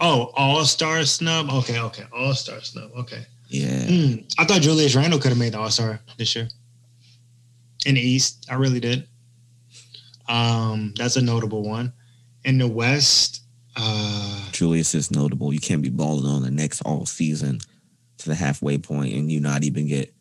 Oh, 0.00 0.32
All 0.36 0.64
Star 0.64 1.04
snub. 1.04 1.50
Okay, 1.50 1.78
okay, 1.80 2.04
All 2.12 2.34
Star 2.34 2.60
snub. 2.60 2.90
Okay. 2.96 3.24
Yeah, 3.48 3.86
Hmm. 3.86 4.14
I 4.38 4.44
thought 4.46 4.62
Julius 4.62 4.94
Randle 4.94 5.18
could 5.20 5.28
have 5.28 5.38
made 5.38 5.52
the 5.52 5.58
All 5.58 5.70
Star 5.70 6.00
this 6.16 6.34
year 6.34 6.48
in 7.84 7.94
the 7.96 8.00
East. 8.00 8.46
I 8.50 8.54
really 8.54 8.80
did. 8.80 9.06
Um, 10.28 10.94
that's 10.96 11.16
a 11.16 11.22
notable 11.22 11.62
one. 11.62 11.92
In 12.44 12.58
the 12.58 12.66
West, 12.68 13.42
uh, 13.76 14.50
Julius 14.52 14.94
is 14.94 15.10
notable. 15.10 15.52
You 15.52 15.60
can't 15.60 15.82
be 15.82 15.90
balling 15.90 16.26
on 16.26 16.42
the 16.42 16.50
next 16.50 16.80
all 16.82 17.06
season 17.06 17.60
to 18.18 18.28
the 18.28 18.34
halfway 18.34 18.78
point 18.78 19.14
and 19.14 19.30
you 19.30 19.40
not 19.40 19.64
even 19.64 19.86
get. 19.86 20.14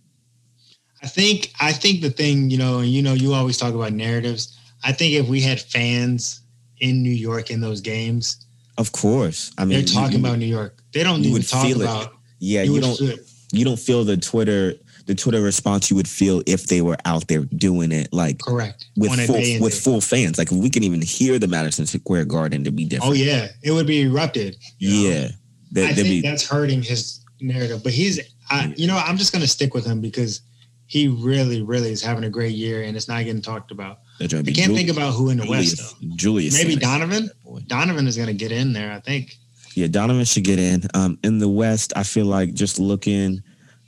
I 1.04 1.08
think 1.08 1.52
I 1.60 1.72
think 1.72 2.02
the 2.02 2.12
thing 2.12 2.50
you 2.50 2.58
know, 2.58 2.80
and 2.80 2.90
you 2.90 3.02
know, 3.02 3.14
you 3.14 3.34
always 3.34 3.58
talk 3.58 3.74
about 3.74 3.94
narratives. 3.94 4.58
I 4.84 4.92
think 4.92 5.14
if 5.14 5.28
we 5.28 5.42
had 5.42 5.60
fans 5.60 6.41
in 6.82 7.02
New 7.02 7.10
York 7.14 7.50
in 7.52 7.62
those 7.62 7.80
games, 7.82 8.46
Of 8.78 8.92
course, 8.92 9.52
I 9.58 9.64
mean, 9.66 9.78
they're 9.78 9.88
talking 9.88 10.20
you- 10.20 10.26
about 10.26 10.38
New 10.40 10.46
York. 10.48 10.82
They 10.94 11.04
don't 11.04 11.24
even 11.24 11.42
talk 11.44 11.66
feel 11.66 11.82
it. 11.82 12.10
Yeah, 12.40 12.64
you 12.64 12.76
you 12.76 12.82
don't. 12.82 12.98
feel- 12.98 13.18
you 13.54 13.66
don't 13.66 13.80
feel 13.80 14.04
the 14.06 14.18
Twitter 14.18 14.74
the 15.08 15.16
Twitter 15.16 15.42
response 15.42 15.90
you 15.90 15.96
would 15.98 16.08
feel 16.08 16.42
if 16.46 16.68
they 16.68 16.82
were 16.82 16.96
out 17.06 17.28
there 17.28 17.42
doing 17.46 17.92
it 17.92 18.08
like 18.14 18.40
correct 18.40 18.86
with 18.96 19.12
full 19.26 19.36
with 19.60 19.74
day. 19.74 19.80
full 19.80 20.00
fans. 20.00 20.38
Like 20.38 20.52
if 20.52 20.58
we 20.58 20.70
can 20.70 20.84
even 20.84 21.02
hear 21.02 21.38
the 21.40 21.48
Madison 21.48 21.86
Square 21.86 22.26
Garden 22.26 22.64
to 22.64 22.72
be 22.72 22.86
different. 22.86 23.12
Oh 23.12 23.14
yeah, 23.14 23.48
it 23.64 23.72
would 23.72 23.88
be 23.88 24.02
erupted. 24.04 24.58
yeah. 24.80 25.30
I 25.76 25.94
think 25.94 26.08
be 26.08 26.22
that's 26.22 26.48
hurting 26.48 26.82
his 26.84 27.20
narrative. 27.42 27.82
But 27.84 27.94
he's, 27.94 28.20
I, 28.50 28.74
you 28.78 28.88
know, 28.88 28.98
I'm 28.98 29.18
just 29.18 29.32
gonna 29.34 29.48
stick 29.48 29.74
with 29.74 29.86
him 29.86 30.02
because 30.02 30.42
he 30.88 31.08
really, 31.08 31.62
really 31.62 31.92
is 31.92 32.02
having 32.02 32.24
a 32.26 32.30
great 32.30 32.54
year, 32.56 32.84
and 32.84 32.96
it's 32.98 33.08
not 33.08 33.24
getting 33.24 33.42
talked 33.42 33.72
about. 33.72 34.00
I 34.20 34.28
can't 34.28 34.74
think 34.74 34.90
about 34.90 35.14
who 35.14 35.30
in 35.30 35.38
the 35.38 35.46
Julius, 35.46 35.80
West 35.80 35.96
though. 36.02 36.16
Julius. 36.16 36.54
Maybe. 36.54 36.76
Donovan. 36.76 37.30
Donovan 37.68 38.08
is 38.08 38.18
gonna 38.18 38.34
get 38.34 38.52
in 38.52 38.74
there. 38.74 38.92
I 38.92 39.00
think. 39.00 39.36
Yeah, 39.74 39.88
Donovan 39.88 40.26
should 40.26 40.44
get 40.44 40.60
in. 40.60 40.84
Um, 40.94 41.18
in 41.24 41.40
the 41.40 41.48
West, 41.50 41.94
I 41.96 42.04
feel 42.04 42.26
like 42.26 42.54
just 42.54 42.78
looking. 42.80 43.42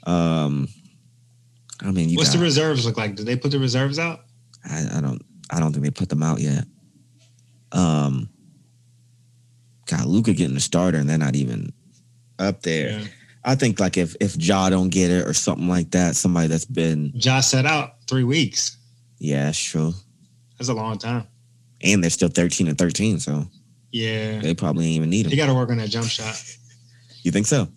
Um, 0.05 0.67
I 1.81 1.91
mean, 1.91 2.09
you 2.09 2.17
What's 2.17 2.29
got, 2.29 2.37
the 2.37 2.43
reserves 2.43 2.85
look 2.85 2.97
like? 2.97 3.15
Did 3.15 3.25
they 3.25 3.35
put 3.35 3.51
the 3.51 3.59
reserves 3.59 3.99
out? 3.99 4.21
I, 4.65 4.85
I 4.95 5.01
don't. 5.01 5.21
I 5.49 5.59
don't 5.59 5.73
think 5.73 5.83
they 5.83 5.91
put 5.91 6.09
them 6.09 6.23
out 6.23 6.39
yet. 6.39 6.65
Um, 7.71 8.29
God, 9.87 10.05
Luka 10.05 10.33
getting 10.33 10.53
the 10.55 10.61
starter, 10.61 10.97
and 10.97 11.09
they're 11.09 11.17
not 11.17 11.35
even 11.35 11.73
up 12.39 12.61
there. 12.61 12.99
Yeah. 12.99 13.05
I 13.45 13.55
think 13.55 13.79
like 13.79 13.97
if 13.97 14.15
if 14.21 14.37
Ja 14.37 14.69
don't 14.69 14.89
get 14.89 15.11
it 15.11 15.27
or 15.27 15.33
something 15.33 15.67
like 15.67 15.91
that, 15.91 16.15
somebody 16.15 16.47
that's 16.47 16.65
been 16.65 17.11
Josh 17.17 17.47
set 17.47 17.65
out 17.65 17.95
three 18.07 18.23
weeks. 18.23 18.77
yeah, 19.19 19.45
that's 19.45 19.59
true. 19.59 19.93
That's 20.63 20.69
a 20.69 20.81
long 20.81 20.97
time. 20.97 21.27
And 21.81 22.01
they're 22.01 22.09
still 22.09 22.29
thirteen 22.29 22.69
and 22.69 22.77
thirteen, 22.77 23.19
so 23.19 23.45
Yeah, 23.91 24.39
they 24.39 24.55
probably 24.55 24.85
ain't 24.85 24.95
even 24.95 25.09
need 25.09 25.25
them. 25.25 25.31
you 25.31 25.37
got 25.37 25.47
to 25.47 25.53
work 25.53 25.69
on 25.69 25.77
that 25.77 25.89
jump 25.89 26.07
shot. 26.07 26.41
You 27.23 27.31
think 27.31 27.47
so? 27.47 27.67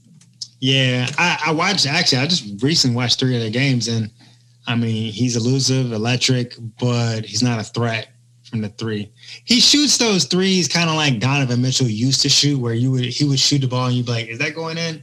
Yeah, 0.60 1.08
I, 1.18 1.46
I 1.46 1.52
watched 1.52 1.84
actually. 1.84 2.18
I 2.18 2.26
just 2.28 2.62
recently 2.62 2.94
watched 2.96 3.18
three 3.18 3.34
of 3.34 3.42
their 3.42 3.50
games, 3.50 3.88
and 3.88 4.08
I 4.68 4.76
mean, 4.76 5.12
he's 5.12 5.34
elusive, 5.36 5.92
electric, 5.92 6.54
but 6.78 7.24
he's 7.24 7.42
not 7.42 7.58
a 7.58 7.64
threat 7.64 8.10
from 8.44 8.60
the 8.60 8.68
three. 8.68 9.10
He 9.44 9.58
shoots 9.58 9.98
those 9.98 10.26
threes 10.26 10.68
kind 10.68 10.88
of 10.88 10.94
like 10.94 11.18
Donovan 11.18 11.60
Mitchell 11.60 11.88
used 11.88 12.22
to 12.22 12.28
shoot, 12.28 12.60
where 12.60 12.74
you 12.74 12.92
would 12.92 13.04
he 13.04 13.24
would 13.24 13.40
shoot 13.40 13.58
the 13.62 13.66
ball 13.66 13.86
and 13.86 13.96
you'd 13.96 14.06
be 14.06 14.12
like, 14.12 14.28
"Is 14.28 14.38
that 14.38 14.54
going 14.54 14.78
in?" 14.78 15.02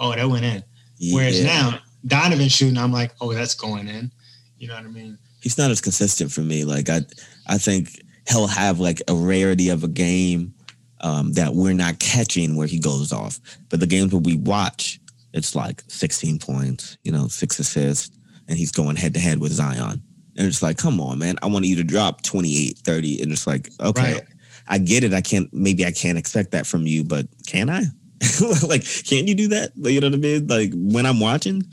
Oh, 0.00 0.12
that 0.16 0.28
went 0.28 0.44
in. 0.44 0.64
Whereas 1.12 1.44
now 1.44 1.78
Donovan 2.04 2.48
shooting, 2.48 2.76
I'm 2.76 2.92
like, 2.92 3.12
"Oh, 3.20 3.32
that's 3.32 3.54
going 3.54 3.86
in." 3.86 4.10
You 4.58 4.66
know 4.66 4.74
what 4.74 4.84
I 4.84 4.88
mean? 4.88 5.16
He's 5.40 5.58
not 5.58 5.70
as 5.70 5.80
consistent 5.80 6.32
for 6.32 6.42
me. 6.42 6.64
Like 6.64 6.88
I, 6.88 7.00
I 7.46 7.58
think 7.58 8.00
he'll 8.28 8.46
have 8.46 8.80
like 8.80 9.02
a 9.08 9.14
rarity 9.14 9.68
of 9.68 9.84
a 9.84 9.88
game 9.88 10.54
um, 11.00 11.32
that 11.32 11.54
we're 11.54 11.74
not 11.74 11.98
catching 11.98 12.56
where 12.56 12.66
he 12.66 12.78
goes 12.78 13.12
off. 13.12 13.40
But 13.68 13.80
the 13.80 13.86
games 13.86 14.12
where 14.12 14.20
we 14.20 14.36
watch, 14.36 15.00
it's 15.32 15.54
like 15.54 15.82
16 15.88 16.38
points, 16.38 16.98
you 17.04 17.12
know, 17.12 17.28
six 17.28 17.58
assists, 17.58 18.16
and 18.48 18.58
he's 18.58 18.72
going 18.72 18.96
head 18.96 19.14
to 19.14 19.20
head 19.20 19.38
with 19.38 19.52
Zion. 19.52 20.02
And 20.36 20.46
it's 20.46 20.62
like, 20.62 20.78
come 20.78 21.00
on, 21.00 21.18
man, 21.18 21.36
I 21.42 21.46
want 21.46 21.64
you 21.64 21.76
to 21.76 21.84
drop 21.84 22.22
28, 22.22 22.78
30. 22.78 23.22
And 23.22 23.32
it's 23.32 23.46
like, 23.46 23.70
okay, 23.80 24.14
Right. 24.14 24.22
I 24.68 24.78
get 24.78 25.02
it. 25.02 25.12
I 25.12 25.20
can't, 25.20 25.52
maybe 25.52 25.84
I 25.84 25.90
can't 25.90 26.16
expect 26.16 26.52
that 26.52 26.66
from 26.66 26.86
you, 26.86 27.02
but 27.02 27.26
can 27.46 27.68
I? 27.68 27.80
like, 28.66 28.84
can't 29.04 29.26
you 29.26 29.34
do 29.34 29.48
that? 29.48 29.72
You 29.76 30.00
know 30.00 30.08
what 30.08 30.14
I 30.14 30.18
mean? 30.18 30.46
Like 30.46 30.72
when 30.74 31.06
I'm 31.06 31.18
watching. 31.18 31.64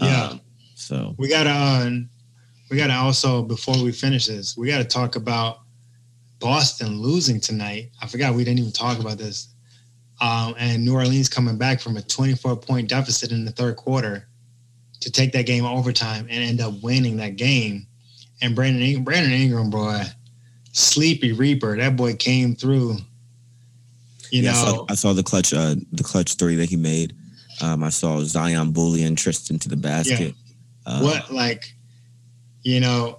Yeah. 0.00 0.26
Um, 0.26 0.40
so 0.74 1.14
We 1.18 1.28
gotta 1.28 1.50
uh, 1.50 1.90
we 2.70 2.76
gotta 2.76 2.94
also 2.94 3.42
before 3.42 3.82
we 3.82 3.92
finish 3.92 4.26
this, 4.26 4.56
we 4.56 4.68
gotta 4.68 4.84
talk 4.84 5.16
about 5.16 5.60
Boston 6.38 7.00
losing 7.00 7.40
tonight. 7.40 7.90
I 8.02 8.06
forgot 8.06 8.34
we 8.34 8.44
didn't 8.44 8.60
even 8.60 8.72
talk 8.72 8.98
about 8.98 9.18
this. 9.18 9.48
Um, 10.20 10.54
and 10.58 10.84
New 10.84 10.94
Orleans 10.94 11.28
coming 11.28 11.58
back 11.58 11.80
from 11.80 11.96
a 11.96 12.02
24 12.02 12.56
point 12.56 12.88
deficit 12.88 13.32
in 13.32 13.44
the 13.44 13.52
third 13.52 13.76
quarter 13.76 14.28
to 15.00 15.10
take 15.10 15.32
that 15.32 15.46
game 15.46 15.64
overtime 15.64 16.26
and 16.30 16.42
end 16.42 16.60
up 16.60 16.74
winning 16.82 17.16
that 17.18 17.36
game. 17.36 17.86
And 18.40 18.54
Brandon 18.54 18.82
In- 18.82 19.04
Brandon 19.04 19.32
Ingram, 19.32 19.70
boy, 19.70 20.02
sleepy 20.72 21.32
reaper, 21.32 21.76
that 21.76 21.96
boy 21.96 22.14
came 22.14 22.54
through. 22.54 22.96
You 24.30 24.42
yeah, 24.42 24.50
I 24.50 24.54
know, 24.54 24.64
saw, 24.64 24.86
I 24.90 24.94
saw 24.94 25.12
the 25.12 25.22
clutch, 25.22 25.54
uh, 25.54 25.76
the 25.92 26.02
clutch 26.02 26.34
three 26.34 26.56
that 26.56 26.68
he 26.68 26.76
made. 26.76 27.14
Um, 27.62 27.82
I 27.82 27.90
saw 27.90 28.20
Zion 28.20 28.72
bullying 28.72 29.16
Tristan 29.16 29.58
to 29.60 29.68
the 29.68 29.76
basket. 29.76 30.34
Uh, 30.84 31.00
what 31.00 31.32
like 31.32 31.75
you 32.66 32.80
know 32.80 33.18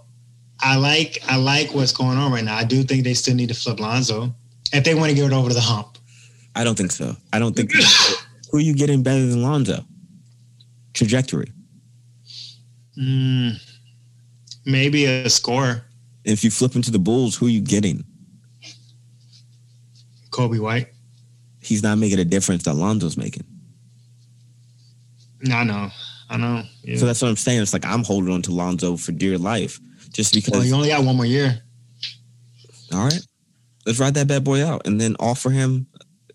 i 0.59 0.75
like 0.75 1.19
i 1.27 1.37
like 1.37 1.73
what's 1.73 1.93
going 1.93 2.17
on 2.17 2.31
right 2.31 2.43
now 2.43 2.55
i 2.55 2.63
do 2.63 2.83
think 2.83 3.03
they 3.03 3.13
still 3.13 3.35
need 3.35 3.49
to 3.49 3.55
flip 3.55 3.79
lonzo 3.79 4.33
if 4.73 4.83
they 4.83 4.93
want 4.93 5.09
to 5.09 5.15
get 5.15 5.25
it 5.25 5.33
over 5.33 5.47
to 5.47 5.55
the 5.55 5.61
hump 5.61 5.97
I 6.57 6.63
don't 6.63 6.75
think 6.75 6.91
so. 6.91 7.15
I 7.31 7.37
don't 7.37 7.55
think. 7.55 7.71
who 8.51 8.57
are 8.57 8.61
you 8.61 8.73
getting 8.73 9.03
better 9.03 9.23
than 9.23 9.43
Lonzo? 9.43 9.85
Trajectory. 10.95 11.51
mm, 12.97 13.51
maybe 14.65 15.05
a 15.05 15.29
score 15.29 15.85
If 16.25 16.43
you 16.43 16.49
flip 16.49 16.75
into 16.75 16.89
the 16.89 16.97
Bulls, 16.97 17.35
who 17.35 17.45
are 17.45 17.49
you 17.49 17.61
getting? 17.61 18.03
Coby 20.31 20.59
White 20.59 20.87
He's 21.61 21.83
not 21.83 21.99
making 21.99 22.17
a 22.17 22.25
difference 22.25 22.63
that 22.63 22.73
Lonzo's 22.73 23.17
making. 23.17 23.43
no 25.43 25.63
know 25.63 25.91
i 26.29 26.37
know 26.37 26.63
yeah. 26.83 26.97
So 26.97 27.05
that's 27.05 27.21
what 27.21 27.29
I'm 27.29 27.35
saying. 27.37 27.61
It's 27.61 27.73
like 27.73 27.85
I'm 27.85 28.03
holding 28.03 28.33
on 28.33 28.41
to 28.43 28.51
Lonzo 28.51 28.97
for 28.97 29.11
dear 29.11 29.37
life, 29.37 29.79
just 30.11 30.33
because. 30.33 30.51
well 30.51 30.65
you 30.65 30.73
only 30.75 30.89
got 30.89 31.03
one 31.03 31.15
more 31.15 31.25
year 31.25 31.61
all 32.93 33.03
right, 33.03 33.19
let's 33.85 33.99
ride 33.99 34.13
that 34.13 34.27
bad 34.27 34.43
boy 34.45 34.65
out, 34.65 34.87
and 34.87 34.99
then 34.99 35.15
offer 35.19 35.49
him 35.49 35.87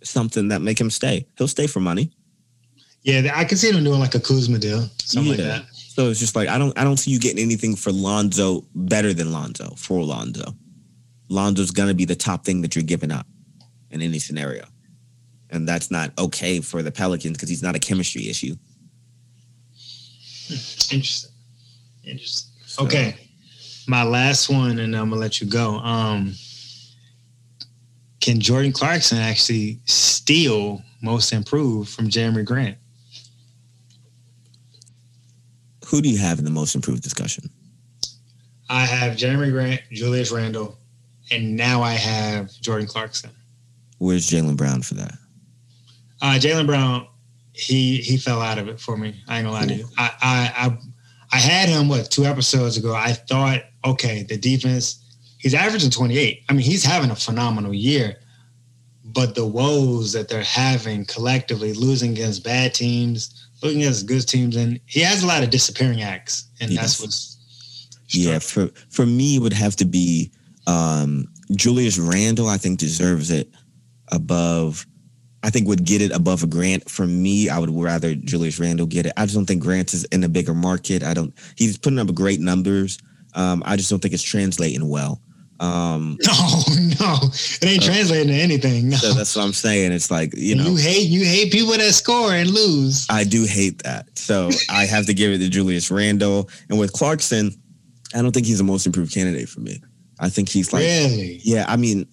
something 0.03 0.49
that 0.49 0.61
make 0.61 0.79
him 0.79 0.91
stay. 0.91 1.27
He'll 1.39 1.49
stay 1.49 1.67
for 1.67 1.81
money. 1.81 2.13
Yeah, 3.03 3.33
I 3.35 3.45
can 3.45 3.57
see 3.57 3.71
them 3.71 3.83
doing 3.85 4.01
like 4.01 4.15
a 4.15 4.21
Kuzma 4.21 4.59
deal, 4.59 4.89
something 5.03 5.33
Yeah. 5.39 5.45
like 5.47 5.63
that. 5.63 5.75
So 5.75 6.11
it's 6.11 6.21
just 6.21 6.37
like 6.37 6.49
I 6.49 6.59
don't 6.59 6.77
I 6.79 6.85
don't 6.85 6.99
see 6.99 7.11
you 7.11 7.19
getting 7.19 7.43
anything 7.43 7.75
for 7.77 7.91
Lonzo 7.93 8.65
better 8.75 9.13
than 9.15 9.33
Lonzo 9.33 9.75
for 9.77 10.03
Lonzo. 10.05 10.55
Lonzo's 11.29 11.71
gonna 11.71 11.95
be 11.95 12.05
the 12.05 12.15
top 12.17 12.45
thing 12.45 12.61
that 12.63 12.75
you're 12.77 12.83
giving 12.85 13.11
up 13.11 13.27
in 13.91 14.03
any 14.03 14.19
scenario. 14.19 14.65
And 15.51 15.69
that's 15.69 15.91
not 15.91 16.13
okay 16.19 16.61
for 16.61 16.83
the 16.83 16.91
Pelicans 16.93 17.37
because 17.37 17.49
he's 17.49 17.63
not 17.63 17.77
a 17.77 17.79
chemistry 17.79 18.29
issue. 18.29 18.57
Interesting. 20.51 21.31
Interesting. 22.05 22.53
So- 22.67 22.85
Okay. 22.85 23.17
My 23.89 24.05
last 24.05 24.49
one, 24.49 24.79
and 24.79 24.95
I'm 24.97 25.09
gonna 25.11 25.21
let 25.21 25.41
you 25.41 25.47
go. 25.49 25.79
Um, 25.79 26.35
can 28.21 28.39
Jordan 28.41 28.73
Clarkson 28.73 29.19
actually 29.19 29.81
steal 29.87 30.83
most 31.03 31.33
improved 31.33 31.91
from 31.91 32.09
Jerami 32.09 32.45
Grant? 32.45 32.79
Who 35.87 36.01
do 36.01 36.09
you 36.09 36.19
have 36.19 36.39
in 36.39 36.45
the 36.45 36.51
most 36.51 36.75
improved 36.75 37.03
discussion? 37.03 37.51
I 38.71 38.87
have 38.87 39.17
Jerami 39.19 39.51
Grant, 39.51 39.83
Julius 39.93 40.31
Randle, 40.31 40.79
and 41.31 41.57
now 41.57 41.83
I 41.83 41.93
have 41.95 42.51
Jordan 42.61 42.87
Clarkson. 42.87 43.31
Where's 43.99 44.31
Jaylen 44.31 44.57
Brown 44.57 44.83
for 44.83 44.95
that? 44.95 45.19
Uh, 46.23 46.39
Jaylen 46.41 46.67
Brown, 46.67 47.07
he 47.53 47.99
he 47.99 48.17
fell 48.17 48.41
out 48.41 48.59
of 48.59 48.69
it 48.69 48.81
for 48.81 48.97
me. 48.97 49.23
I 49.29 49.39
ain't 49.39 49.47
gonna 49.47 49.57
lie 49.57 49.67
to 49.67 49.75
you. 49.75 49.89
I, 49.99 50.13
I 50.23 50.53
I 50.67 50.79
I 51.33 51.37
had 51.39 51.69
him 51.69 51.89
what 51.89 52.11
two 52.11 52.25
episodes 52.25 52.77
ago. 52.77 52.95
I 52.95 53.13
thought, 53.13 53.63
okay, 53.85 54.23
the 54.23 54.37
defense. 54.37 54.99
He's 55.39 55.55
averaging 55.55 55.91
28. 55.91 56.45
I 56.49 56.53
mean, 56.53 56.63
he's 56.63 56.85
having 56.85 57.11
a 57.11 57.17
phenomenal 57.17 57.75
year, 57.75 58.21
but 59.05 59.35
the 59.35 59.45
woes 59.45 60.13
that 60.13 60.29
they're 60.29 60.45
having 60.45 61.05
collectively, 61.05 61.73
losing 61.73 62.13
against 62.13 62.45
bad 62.45 62.75
teams, 62.75 63.49
losing 63.61 63.81
against 63.81 64.07
good 64.07 64.29
teams, 64.29 64.55
and 64.55 64.79
he 64.87 65.01
has 65.01 65.25
a 65.25 65.27
lot 65.27 65.43
of 65.43 65.51
disappearing 65.51 66.01
acts, 66.01 66.47
and 66.61 66.71
He 66.71 66.77
that's 66.77 67.01
what's 67.01 67.39
Yeah, 68.09 68.39
for 68.39 68.69
for 68.91 69.05
me, 69.05 69.37
it 69.37 69.39
would 69.41 69.53
have 69.53 69.75
to 69.77 69.85
be 69.85 70.31
um, 70.67 71.27
Julius 71.57 71.99
Randle. 71.99 72.49
I 72.49 72.57
think 72.57 72.79
deserves 72.79 73.31
it 73.31 73.51
above. 74.09 74.87
I 75.45 75.51
think 75.51 75.67
would 75.69 75.85
get 75.85 76.01
it 76.03 76.13
above 76.13 76.43
a 76.43 76.47
Grant. 76.47 76.89
For 76.89 77.07
me, 77.07 77.49
I 77.49 77.59
would 77.59 77.71
rather 77.71 78.15
Julius 78.15 78.59
Randle 78.61 78.87
get 78.87 79.07
it. 79.07 79.13
I 79.17 79.25
just 79.25 79.35
don't 79.35 79.47
think 79.47 79.63
Grant 79.63 79.93
is 79.93 80.05
in 80.05 80.23
a 80.25 80.29
bigger 80.29 80.55
market. 80.55 81.03
I 81.03 81.15
don't. 81.15 81.35
He's 81.57 81.77
putting 81.79 81.99
up 81.99 82.13
great 82.15 82.41
numbers. 82.41 82.99
Um, 83.35 83.63
I 83.67 83.77
just 83.77 83.91
don't 83.91 84.01
think 84.01 84.15
it's 84.15 84.23
translating 84.23 84.89
well. 84.89 85.21
Um, 85.59 86.19
No, 86.27 86.63
no, 87.01 87.19
it 87.23 87.65
ain't 87.65 87.83
Uh, 87.83 87.87
translating 87.87 88.29
to 88.29 88.35
anything. 88.35 88.89
No. 88.91 88.97
so 88.97 89.13
that's 89.15 89.35
what 89.35 89.45
I'm 89.45 89.53
saying. 89.53 89.93
It's 89.93 90.11
like 90.11 90.33
you 90.37 90.55
know, 90.55 90.65
you 90.65 90.77
hate 90.77 91.09
you 91.09 91.25
hate 91.25 91.51
people 91.53 91.73
that 91.73 91.93
score 91.93 92.33
and 92.33 92.51
lose. 92.51 93.07
I 93.11 93.25
do 93.25 93.45
hate 93.45 93.83
that. 93.85 94.07
So 94.19 94.51
I 94.71 94.85
have 94.87 95.07
to 95.07 95.15
give 95.15 95.33
it 95.33 95.39
to 95.39 95.49
Julius 95.49 95.91
Randle. 95.91 96.49
And 96.69 96.79
with 96.79 96.93
Clarkson, 96.93 97.53
I 98.15 98.23
don't 98.23 98.33
think 98.33 98.47
he's 98.47 98.59
the 98.59 98.65
most 98.65 98.87
improved 98.87 99.13
candidate 99.15 99.49
for 99.49 99.61
me. 99.61 99.81
I 100.21 100.29
think 100.29 100.49
he's 100.49 100.73
like, 100.73 100.83
really, 100.83 101.41
yeah. 101.43 101.65
I 101.69 101.77
mean, 101.77 102.07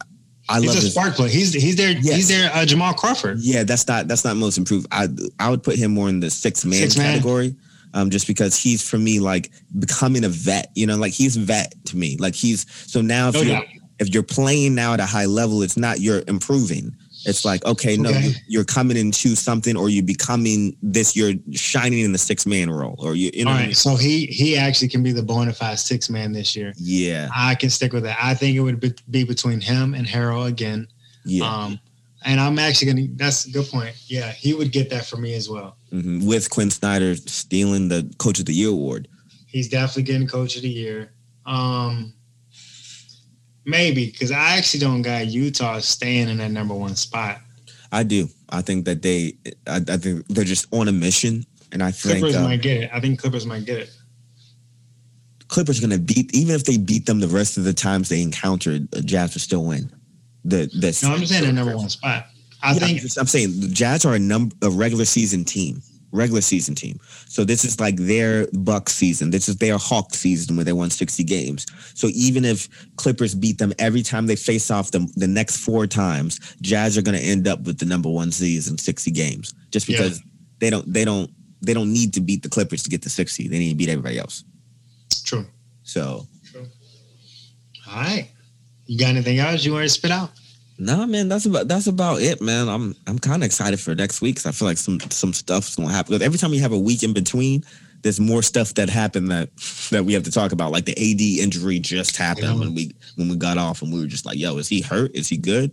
I 0.50 0.60
he's 0.60 0.68
love 0.68 0.78
a 0.78 0.82
his 0.82 0.92
spark. 0.94 1.16
He's 1.18 1.54
he's 1.54 1.76
there. 1.76 1.92
Yes. 1.92 2.16
He's 2.16 2.28
there. 2.28 2.50
Uh, 2.54 2.66
Jamal 2.66 2.94
Crawford. 2.94 3.40
Yeah, 3.40 3.64
that's 3.64 3.88
not 3.88 4.08
that's 4.08 4.26
not 4.26 4.36
most 4.36 4.58
improved. 4.58 4.88
I 4.92 5.08
I 5.40 5.50
would 5.50 5.64
put 5.64 5.76
him 5.78 5.92
more 5.94 6.10
in 6.10 6.20
the 6.20 6.30
six 6.30 6.66
man 6.66 6.74
Six 6.82 6.98
man. 6.98 7.14
category. 7.14 7.56
Um, 7.94 8.10
just 8.12 8.28
because 8.28 8.56
he's 8.56 8.88
for 8.88 8.98
me 9.00 9.20
like 9.20 9.50
becoming 9.80 10.24
a 10.24 10.30
vet, 10.30 10.72
you 10.76 10.86
know, 10.86 10.96
like 10.96 11.14
he's 11.14 11.36
vet 11.36 11.74
to 11.86 11.98
me. 11.98 12.18
Like 12.18 12.36
he's 12.36 12.66
so 12.92 13.02
now 13.02 13.30
if 13.30 13.34
No 13.36 13.42
you're 13.42 13.56
doubt. 13.56 13.66
if 14.00 14.14
you're 14.14 14.24
playing 14.24 14.76
now 14.76 14.94
at 14.94 15.00
a 15.00 15.06
high 15.08 15.26
level, 15.26 15.64
it's 15.64 15.78
not 15.78 16.00
you're 16.00 16.22
improving. 16.28 16.96
It's 17.26 17.44
like 17.44 17.66
okay, 17.66 17.98
no, 17.98 18.10
Okay. 18.10 18.34
you're 18.48 18.64
coming 18.64 18.96
into 18.98 19.36
something, 19.36 19.76
or 19.76 19.90
you're 19.90 20.04
becoming 20.04 20.78
this. 20.82 21.16
You're 21.16 21.34
shining 21.52 22.00
in 22.00 22.12
the 22.14 22.18
six 22.18 22.46
man 22.46 22.70
role, 22.70 22.96
or 23.00 23.16
you, 23.16 23.30
you 23.34 23.44
know, 23.46 23.52
All 23.52 23.58
I 23.58 23.66
right, 23.68 23.76
so 23.78 23.96
he 23.96 24.26
he 24.28 24.56
actually 24.58 24.88
can 24.88 25.04
be 25.04 25.12
the 25.12 25.24
bona 25.24 25.54
fide 25.54 25.80
six 25.80 26.10
man 26.10 26.32
this 26.32 26.56
year. 26.56 26.74
yeah, 26.78 27.30
I 27.36 27.56
can 27.56 27.70
stick 27.70 27.92
with 27.94 28.04
that. 28.04 28.18
I 28.22 28.34
think 28.36 28.56
it 28.56 28.62
would 28.62 28.80
be, 28.80 28.94
be 29.10 29.24
between 29.26 29.60
him 29.60 29.94
and 29.94 30.08
Harrell 30.08 30.48
again. 30.48 30.88
yeah, 31.26 31.46
Um, 31.46 31.80
and 32.24 32.40
I'm 32.40 32.58
actually 32.58 32.94
gonna. 32.94 33.08
That's 33.16 33.46
a 33.46 33.52
good 33.52 33.68
point. 33.68 33.94
Yeah, 34.08 34.32
he 34.32 34.54
would 34.54 34.72
get 34.72 34.90
that 34.92 35.06
for 35.06 35.18
me 35.18 35.34
as 35.36 35.50
well. 35.50 35.76
Mhm. 35.94 36.24
with 36.26 36.50
Quin 36.50 36.70
Snyder 36.72 37.16
stealing 37.16 37.90
the 37.90 38.10
Coach 38.18 38.40
of 38.40 38.46
the 38.46 38.54
Year 38.54 38.70
award. 38.70 39.08
He's 39.48 39.68
definitely 39.68 40.04
getting 40.04 40.28
coach 40.28 40.56
of 40.56 40.62
the 40.62 40.70
year. 40.70 41.12
Um, 41.46 42.14
maybe 43.70 44.08
because 44.12 44.32
I 44.32 44.58
actually 44.58 44.82
don't 44.82 45.02
got 45.02 45.28
Utah 45.28 45.80
staying 45.80 46.30
in 46.30 46.38
that 46.38 46.52
number 46.52 46.74
one 46.74 46.96
spot. 46.96 47.40
I 47.92 48.04
do. 48.04 48.30
I 48.50 48.62
think 48.62 48.86
that 48.86 49.02
they, 49.02 49.34
I, 49.68 49.78
I 49.88 49.98
think 49.98 50.28
they're 50.28 50.44
just 50.44 50.68
on 50.74 50.88
a 50.88 50.92
mission, 50.92 51.46
and 51.72 51.82
I 51.84 51.92
think 51.92 52.20
Clippers 52.20 52.36
um, 52.36 52.44
might 52.44 52.62
get 52.62 52.84
it. 52.84 52.90
I 52.94 53.00
think 53.00 53.20
Clippers 53.20 53.46
might 53.46 53.66
get 53.66 53.80
it. 53.80 53.92
Clippers 55.48 55.80
are 55.84 55.88
going 55.88 55.98
to 56.00 56.14
beat, 56.14 56.34
even 56.36 56.54
if 56.54 56.64
they 56.66 56.78
beat 56.78 57.06
them 57.08 57.20
the 57.20 57.28
rest 57.28 57.58
of 57.58 57.64
the 57.64 57.74
times 57.74 58.10
they 58.10 58.22
encountered, 58.22 58.90
the 58.92 59.02
Jazz 59.02 59.34
will 59.34 59.42
still 59.42 59.66
win. 59.66 59.92
The 60.46 60.68
the 60.80 60.98
No, 61.04 61.14
I'm 61.14 61.20
just 61.20 61.32
saying 61.32 61.46
the 61.46 61.52
number 61.54 61.76
one 61.76 61.90
spot. 61.90 62.28
I 62.62 62.74
Yeah, 62.74 62.80
think 62.80 62.92
I'm, 62.92 62.98
just- 62.98 63.18
I'm 63.18 63.26
saying 63.28 63.60
the 63.60 63.68
Jazz 63.70 64.06
are 64.06 64.14
a 64.14 64.20
number 64.20 64.56
a 64.62 64.70
regular 64.70 65.06
season 65.06 65.44
team, 65.46 65.82
regular 66.12 66.42
season 66.42 66.76
team. 66.76 67.00
So 67.28 67.44
this 67.44 67.64
is 67.64 67.80
like 67.80 67.96
their 67.98 68.48
Buck 68.54 68.90
season. 68.90 69.30
This 69.32 69.48
is 69.48 69.58
their 69.58 69.78
Hawk 69.78 70.14
season 70.14 70.56
where 70.56 70.66
they 70.66 70.74
won 70.74 70.90
60 70.90 71.24
games. 71.24 71.66
So 71.94 72.08
even 72.14 72.46
if 72.46 72.68
Clippers 72.98 73.36
beat 73.36 73.58
them 73.58 73.74
every 73.80 74.02
time 74.02 74.26
they 74.28 74.36
face 74.36 74.72
off 74.72 74.92
them 74.92 75.08
the 75.16 75.28
next 75.28 75.58
four 75.58 75.86
times, 75.88 76.40
Jazz 76.62 76.98
are 76.98 77.02
going 77.02 77.18
to 77.18 77.24
end 77.24 77.48
up 77.48 77.62
with 77.62 77.78
the 77.80 77.86
number 77.86 78.10
one 78.10 78.32
season 78.32 78.78
60 78.78 79.12
games 79.12 79.54
just 79.72 79.88
Yeah. 79.88 79.98
because 79.98 80.22
they 80.60 80.70
don't 80.70 80.92
they 80.92 81.06
don't 81.06 81.30
they 81.62 81.74
don't 81.74 81.92
need 81.92 82.14
to 82.14 82.22
beat 82.22 82.42
the 82.42 82.50
Clippers 82.50 82.84
to 82.84 82.90
get 82.90 83.02
to 83.04 83.10
60. 83.10 83.48
They 83.48 83.60
need 83.60 83.70
to 83.70 83.76
beat 83.76 83.90
everybody 83.90 84.18
else. 84.18 84.44
true. 85.24 85.46
So 85.84 86.26
True. 86.52 86.68
All 87.88 87.96
right. 88.02 88.30
You 88.86 88.98
got 88.98 89.10
anything 89.10 89.38
else 89.40 89.64
you 89.66 89.74
want 89.74 89.84
to 89.84 89.90
spit 89.90 90.10
out? 90.12 90.32
No, 90.80 91.06
man, 91.06 91.28
that's 91.28 91.46
about 91.46 91.68
that's 91.68 91.88
about 91.88 92.22
it, 92.22 92.42
man. 92.42 92.70
I'm 92.70 92.96
I'm 93.06 93.20
kind 93.20 93.44
of 93.44 93.46
excited 93.46 93.80
for 93.80 93.94
next 93.94 94.22
week 94.22 94.36
because 94.36 94.46
I 94.46 94.52
feel 94.52 94.68
like 94.68 94.78
some 94.78 95.00
some 95.10 95.34
stuff's 95.34 95.76
gonna 95.76 95.92
happen. 95.92 96.14
Because 96.14 96.26
every 96.26 96.40
time 96.40 96.54
you 96.54 96.62
have 96.62 96.72
a 96.72 96.80
week 96.80 97.04
in 97.04 97.12
between, 97.12 97.66
there's 98.02 98.20
more 98.20 98.42
stuff 98.42 98.74
that 98.76 98.90
happened 98.90 99.30
that 99.30 99.50
that 99.92 100.06
we 100.06 100.14
have 100.14 100.24
to 100.24 100.32
talk 100.32 100.54
about. 100.54 100.72
Like 100.72 100.86
the 100.86 100.94
AD 100.98 101.44
injury 101.44 101.80
just 101.80 102.16
happened 102.16 102.48
Yeah. 102.48 102.60
when 102.60 102.74
we 102.74 102.96
when 103.18 103.28
we 103.28 103.36
got 103.36 103.58
off, 103.58 103.82
and 103.82 103.92
we 103.94 104.00
were 104.00 104.08
just 104.08 104.26
like, 104.26 104.38
"Yo, 104.38 104.58
is 104.58 104.70
he 104.70 104.80
hurt? 104.82 105.12
Is 105.14 105.28
he 105.28 105.36
good?" 105.36 105.72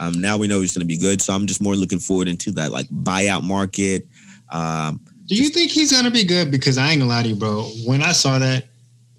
Um, 0.00 0.20
now 0.20 0.36
we 0.36 0.48
know 0.48 0.60
he's 0.60 0.74
gonna 0.76 0.84
be 0.86 0.98
good, 0.98 1.22
so 1.22 1.34
I'm 1.34 1.46
just 1.46 1.62
more 1.62 1.76
looking 1.76 2.00
forward 2.00 2.26
into 2.26 2.50
that 2.52 2.72
like 2.72 2.88
buyout 2.88 3.44
market. 3.44 4.08
Um, 4.50 5.00
Do 5.26 5.36
you 5.36 5.50
think 5.50 5.70
he's 5.70 5.92
gonna 5.92 6.10
be 6.10 6.24
good? 6.24 6.50
Because 6.50 6.78
I 6.78 6.90
ain't 6.90 6.98
gonna 7.00 7.10
lie 7.10 7.22
to 7.22 7.28
you, 7.28 7.36
bro. 7.36 7.62
When 7.86 8.02
I 8.02 8.10
saw 8.10 8.40
that, 8.40 8.64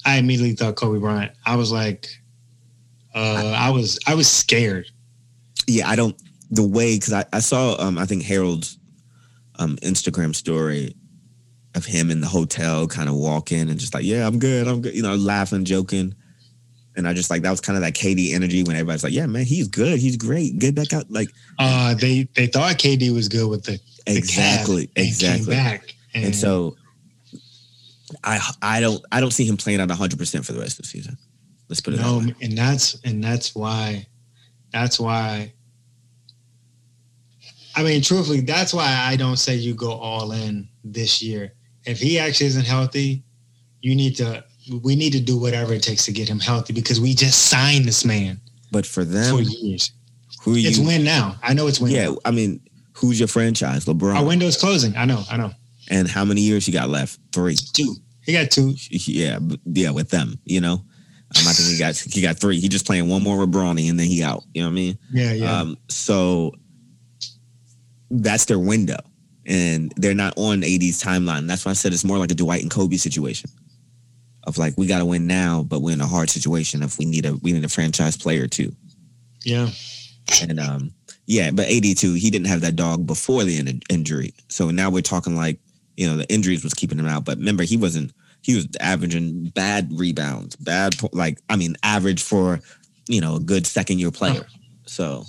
I 0.05 0.17
immediately 0.17 0.55
thought 0.55 0.75
Kobe 0.75 0.99
Bryant. 0.99 1.31
I 1.45 1.55
was 1.55 1.71
like, 1.71 2.09
uh, 3.15 3.53
I 3.55 3.69
was 3.69 3.99
I 4.05 4.15
was 4.15 4.27
scared. 4.29 4.87
Yeah, 5.69 5.89
I 5.89 5.95
don't 5.95 6.19
the 6.51 6.67
way 6.67 6.95
because 6.95 7.13
I, 7.13 7.25
I 7.31 7.39
saw 7.39 7.75
um 7.79 7.97
I 7.97 8.05
think 8.05 8.23
Harold's 8.23 8.77
um 9.57 9.77
Instagram 9.77 10.35
story 10.35 10.95
of 11.75 11.85
him 11.85 12.09
in 12.09 12.21
the 12.21 12.27
hotel 12.27 12.87
kind 12.87 13.09
of 13.09 13.15
walking 13.15 13.69
and 13.69 13.79
just 13.79 13.93
like, 13.93 14.03
yeah, 14.03 14.25
I'm 14.25 14.39
good, 14.39 14.67
I'm 14.67 14.81
good, 14.81 14.95
you 14.95 15.03
know, 15.03 15.15
laughing, 15.15 15.65
joking. 15.65 16.15
And 16.95 17.07
I 17.07 17.13
just 17.13 17.29
like 17.29 17.43
that 17.43 17.51
was 17.51 17.61
kind 17.61 17.77
of 17.77 17.83
that 17.83 17.93
KD 17.93 18.33
energy 18.33 18.63
when 18.63 18.75
everybody's 18.75 19.03
like, 19.03 19.13
yeah, 19.13 19.27
man, 19.27 19.45
he's 19.45 19.67
good, 19.67 19.99
he's 19.99 20.17
great, 20.17 20.57
get 20.59 20.75
back 20.75 20.91
out. 20.93 21.09
Like 21.09 21.29
Uh, 21.57 21.93
they 21.93 22.27
they 22.35 22.47
thought 22.47 22.75
KD 22.77 23.13
was 23.13 23.29
good 23.29 23.49
with 23.49 23.63
the, 23.63 23.79
the 24.05 24.17
exactly, 24.17 24.89
exactly. 24.95 25.55
Back 25.55 25.95
and, 26.13 26.25
And 26.25 26.35
so 26.35 26.75
I 28.23 28.39
I 28.61 28.79
don't 28.81 29.03
I 29.11 29.21
don't 29.21 29.31
see 29.31 29.45
him 29.45 29.57
playing 29.57 29.79
at 29.79 29.87
100 29.87 30.17
percent 30.17 30.45
for 30.45 30.53
the 30.53 30.59
rest 30.59 30.79
of 30.79 30.83
the 30.83 30.89
season. 30.89 31.17
Let's 31.69 31.81
put 31.81 31.93
it 31.93 31.97
no, 31.97 32.19
that 32.19 32.27
way. 32.27 32.35
and 32.41 32.57
that's 32.57 32.99
and 33.03 33.23
that's 33.23 33.55
why, 33.55 34.07
that's 34.71 34.99
why. 34.99 35.53
I 37.79 37.83
mean, 37.83 38.01
truthfully, 38.01 38.41
that's 38.41 38.73
why 38.73 38.85
I 38.93 39.15
don't 39.15 39.37
say 39.37 39.55
you 39.55 39.73
go 39.73 39.91
all 39.91 40.31
in 40.33 40.67
this 40.83 41.21
year. 41.21 41.53
If 41.85 41.99
he 41.99 42.19
actually 42.19 42.47
isn't 42.47 42.65
healthy, 42.67 43.23
you 43.81 43.95
need 43.95 44.15
to. 44.17 44.43
We 44.83 44.95
need 44.95 45.13
to 45.13 45.19
do 45.21 45.37
whatever 45.39 45.73
it 45.73 45.81
takes 45.81 46.05
to 46.05 46.11
get 46.11 46.27
him 46.29 46.39
healthy 46.39 46.73
because 46.73 46.99
we 47.01 47.15
just 47.15 47.47
signed 47.47 47.85
this 47.85 48.05
man 48.05 48.39
But 48.71 48.85
for 48.85 49.03
them, 49.03 49.37
for 49.37 49.41
years. 49.41 49.91
who 50.43 50.55
It's 50.55 50.77
you? 50.77 50.85
win 50.85 51.03
now. 51.03 51.37
I 51.41 51.53
know 51.55 51.65
it's 51.67 51.79
win. 51.79 51.91
Yeah, 51.91 52.09
now. 52.09 52.17
I 52.25 52.31
mean, 52.31 52.59
who's 52.93 53.17
your 53.19 53.27
franchise? 53.29 53.85
LeBron. 53.85 54.15
Our 54.15 54.23
window's 54.25 54.57
closing. 54.57 54.95
I 54.95 55.05
know. 55.05 55.23
I 55.31 55.37
know. 55.37 55.51
and 55.89 56.07
how 56.07 56.23
many 56.23 56.41
years 56.41 56.67
you 56.67 56.73
got 56.73 56.89
left? 56.89 57.17
Three. 57.31 57.55
Two. 57.73 57.95
He 58.23 58.33
got 58.33 58.51
two. 58.51 58.75
yeah, 58.91 59.39
yeah, 59.65 59.89
with 59.89 60.09
them, 60.09 60.37
you 60.45 60.61
know. 60.61 60.73
Um, 60.73 61.47
I 61.47 61.53
think 61.53 61.69
he 61.69 61.77
got 61.79 61.95
he 61.95 62.21
got 62.21 62.37
three. 62.37 62.59
He 62.59 62.67
just 62.69 62.85
playing 62.85 63.07
one 63.09 63.23
more 63.23 63.37
with 63.39 63.51
Bronny 63.51 63.89
and 63.89 63.99
then 63.99 64.05
he 64.07 64.21
out. 64.21 64.43
You 64.53 64.61
know 64.61 64.67
what 64.67 64.73
I 64.73 64.75
mean? 64.75 64.97
Yeah, 65.11 65.31
yeah. 65.33 65.59
Um, 65.61 65.77
so 65.87 66.53
that's 68.11 68.45
their 68.45 68.59
window, 68.59 68.99
and 69.45 69.93
they're 69.97 70.13
not 70.13 70.33
on 70.37 70.63
AD's 70.63 71.01
timeline. 71.03 71.47
That's 71.47 71.65
why 71.65 71.71
I 71.71 71.75
said 71.75 71.93
it's 71.93 72.05
more 72.05 72.17
like 72.17 72.31
a 72.31 72.35
Dwight 72.35 72.61
and 72.61 72.71
Kobe 72.71 72.97
situation. 72.97 73.49
Of 74.43 74.57
like 74.57 74.77
we 74.77 74.87
got 74.87 74.99
to 74.99 75.05
win 75.05 75.27
now, 75.27 75.63
but 75.63 75.81
we're 75.81 75.93
in 75.93 76.01
a 76.01 76.07
hard 76.07 76.29
situation. 76.29 76.81
If 76.81 76.97
we 76.97 77.05
need 77.05 77.25
a 77.25 77.35
we 77.35 77.51
need 77.51 77.65
a 77.65 77.69
franchise 77.69 78.17
player 78.17 78.47
too, 78.47 78.73
yeah. 79.43 79.69
and 80.41 80.59
um, 80.59 80.91
Yeah, 81.29 81.51
but 81.51 81.69
AD 81.69 81.95
too, 81.97 82.13
he 82.13 82.31
didn't 82.31 82.47
have 82.47 82.61
that 82.61 82.75
dog 82.75 83.05
before 83.05 83.43
the 83.43 83.59
in- 83.59 83.81
injury. 83.87 84.33
So 84.47 84.71
now 84.71 84.89
we're 84.89 85.03
talking 85.03 85.35
like, 85.35 85.59
you 85.95 86.07
know, 86.07 86.17
the 86.17 86.27
injuries 86.33 86.63
was 86.63 86.73
keeping 86.73 86.97
him 86.97 87.05
out. 87.05 87.23
But 87.23 87.37
remember, 87.37 87.61
he 87.61 87.77
wasn't, 87.77 88.13
he 88.41 88.55
was 88.55 88.67
averaging 88.79 89.49
bad 89.49 89.91
rebounds, 89.93 90.55
bad, 90.55 90.95
like, 91.13 91.39
I 91.47 91.55
mean, 91.55 91.75
average 91.83 92.23
for, 92.23 92.61
you 93.07 93.21
know, 93.21 93.35
a 93.35 93.39
good 93.39 93.67
second 93.67 93.99
year 93.99 94.09
player. 94.09 94.47
So, 94.87 95.25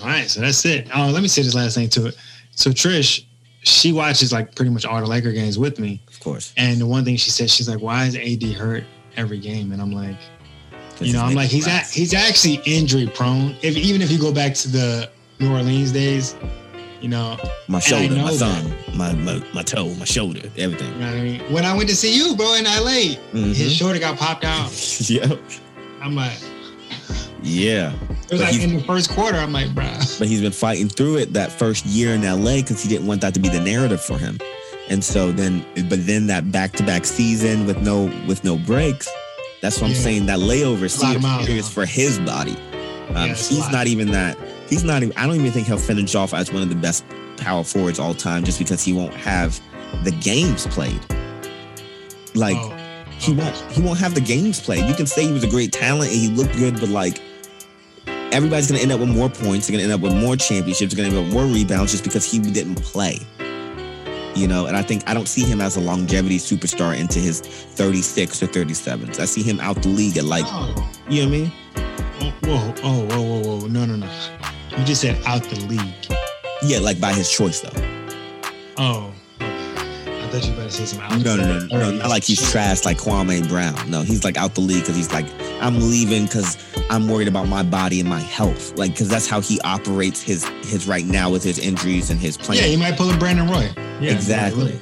All 0.00 0.06
right, 0.06 0.28
so 0.28 0.40
that's 0.40 0.64
it. 0.64 0.88
Oh, 0.94 1.10
let 1.10 1.22
me 1.22 1.28
say 1.28 1.42
this 1.42 1.54
last 1.54 1.74
thing 1.74 1.88
to 1.90 2.06
it. 2.06 2.16
So 2.52 2.70
Trish, 2.70 3.24
she 3.62 3.92
watches 3.92 4.32
like 4.32 4.54
pretty 4.54 4.70
much 4.70 4.84
all 4.84 5.00
the 5.00 5.06
Laker 5.06 5.32
games 5.32 5.58
with 5.58 5.78
me, 5.78 6.00
of 6.08 6.20
course. 6.20 6.52
and 6.56 6.80
the 6.80 6.86
one 6.86 7.04
thing 7.04 7.16
she 7.16 7.30
said, 7.30 7.50
she's 7.50 7.68
like, 7.68 7.80
"Why 7.80 8.04
is 8.06 8.16
AD 8.16 8.42
hurt 8.54 8.84
every 9.16 9.38
game?" 9.38 9.72
And 9.72 9.80
I'm 9.82 9.92
like, 9.92 10.16
you 11.00 11.12
know, 11.12 11.22
I'm 11.22 11.34
like, 11.34 11.50
he's 11.50 11.66
at, 11.68 11.86
he's 11.90 12.14
actually 12.14 12.60
injury 12.64 13.06
prone. 13.14 13.56
If 13.62 13.76
even 13.76 14.00
if 14.02 14.10
you 14.10 14.18
go 14.18 14.32
back 14.32 14.54
to 14.54 14.68
the 14.68 15.10
New 15.40 15.52
Orleans 15.52 15.92
days, 15.92 16.34
you 17.02 17.08
know, 17.08 17.36
my 17.68 17.80
shoulder, 17.80 18.14
my 18.14 18.22
know 18.30 18.36
thumb, 18.36 18.72
my, 18.96 19.12
my 19.14 19.42
my 19.52 19.62
toe, 19.62 19.92
my 19.96 20.04
shoulder, 20.06 20.40
everything. 20.56 20.92
you 20.94 21.00
know 21.00 21.06
what 21.10 21.14
I 21.18 21.22
mean. 21.22 21.52
When 21.52 21.64
I 21.66 21.76
went 21.76 21.88
to 21.90 21.96
see 21.96 22.16
you, 22.16 22.34
bro, 22.36 22.54
in 22.54 22.64
LA, 22.64 23.18
his 23.32 23.72
Mhm. 23.72 23.78
shoulder 23.78 23.98
got 23.98 24.16
popped 24.18 24.44
out. 24.44 24.70
yeah, 25.10 25.34
I'm 26.00 26.14
like, 26.14 26.38
yeah. 27.42 27.92
it 27.92 28.32
was 28.32 28.40
But 28.40 28.52
like 28.52 28.60
in 28.60 28.76
the 28.76 28.82
first 28.82 29.10
quarter. 29.10 29.38
I'm 29.38 29.52
like, 29.52 29.68
bruh. 29.68 30.18
but 30.18 30.28
he's 30.28 30.40
been 30.40 30.52
fighting 30.52 30.88
through 30.88 31.18
it 31.18 31.32
that 31.34 31.52
first 31.52 31.86
year 31.86 32.14
in 32.14 32.22
LA 32.22 32.56
because 32.56 32.82
he 32.82 32.88
didn't 32.88 33.06
want 33.06 33.20
that 33.20 33.34
to 33.34 33.40
be 33.40 33.48
the 33.48 33.60
narrative 33.60 34.00
for 34.00 34.18
him. 34.18 34.38
And 34.88 35.02
so 35.02 35.32
then, 35.32 35.64
but 35.88 36.06
then 36.06 36.26
that 36.28 36.52
back 36.52 36.72
to 36.72 36.82
back 36.84 37.04
season 37.04 37.66
with 37.66 37.78
no 37.82 38.04
with 38.28 38.44
no 38.44 38.56
breaks, 38.56 39.08
that's 39.60 39.80
what 39.80 39.88
I'm 39.88 39.96
saying. 39.96 40.26
That 40.26 40.38
layover 40.38 40.88
series 40.88 41.68
for 41.68 41.84
his 41.84 42.18
body. 42.20 42.56
Um, 43.10 43.28
Yeah, 43.28 43.34
he's 43.34 43.70
not 43.70 43.86
even 43.88 44.10
that. 44.12 44.38
He's 44.68 44.84
not 44.84 45.02
even. 45.02 45.16
I 45.16 45.26
don't 45.26 45.36
even 45.36 45.50
think 45.50 45.66
he'll 45.66 45.78
finish 45.78 46.14
off 46.14 46.34
as 46.34 46.52
one 46.52 46.62
of 46.62 46.68
the 46.68 46.76
best 46.76 47.04
power 47.36 47.64
forwards 47.64 47.98
all 47.98 48.14
time, 48.14 48.44
just 48.44 48.58
because 48.58 48.82
he 48.84 48.92
won't 48.92 49.14
have 49.14 49.60
the 50.04 50.10
games 50.12 50.66
played. 50.68 51.00
Like 52.34 52.56
Oh, 52.58 52.76
he 53.18 53.32
won't 53.32 53.56
he 53.72 53.82
won't 53.82 53.98
have 53.98 54.14
the 54.14 54.20
games 54.20 54.60
played. 54.60 54.84
You 54.88 54.94
can 54.94 55.06
say 55.06 55.24
he 55.26 55.32
was 55.32 55.42
a 55.44 55.48
great 55.50 55.72
talent 55.72 56.10
and 56.12 56.20
he 56.20 56.28
looked 56.28 56.54
good, 56.56 56.78
but 56.78 56.90
like 56.90 57.20
everybody's 58.32 58.66
gonna 58.68 58.80
end 58.82 58.92
up 58.92 59.00
with 59.00 59.08
more 59.08 59.28
points, 59.28 59.66
they're 59.66 59.74
gonna 59.76 59.84
end 59.84 59.92
up 59.92 60.00
with 60.00 60.14
more 60.14 60.36
championships, 60.36 60.94
they're 60.94 61.04
gonna 61.04 61.14
end 61.16 61.26
up 61.28 61.34
with 61.34 61.34
more 61.44 61.52
rebounds 61.52 61.92
just 61.92 62.04
because 62.04 62.24
he 62.30 62.38
didn't 62.38 62.76
play. 62.76 63.18
You 64.34 64.46
know, 64.46 64.66
and 64.66 64.76
I 64.76 64.82
think 64.82 65.08
I 65.08 65.14
don't 65.14 65.28
see 65.28 65.44
him 65.44 65.62
as 65.62 65.76
a 65.76 65.80
longevity 65.80 66.36
superstar 66.38 66.98
into 66.98 67.18
his 67.18 67.40
36 67.40 68.42
or 68.42 68.46
37s. 68.48 69.18
I 69.18 69.24
see 69.24 69.42
him 69.42 69.58
out 69.60 69.82
the 69.82 69.88
league 69.88 70.18
at 70.18 70.24
like, 70.24 70.44
Oh, 70.46 70.90
you 71.08 71.22
know 71.22 71.28
what 71.30 71.34
I 71.34 71.40
mean? 71.40 71.52
oh, 72.20 72.34
whoa, 72.42 72.74
oh, 72.82 73.04
whoa, 73.06 73.22
whoa, 73.22 73.58
whoa, 73.60 73.66
no, 73.68 73.86
no, 73.86 73.96
no. 73.96 74.10
You 74.76 74.84
just 74.84 75.00
said 75.00 75.18
out 75.24 75.42
the 75.44 75.58
league. 75.66 75.80
Yeah, 76.62 76.80
like 76.80 77.00
by 77.00 77.14
his 77.14 77.30
choice 77.30 77.60
though. 77.60 77.82
Oh, 78.76 79.10
thought 80.40 80.48
you 80.48 80.54
were 80.54 80.60
about 80.60 80.70
to 80.70 80.76
say 80.76 80.84
some 80.84 81.00
out. 81.00 81.10
No, 81.22 81.36
no, 81.36 81.44
no, 81.44 81.66
no, 81.66 81.78
no, 81.78 81.90
not 81.98 82.08
like 82.08 82.24
he's 82.24 82.50
trash 82.50 82.84
like 82.84 82.98
Kwame 82.98 83.48
Brown. 83.48 83.90
No, 83.90 84.02
he's 84.02 84.24
like 84.24 84.36
out 84.36 84.54
the 84.54 84.60
league 84.60 84.80
because 84.80 84.96
he's 84.96 85.12
like, 85.12 85.26
I'm 85.60 85.78
leaving 85.78 86.24
because 86.24 86.58
I'm 86.90 87.08
worried 87.08 87.28
about 87.28 87.48
my 87.48 87.62
body 87.62 88.00
and 88.00 88.08
my 88.08 88.20
health. 88.20 88.76
Like, 88.76 88.92
because 88.92 89.08
that's 89.08 89.26
how 89.26 89.40
he 89.40 89.60
operates 89.62 90.22
his 90.22 90.44
his 90.64 90.86
right 90.86 91.06
now 91.06 91.30
with 91.30 91.42
his 91.42 91.58
injuries 91.58 92.10
and 92.10 92.20
his 92.20 92.36
plan. 92.36 92.56
Yeah, 92.56 92.62
playing. 92.64 92.78
he 92.78 92.84
might 92.84 92.96
pull 92.96 93.10
a 93.10 93.16
Brandon 93.16 93.48
Roy. 93.48 93.70
Yeah, 94.00 94.12
exactly. 94.12 94.64
really. 94.64 94.80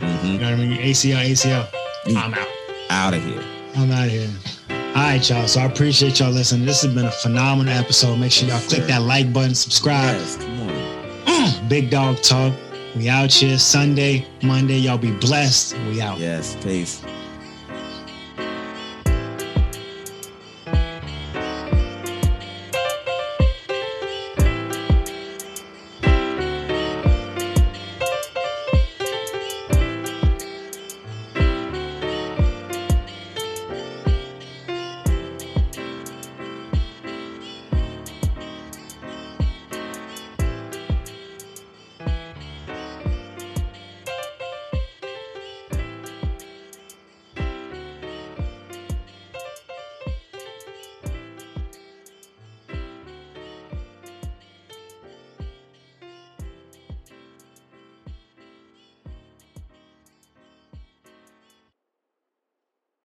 hmm 0.00 0.26
You 0.26 0.38
know 0.38 0.50
what 0.50 0.54
I 0.54 0.56
mean? 0.56 0.80
ACL, 0.80 1.24
ACL. 1.24 1.68
Mm. 2.06 2.16
I'm 2.16 2.34
out. 2.34 2.48
Out 2.90 3.14
of 3.14 3.24
here. 3.24 3.42
I'm 3.76 3.90
out 3.90 4.06
of 4.06 4.12
here. 4.12 4.28
All 4.70 5.02
right, 5.02 5.30
y'all. 5.30 5.46
So 5.48 5.60
I 5.60 5.64
appreciate 5.64 6.20
y'all 6.20 6.30
listening. 6.30 6.66
This 6.66 6.82
has 6.82 6.94
been 6.94 7.06
a 7.06 7.10
phenomenal 7.10 7.72
episode. 7.72 8.16
Make 8.16 8.32
sure 8.32 8.48
y'all 8.48 8.60
click 8.60 8.86
that 8.88 9.02
like 9.02 9.32
button, 9.32 9.54
subscribe. 9.54 10.16
Yes, 10.16 10.36
come 10.36 10.68
on. 10.68 11.68
Big 11.68 11.88
Dog 11.88 12.20
Talk. 12.22 12.52
We 12.94 13.08
out 13.08 13.32
here 13.32 13.58
Sunday, 13.58 14.26
Monday. 14.42 14.76
Y'all 14.76 14.98
be 14.98 15.12
blessed. 15.12 15.76
We 15.88 16.02
out. 16.02 16.18
Yes, 16.18 16.56
peace. 16.62 17.02